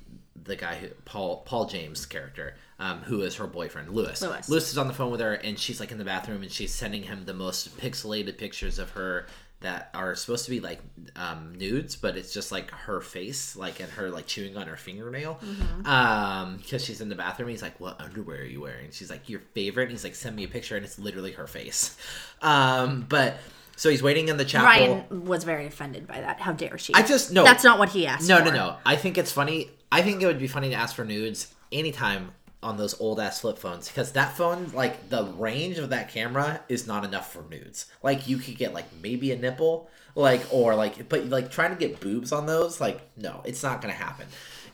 [0.44, 4.22] the guy who Paul Paul James character, um, who is her boyfriend, Lewis.
[4.22, 4.50] Lewis.
[4.50, 6.74] Lewis is on the phone with her and she's like in the bathroom and she's
[6.74, 9.28] sending him the most pixelated pictures of her
[9.62, 10.80] that are supposed to be like
[11.16, 14.76] um, nudes, but it's just like her face, like and her like chewing on her
[14.76, 15.40] fingernail,
[15.86, 17.50] um, because she's in the bathroom.
[17.50, 20.36] He's like, "What underwear are you wearing?" She's like, "Your favorite." And he's like, "Send
[20.36, 21.96] me a picture," and it's literally her face.
[22.42, 23.38] Um, but
[23.76, 24.66] so he's waiting in the chapel.
[24.68, 26.40] Ryan was very offended by that.
[26.40, 26.94] How dare she?
[26.94, 27.44] I just no.
[27.44, 28.28] That's not what he asked.
[28.28, 28.46] No, for.
[28.46, 28.76] no, no.
[28.86, 29.70] I think it's funny.
[29.92, 32.32] I think it would be funny to ask for nudes anytime
[32.64, 36.62] on those old ass flip phones because that phone, like the range of that camera,
[36.70, 37.88] is not enough for nudes.
[38.04, 41.78] Like you could get like maybe a nipple, like or like, but like trying to
[41.78, 44.28] get boobs on those, like no, it's not gonna happen.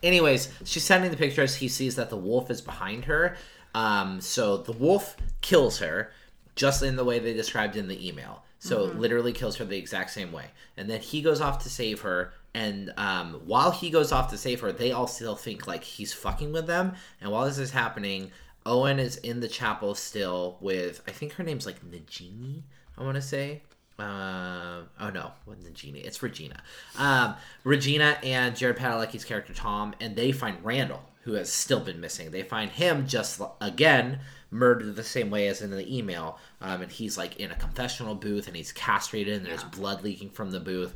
[0.04, 1.56] Anyways, she's sending the pictures.
[1.56, 3.38] He sees that the wolf is behind her.
[3.74, 6.12] Um, so the wolf kills her
[6.56, 8.44] just in the way they described in the email.
[8.60, 10.46] So literally kills her the exact same way.
[10.76, 12.34] And then he goes off to save her.
[12.58, 16.12] And um, while he goes off to save her, they all still think like he's
[16.12, 16.96] fucking with them.
[17.22, 18.32] And while this is happening,
[18.66, 22.64] Owen is in the chapel still with I think her name's like Nagini.
[22.98, 23.62] I want to say.
[24.00, 26.04] Uh, oh no, what Nagini?
[26.04, 26.64] It's Regina.
[26.98, 32.02] Um, Regina and Jared Padalecki's character Tom, and they find Randall, who has still been
[32.02, 32.32] missing.
[32.32, 34.20] They find him just again
[34.50, 38.16] murdered the same way as in the email, um, and he's like in a confessional
[38.16, 40.96] booth, and he's castrated, and there's blood leaking from the booth.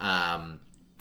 [0.00, 0.60] Um,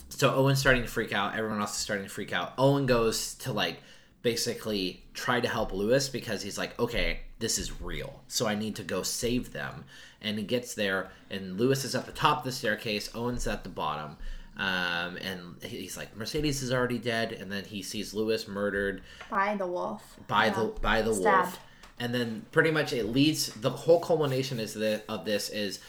[0.10, 1.36] so Owen's starting to freak out.
[1.36, 2.53] Everyone else is starting to freak out.
[2.57, 3.77] Owen goes to like
[4.22, 8.22] basically try to help Lewis because he's like, okay, this is real.
[8.27, 9.86] So I need to go save them.
[10.22, 13.10] And he gets there, and Lewis is at the top of the staircase.
[13.14, 14.18] Owen's at the bottom.
[14.57, 17.34] Um, and he's like, Mercedes is already dead.
[17.34, 20.02] And then he sees Lewis murdered By the wolf.
[20.27, 20.53] by Yeah.
[20.53, 21.48] the by the Stabbed.
[21.48, 21.60] wolf,
[21.99, 23.48] and then pretty much it leads.
[23.48, 25.80] The whole culmination is the of this is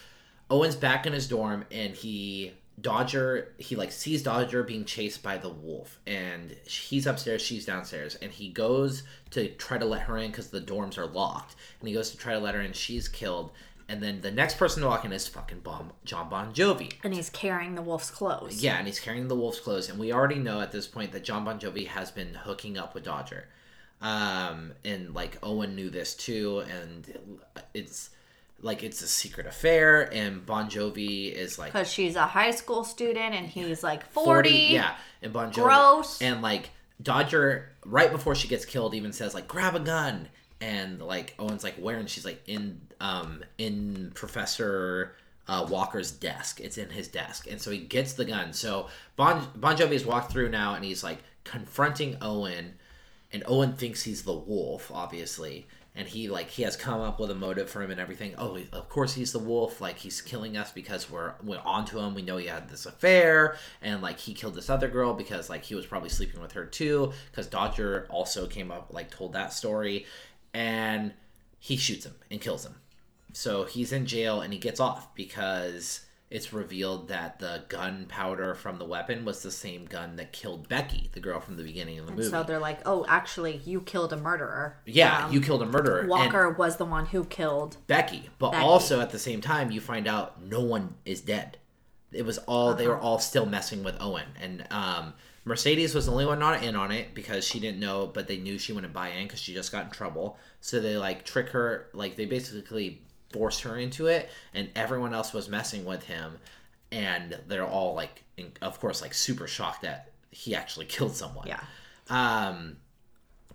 [0.50, 5.38] Owen's back in his dorm, and he Dodger he like sees Dodger being chased by
[5.38, 10.18] the wolf, and he's upstairs, she's downstairs, and he goes to try to let her
[10.18, 12.72] in because the dorms are locked, and he goes to try to let her in,
[12.72, 13.50] she's killed.
[13.88, 16.92] And then the next person to walk in is fucking Bon, Jon Bon Jovi.
[17.04, 18.60] And he's carrying the wolf's clothes.
[18.60, 21.24] Yeah, and he's carrying the wolf's clothes, and we already know at this point that
[21.24, 23.48] Jon Bon Jovi has been hooking up with Dodger,
[24.02, 27.40] um, and like Owen knew this too, and
[27.72, 28.10] it's
[28.60, 32.84] like it's a secret affair, and Bon Jovi is like Because she's a high school
[32.84, 34.26] student and he's like 40.
[34.26, 36.22] 40 yeah and bon jovi Gross.
[36.22, 36.70] and like
[37.02, 40.28] dodger right before she gets killed even says like grab a gun.
[40.60, 45.14] And like owen's like where and she's like in um in professor
[45.48, 46.60] uh, walker's desk.
[46.60, 47.46] It's in his desk.
[47.50, 48.52] And so he gets the gun.
[48.54, 52.74] So bon bon jovi has walked through now and he's like confronting owen
[53.32, 55.66] and owen thinks he's the wolf obviously
[55.96, 58.34] and he like he has come up with a motive for him and everything.
[58.36, 59.80] Oh, of course he's the wolf.
[59.80, 62.14] Like he's killing us because we're we're onto him.
[62.14, 65.64] We know he had this affair, and like he killed this other girl because like
[65.64, 67.12] he was probably sleeping with her too.
[67.30, 70.04] Because Dodger also came up like told that story,
[70.52, 71.14] and
[71.58, 72.74] he shoots him and kills him.
[73.32, 78.78] So he's in jail and he gets off because it's revealed that the gunpowder from
[78.78, 82.06] the weapon was the same gun that killed Becky, the girl from the beginning of
[82.06, 82.28] the movie.
[82.28, 84.76] So they're like, oh, actually, you killed a murderer.
[84.86, 86.00] yeah, Um, you killed a murderer.
[86.00, 87.76] and- Walker was the one who killed.
[87.86, 88.64] Becky, but Becky.
[88.64, 91.58] also at the same time, you find out no one is dead.
[92.12, 92.94] It was all they Uh-huh.
[92.94, 96.74] were all still messing with Owen, and um, Mercedes was the only one not in
[96.74, 99.54] on it because she didn't know, but they knew she wouldn't buy in because she
[99.54, 100.38] just got in trouble.
[100.60, 105.32] So they like trick her, like they basically forced her into it, and everyone else
[105.32, 106.38] was messing with him,
[106.92, 111.46] and they're all like, in, of course, like super shocked that he actually killed someone.
[111.46, 111.60] Yeah.
[112.08, 112.76] Um,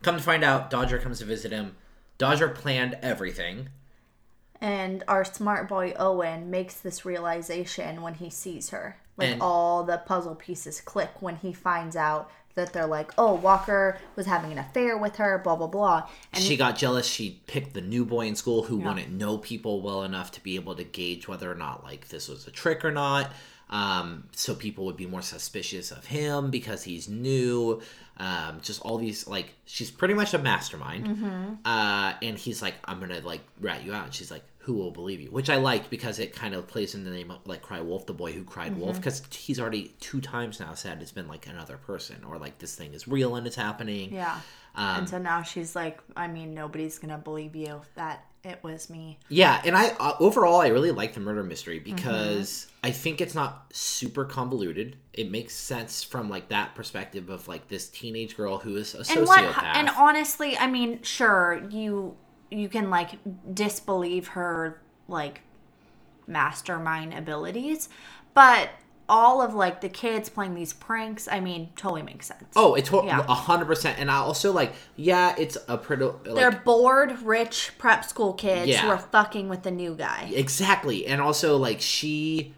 [0.01, 1.75] come to find out, Dodger comes to visit him.
[2.17, 3.69] Dodger planned everything.
[4.59, 8.97] And our smart boy Owen makes this realization when he sees her.
[9.17, 13.33] Like And- all the puzzle pieces click when he finds out that they're like, oh,
[13.35, 16.09] Walker was having an affair with her, blah, blah, blah.
[16.33, 17.07] And she got jealous.
[17.07, 20.55] She picked the new boy in school who wouldn't know people well enough to be
[20.55, 23.31] able to gauge whether or not like this was a trick or not.
[23.71, 27.81] Um, so people would be more suspicious of him because he's new.
[28.17, 31.07] Um, just all these like she's pretty much a mastermind.
[31.07, 31.53] Mm-hmm.
[31.63, 34.05] Uh, and he's like, I'm gonna like rat you out.
[34.05, 35.31] And she's like, Who will believe you?
[35.31, 38.05] Which I liked because it kind of plays in the name of like Cry Wolf,
[38.05, 38.99] the boy who cried wolf, Mm-hmm.
[38.99, 42.75] because he's already two times now said it's been like another person or like this
[42.75, 44.13] thing is real and it's happening.
[44.13, 44.39] Yeah.
[44.75, 48.89] Um, and so now she's like, I mean, nobody's gonna believe you that it was
[48.89, 49.19] me.
[49.29, 51.95] Yeah, and I uh, overall I really like the murder mystery Mm-hmm.
[51.95, 54.95] because I think it's not super convoluted.
[55.13, 58.99] It makes sense from like that perspective of like this teenage girl who is a
[58.99, 59.27] And sociopath.
[59.27, 59.63] what?
[59.63, 62.15] And honestly, I mean, sure, you
[62.51, 63.11] you can like
[63.53, 65.41] disbelieve her like
[66.27, 67.89] mastermind abilities,
[68.33, 68.69] but
[69.09, 72.43] all of like the kids playing these pranks, I mean, totally makes sense.
[72.55, 73.23] oh, it's a Yeah.
[73.23, 73.99] hundred percent.
[73.99, 78.67] And I also like, yeah, it's a pretty like, They're bored, rich prep school kids
[78.67, 78.81] Yeah.
[78.81, 80.31] who are fucking with the new guy.
[80.33, 82.53] exactly, and also like she.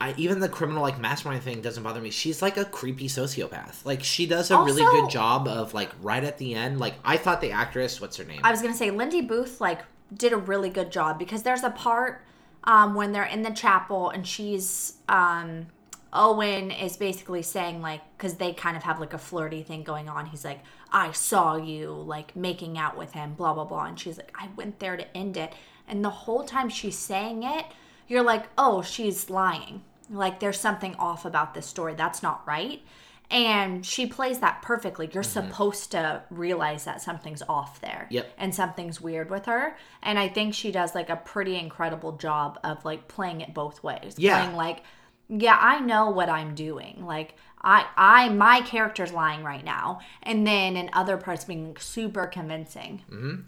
[0.00, 2.10] I, even the criminal like mastermind thing doesn't bother me.
[2.10, 3.84] She's like a creepy sociopath.
[3.84, 6.78] Like she does a really good job of like right at the end.
[6.78, 8.40] Like I thought the actress, what's her name?
[8.44, 9.80] I was gonna say Lindy Booth like
[10.14, 12.22] did a really good job because there's a part
[12.64, 15.66] um, when they're in the chapel and she's um,
[16.12, 20.08] Owen is basically saying like because they kind of have like a flirty thing going
[20.08, 20.26] on.
[20.26, 20.60] He's like,
[20.92, 24.48] I saw you like making out with him, blah blah blah, and she's like, I
[24.56, 25.54] went there to end it,
[25.88, 27.66] and the whole time she's saying it,
[28.08, 29.82] you're like, oh, she's lying.
[30.10, 31.94] Like there's something off about this story.
[31.94, 32.82] That's not right.
[33.28, 35.10] And she plays that perfectly.
[35.12, 35.48] You're mm-hmm.
[35.48, 38.32] supposed to realize that something's off there Yep.
[38.38, 39.76] and something's weird with her.
[40.02, 43.82] And I think she does like a pretty incredible job of like playing it both
[43.82, 44.14] ways.
[44.16, 44.40] Yeah.
[44.40, 44.82] Playing like,
[45.28, 47.04] yeah, I know what I'm doing.
[47.04, 50.00] Like I I my character's lying right now.
[50.22, 53.02] And then in other parts being super convincing.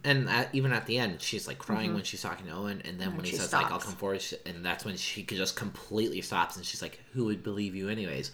[0.05, 3.01] And at, even at the end, she's like crying when she's talking to Owen, and
[3.01, 3.41] then when he Mm-hmm.
[3.41, 7.01] says like "I'll come forward," and that's when she just completely stops, and she's like,
[7.13, 8.31] "Who would believe you, anyways?"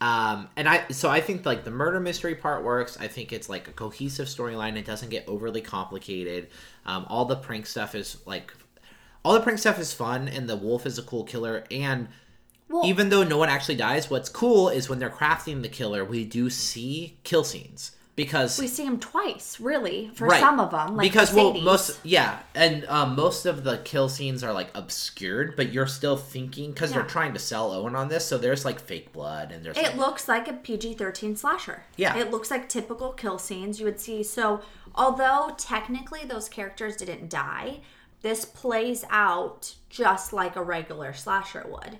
[0.00, 2.96] Um, and I so I think like the murder mystery part works.
[2.98, 4.76] I think it's like a cohesive storyline.
[4.76, 6.48] It doesn't get overly complicated.
[6.86, 8.52] Um, all the prank stuff is like
[9.24, 11.64] all the prank stuff is fun, and the wolf is a cool killer.
[11.70, 12.08] And
[12.72, 16.04] Well- even though no one actually dies, what's cool is when they're crafting the killer,
[16.04, 20.40] we do see kill scenes because We see him twice, really, for Right.
[20.40, 20.96] some of them.
[20.96, 25.56] Like because well most yeah and um, most of the kill scenes are like obscured
[25.56, 28.80] but you're still thinking because they're trying to sell owen on this so there's like
[28.80, 31.84] fake blood and there's It like, looks like a PG 13 slasher.
[31.96, 32.16] Yeah.
[32.18, 34.22] It looks like typical kill scenes you would see.
[34.22, 34.60] So,
[34.94, 37.80] although technically those characters didn't die,
[38.22, 41.98] this plays out just like a regular slasher would.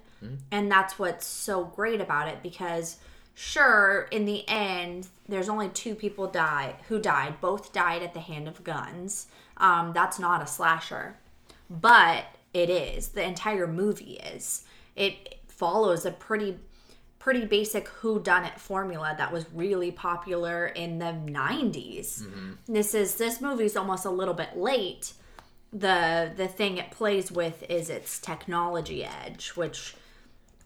[0.50, 2.98] And that's what's so great about it because,
[3.34, 7.40] sure, in the end, there's only two people die who died.
[7.40, 9.26] Both died at the hand of guns.
[9.56, 11.16] Um, that's not a slasher
[11.80, 16.58] but it is the entire movie is it follows a pretty
[17.18, 22.24] pretty basic who done it formula that was really popular in the 90s
[22.66, 25.14] this is this movie's almost a little bit late
[25.72, 29.94] the the thing it plays with is its technology edge which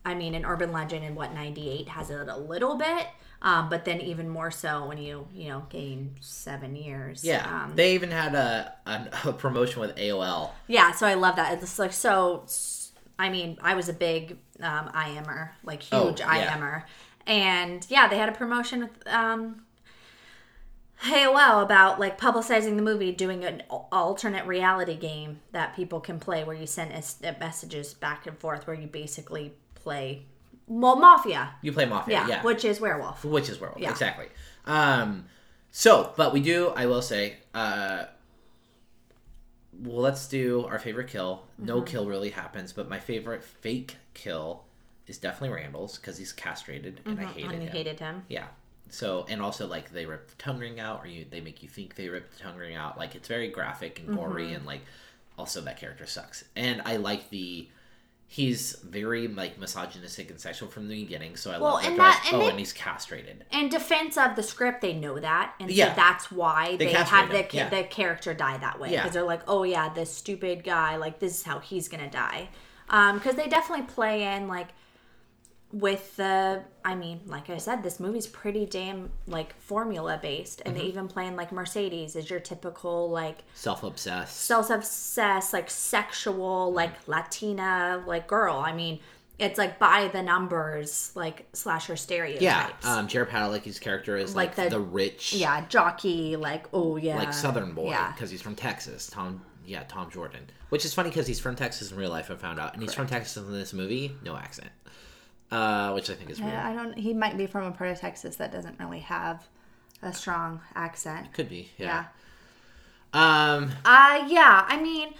[0.05, 3.07] i mean an urban legend in what 98 has it a little bit
[3.43, 7.73] um, but then even more so when you you know gain seven years yeah um,
[7.77, 11.63] they even had a, a, a promotion with aol yeah, so I love that.
[11.63, 12.45] It's like so.
[13.19, 16.57] I mean, I was a big um, IMer, like Oh, huge yeah.
[16.57, 16.83] IMer,
[17.27, 19.63] and yeah, they had a promotion with um,
[21.03, 26.43] AOL about like publicizing the movie, doing an alternate reality game that people can play,
[26.45, 26.91] where you send
[27.41, 30.25] messages back and forth, where you basically play
[30.69, 33.25] well Mafia, you play mafia yeah, yeah, which is werewolf.
[33.25, 33.91] which is werewolf Yeah.
[33.91, 34.27] exactly
[34.65, 35.27] um
[35.71, 38.07] so but we do i will say uh
[39.73, 41.85] well let's do our favorite kill no Mm-hmm.
[41.85, 44.65] kill really happens but my favorite fake kill
[45.07, 48.23] is definitely randall's because he's castrated and i hated And you him hated him.
[48.29, 48.47] Yeah.
[48.89, 51.69] So and also like they rip the tongue ring out, or you they make you
[51.69, 52.97] think they rip the tongue ring out.
[52.99, 54.55] Like it's very graphic and gory, Mm-hmm.
[54.57, 54.83] and like
[55.39, 56.45] also that character sucks.
[56.55, 57.69] And I like the
[58.29, 61.37] he's very like misogynistic and sexual from the beginning.
[61.37, 61.91] So I Well, love that.
[61.91, 63.45] and that- and oh, they- and he's castrated.
[63.53, 65.91] in defense of the script, they know that, and Yeah.
[65.91, 67.69] so that's why They they, have the yeah.
[67.69, 69.03] the character die that way Yeah.
[69.03, 72.49] because they're like, oh yeah, this stupid guy, like this is how he's gonna die,
[72.89, 74.69] Um, because they definitely play in like
[75.73, 76.63] with the.
[76.85, 80.83] I mean, like I said, this movie's pretty damn like formula based, and Mm-hmm.
[80.83, 84.37] they even play in like Mercedes is your typical like Self obsessed.
[84.43, 88.99] self-obsessed like sexual like latina like girl i mean
[89.39, 92.71] it's like by the numbers like slasher stereotypes Yeah.
[92.85, 97.17] Um Jared Padalecki's character is like, Like the, the- rich yeah jockey like oh yeah
[97.19, 99.09] like southern boy yeah because he's from Texas.
[99.09, 100.43] Tom yeah, Tom Jordan.
[100.69, 102.75] Which is funny because he's from Texas in real life I found out.
[102.75, 104.71] And he's from Texas in this movie, no accent.
[105.51, 106.55] Uh, which I think is weird.
[106.55, 106.97] I don't.
[106.99, 109.47] He might be from a part of Texas that doesn't really have
[110.03, 111.33] a strong accent.
[111.33, 112.05] Could be, Yeah.
[113.15, 113.55] yeah.
[113.55, 115.15] Um, Uh yeah, I mean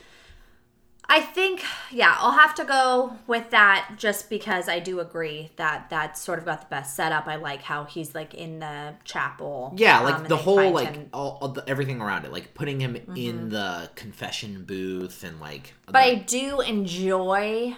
[1.09, 1.63] I think
[1.93, 6.41] yeah, I'll have to go with that just because I do agree that that's sort
[6.41, 7.29] of got the best setup.
[7.29, 9.73] I like how he's like in the chapel.
[9.77, 11.09] yeah, um, like and the whole like him.
[11.13, 15.75] all, all the, everything around it, like putting him in the confession booth and like.
[15.87, 17.77] But I do enjoy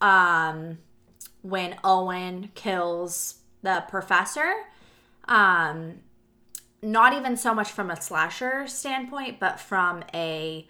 [0.00, 0.78] um
[1.48, 4.52] when Owen kills the professor.
[5.26, 6.00] Um
[6.82, 10.68] not even so much from a slasher standpoint, but from a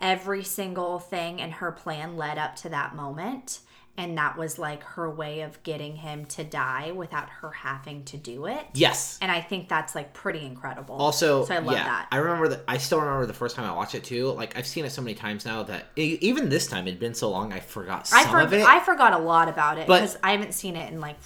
[0.00, 3.60] every single thing in her plan led up to that moment.
[3.98, 8.16] And that was like her way of getting him to die without her having to
[8.16, 8.64] do it.
[8.72, 9.18] yes.
[9.20, 10.94] And I think that's like pretty incredible.
[10.94, 12.08] Also, so I love yeah, that.
[12.12, 12.62] I remember that.
[12.68, 14.30] I still remember the first time I watched it too.
[14.30, 17.28] Like I've seen it so many times now that even this time it'd been so
[17.28, 18.64] long I forgot some I, for- of it.
[18.64, 21.16] I forgot a lot about it because I haven't seen it in like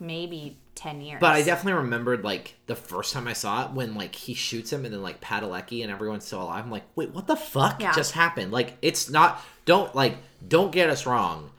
[0.00, 1.20] maybe 10 years.
[1.20, 4.72] But I definitely remembered like the first time I saw it when like he shoots
[4.72, 6.64] him and then like Padalecki and everyone's still alive.
[6.64, 7.92] I'm like, wait, what the fuck Yeah.
[7.94, 8.52] just happened?
[8.52, 9.40] Like it's not.
[9.64, 10.16] Don't like.
[10.46, 11.50] Don't get us wrong.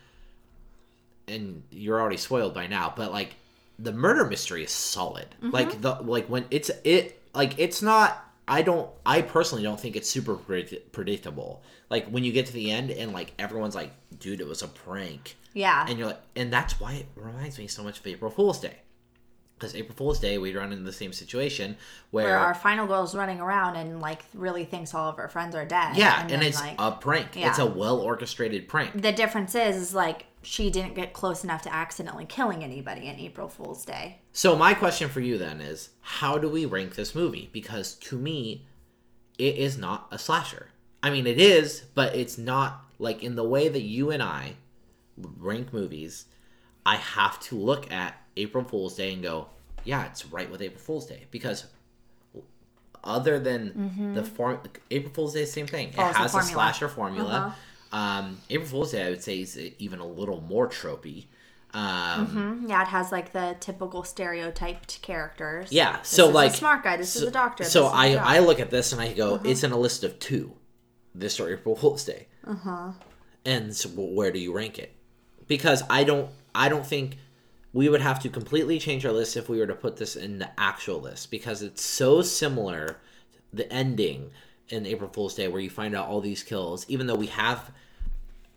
[1.28, 3.36] And you're already spoiled by now, but like
[3.80, 5.28] the murder mystery is solid.
[5.42, 5.52] Mm-hmm.
[5.52, 8.24] Like the like when it's it like it's not.
[8.50, 8.90] I don't.
[9.06, 11.64] I personally don't think it's super predict- predictable.
[11.90, 14.70] Like when you get to the end and like everyone's like, dude, it was a
[14.70, 15.86] prank yeah.
[15.90, 18.76] and you're like, and that's why it reminds me so much of April Fool's Day,
[19.58, 21.76] because April Fool's Day we run into the same situation
[22.12, 25.56] where, where our final girl's running around and like really thinks all of her friends
[25.56, 25.98] are dead.
[25.98, 27.36] yeah, and, then, it's like a prank.
[27.36, 27.50] Yeah.
[27.50, 29.02] It's a well orchestrated prank.
[29.02, 33.20] the difference is, is like she didn't get close enough to accidentally killing anybody in
[33.20, 34.20] April Fool's Day.
[34.32, 37.50] So my question for you then is, how do we rank this movie?
[37.52, 38.66] Because to me,
[39.38, 40.70] it is not a slasher.
[41.04, 44.54] I mean, it is, but it's not like in the way that you and I
[45.38, 46.28] rank movies.
[46.86, 49.50] I have to look at April Fool's Day and go,
[49.84, 51.66] yeah, it's right with April Fool's Day because
[53.04, 54.14] other than mm-hmm.
[54.14, 54.62] the form,
[54.92, 55.90] April Fool's Day, same thing.
[55.90, 57.34] It has a slasher formula.
[57.34, 57.56] Uh-huh.
[57.92, 61.26] Um, April Fool's Day, I would say, is even a little more tropey.
[61.74, 65.72] Um, Yeah, it has like the typical stereotyped characters.
[65.72, 66.98] Yeah, This so is like a smart guy.
[66.98, 67.64] This so, is a doctor.
[67.64, 68.26] So I is I a job.
[68.28, 70.54] I look at this and I go, it's in a list of two.
[71.14, 72.28] This or April Fool's Day.
[72.46, 72.92] Uh huh.
[73.46, 74.96] And so where do you rank it?
[75.48, 77.18] Because I don't I don't think
[77.74, 80.40] we would have to completely change our list if we were to put this in
[80.40, 82.98] the actual list because it's so similar.
[83.54, 84.32] The ending
[84.70, 87.72] in April Fool's Day where you find out all these kills, even though we have.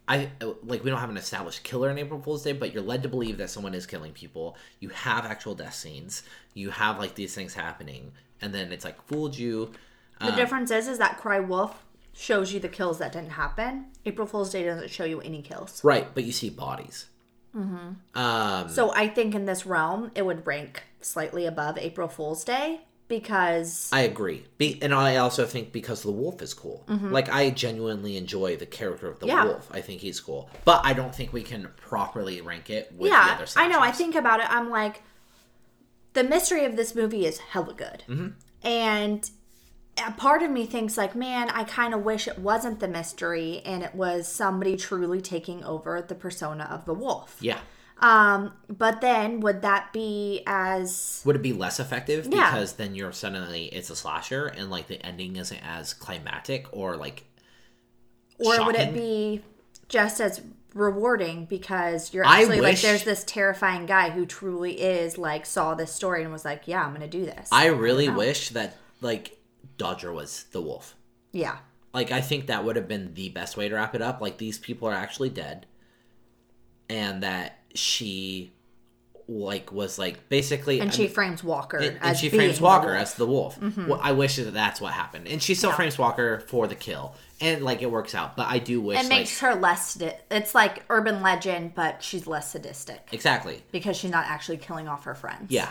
[0.09, 0.29] I
[0.65, 3.09] like we don't have an established killer in April Fool's Day, but you're led to
[3.09, 4.57] believe that someone is killing people.
[4.81, 6.25] You have actual death scenes.
[6.53, 8.11] You have like these things happening,
[8.41, 9.71] and then it's like fooled you.
[10.21, 11.83] The difference is, is that Cry Wolf
[12.13, 13.87] shows you the kills that didn't happen.
[14.05, 15.83] April Fool's Day doesn't show you any kills.
[15.83, 17.07] Right, but you see bodies.
[17.57, 18.19] Mm-hmm.
[18.19, 22.83] Um, So I think in this realm, it would rank slightly above April Fool's Day
[23.11, 26.85] because I agree, Be- and I also think because the wolf is cool.
[26.89, 29.37] Like I genuinely enjoy the character of the Mm-hmm.
[29.37, 29.45] Yeah.
[29.45, 29.69] wolf.
[29.71, 33.17] I think he's cool, but I don't think we can properly rank it with the
[33.17, 33.47] yeah, other.
[33.57, 33.81] I know.
[33.81, 34.47] I think about it.
[34.51, 35.03] I'm like,
[36.15, 38.29] the mystery of this movie is hella good, Mm-hmm.
[38.67, 39.31] and
[40.07, 43.61] a part of me thinks like, man, I kind of wish it wasn't the mystery
[43.67, 47.37] and it was somebody truly taking over the persona of the wolf.
[47.41, 47.59] Yeah.
[48.01, 52.51] Um, but then would that be as Would it be less effective Yeah.
[52.51, 56.97] because then you're suddenly it's a slasher and like the ending isn't as climatic or
[56.97, 57.25] like
[58.39, 59.43] or would it be
[59.89, 60.41] just as
[60.73, 65.75] rewarding because you're actually like wish- there's this terrifying guy who truly is like saw
[65.75, 67.49] this story and was like, yeah, I'm gonna do this.
[67.53, 69.37] I really wish that like
[69.77, 70.95] Dodger was the wolf.
[71.33, 71.59] yeah.
[71.93, 74.21] Like I think that would have been the best way to wrap it up.
[74.21, 75.67] Like these people are actually dead,
[76.89, 78.53] and that she
[79.29, 82.59] like was like basically And I she mean, frames Walker and, and as she frames
[82.59, 82.89] the Walker.
[82.89, 82.97] Mm-hmm.
[83.03, 83.59] as the wolf.
[83.63, 87.15] Well, I wish that that's what happened, and she still frames Walker for the kill,
[87.41, 88.37] and like it works out.
[88.37, 89.97] But I do wish It like makes her less.
[90.33, 95.05] It's like urban legend, but she's less sadistic exactly because she's not actually killing off
[95.05, 95.47] her friends.
[95.51, 95.71] Yeah.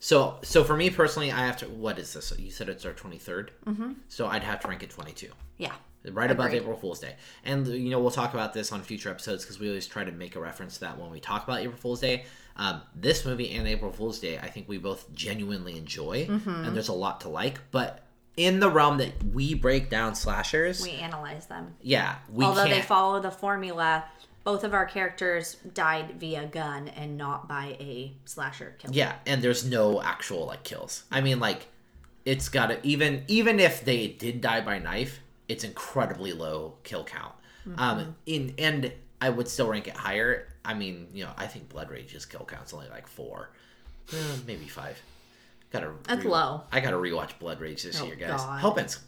[0.00, 1.66] So so for me personally, I have to.
[1.66, 2.32] What is this?
[2.36, 3.92] You said it's our 23rd Mm-hmm.
[4.08, 5.72] So I'd have to rank it twenty two, Yeah.
[6.12, 7.14] Right above April Fool's Day.
[7.44, 10.12] And you know we'll talk about this on future episodes because we always try to
[10.12, 12.24] make a reference to that when we talk about April Fool's Day.
[12.56, 16.48] Um, this movie and April Fool's Day, I think we both genuinely enjoy, Mm-hmm.
[16.64, 17.58] and there's a lot to like.
[17.70, 18.02] But
[18.36, 21.74] in the realm that we break down slashers, We analyze them.
[21.82, 22.70] yeah, we Although can't.
[22.76, 24.04] they follow the formula,
[24.44, 28.90] both of our characters died via gun and not by a slasher kill.
[28.94, 31.04] Yeah, and there's no actual like kills.
[31.10, 31.66] I mean, like
[32.24, 37.04] it's got to even even if they did die by knife, it's incredibly low kill
[37.04, 37.32] count.
[37.78, 40.46] Um, in and I would still rank it higher.
[40.64, 43.50] I mean, you know, I think Blood Rage's kill count's only like four,
[44.12, 44.16] Eh,
[44.46, 45.00] maybe five.
[45.72, 46.62] Gotta That's low.
[46.70, 48.40] I gotta rewatch Blood Rage this Oh, year, guys.
[48.40, 48.60] God.
[48.60, 49.00] Hope it's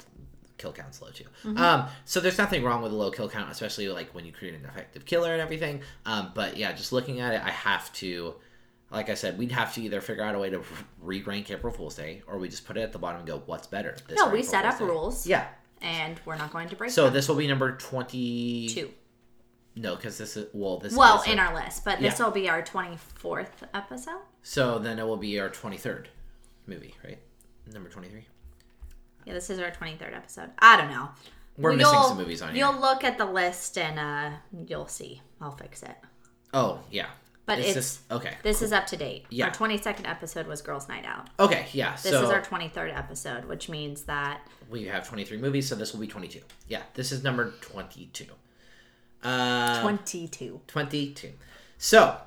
[0.57, 1.23] kill count's low too.
[1.45, 1.57] Mm-hmm.
[1.57, 4.55] Um, so there's nothing wrong with a low kill count, especially like when you create
[4.55, 5.83] an effective killer and everything.
[6.05, 8.35] Um, but yeah, just looking at it, I have to,
[8.91, 10.63] like I said, we'd have to either figure out a way to
[11.01, 13.41] re rank April Fool's Day, or we just put it at the bottom and go,
[13.47, 13.95] what's better?
[14.11, 14.85] No, we set Fool's up Day?
[14.85, 15.27] rules.
[15.29, 15.47] Yeah.
[15.81, 17.13] And we're not going to break So them.
[17.15, 18.91] this will be number twenty two.
[19.77, 22.25] No, because this is well, this Well, is in a- our list, but this Yeah.
[22.25, 24.21] will be our 24th episode.
[24.43, 26.09] so then it will be our twenty third
[26.67, 27.19] movie, right?
[27.73, 28.27] Number twenty three.
[29.25, 30.51] Yeah, this is our 23rd episode.
[30.59, 31.11] I don't know.
[31.59, 32.65] We're Well, missing some movies on here.
[32.67, 34.37] You'll look at the list and uh,
[34.67, 35.21] you'll see.
[35.41, 35.97] I'll fix it.
[36.55, 37.07] Oh yeah,
[37.49, 38.35] But It's it's, just- okay.
[38.43, 39.25] This is up to date.
[39.31, 39.47] Yeah.
[39.47, 41.31] Our 22nd episode was Girls Night Out.
[41.41, 41.93] Okay, yeah.
[41.93, 45.95] This so is our 23rd episode, which means that we have 23 movies, so this
[45.95, 46.41] will be 22.
[46.69, 48.27] Yeah, this is number 22.
[49.23, 50.61] Uh, 22.
[50.67, 51.33] 22.
[51.79, 52.19] So,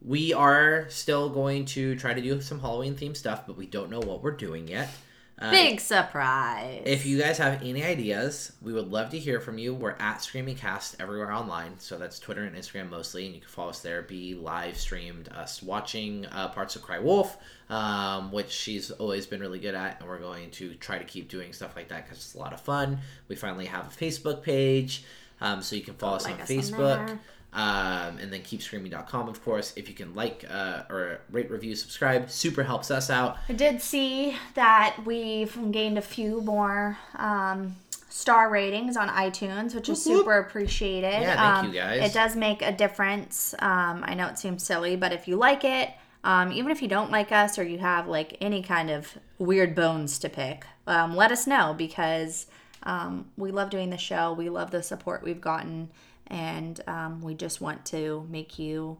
[0.00, 3.90] we are still going to try to do some Halloween themed stuff, but we don't
[3.90, 4.90] know what we're doing yet.
[5.38, 6.82] Uh, Big surprise.
[6.84, 9.74] If you guys have any ideas, we would love to hear from you.
[9.74, 13.50] We're at Screaming Cast everywhere online, so that's Twitter and Instagram mostly, and you can
[13.50, 14.02] follow us there.
[14.02, 17.38] Be live streamed us watching uh, parts of Cry Wolf,
[17.70, 21.28] um, which she's always been really good at, and we're going to try to keep
[21.28, 22.98] doing stuff like that because it's a lot of fun.
[23.26, 25.04] We finally have a Facebook page,
[25.40, 27.06] um, so you can follow us like on us Facebook.
[27.06, 27.20] there.
[27.54, 29.74] Um, and then keepscreaming.com, of course.
[29.76, 33.36] If you can like uh, or rate, review, subscribe, super helps us out.
[33.48, 37.76] I did see that we've gained a few more um,
[38.08, 41.20] star ratings on iTunes, which is super appreciated.
[41.22, 42.10] Yeah, thank Um, you, guys.
[42.10, 43.54] It does make a difference.
[43.58, 45.90] Um, I know it seems silly, but if you like it,
[46.24, 49.74] um, even if you don't like us or you have like any kind of weird
[49.74, 52.46] bones to pick, um, let us know because
[52.84, 54.32] um, we love doing the show.
[54.32, 55.90] We love the support we've gotten,
[56.32, 58.96] and um, we just want to make you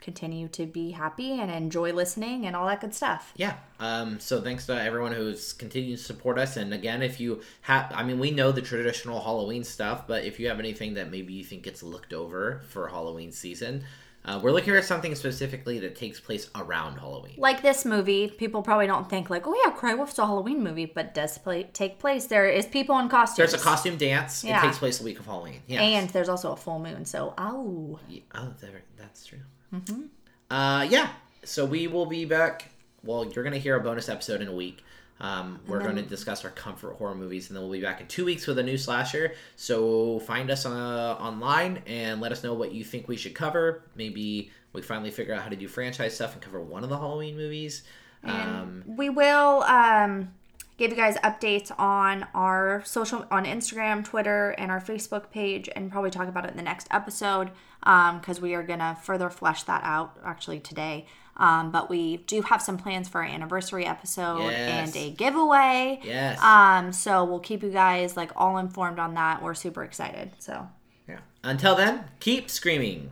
[0.00, 3.32] continue to be happy and enjoy listening and all that good stuff.
[3.36, 3.54] Yeah.
[3.78, 6.56] Um, so thanks to everyone who's continued to support us.
[6.56, 10.38] And again, if you have, I mean, we know the traditional Halloween stuff, but if
[10.38, 13.84] you have anything that maybe you think gets looked over for Halloween season,
[14.30, 17.34] uh, we're looking at something specifically that takes place around Halloween.
[17.36, 20.86] like this movie, people probably don't think like, oh yeah, Cry Wolf's a Halloween movie,
[20.86, 22.26] but does play, take place.
[22.26, 23.36] There is people in costumes.
[23.36, 24.44] There's a costume dance.
[24.44, 24.58] Yeah.
[24.58, 25.62] It takes place the week of Halloween.
[25.66, 25.82] Yeah.
[25.82, 27.04] and there's also a full moon.
[27.04, 29.40] So, oh, Yeah, oh, there, that's true.
[29.74, 30.02] Mm-hmm.
[30.50, 31.10] Uh, yeah.
[31.44, 32.70] So we will be back.
[33.02, 34.84] Well, you're going to hear a bonus episode in a week.
[35.20, 38.06] Um, we're going to discuss our comfort horror movies, and then we'll be back in
[38.06, 39.34] two weeks with a new slasher.
[39.56, 43.82] So find us uh, online and let us know what you think we should cover.
[43.94, 46.96] Maybe we finally figure out how to do franchise stuff and cover one of the
[46.96, 47.82] Halloween movies.
[48.24, 50.32] Um, we will um,
[50.76, 55.90] give you guys updates on our social on Instagram, Twitter, and our Facebook page, and
[55.90, 59.82] probably talk about it in the next episode because we are gonna further flesh that
[59.84, 61.06] out actually today.
[61.40, 64.94] Um, but we do have some plans for our anniversary episode Yes.
[64.94, 65.98] and a giveaway.
[66.04, 66.38] yes.
[66.42, 69.42] Um, so we'll keep you guys like all informed on that.
[69.42, 70.32] We're super excited.
[70.38, 70.68] So
[71.08, 71.20] yeah.
[71.42, 73.10] Until then, keep screaming.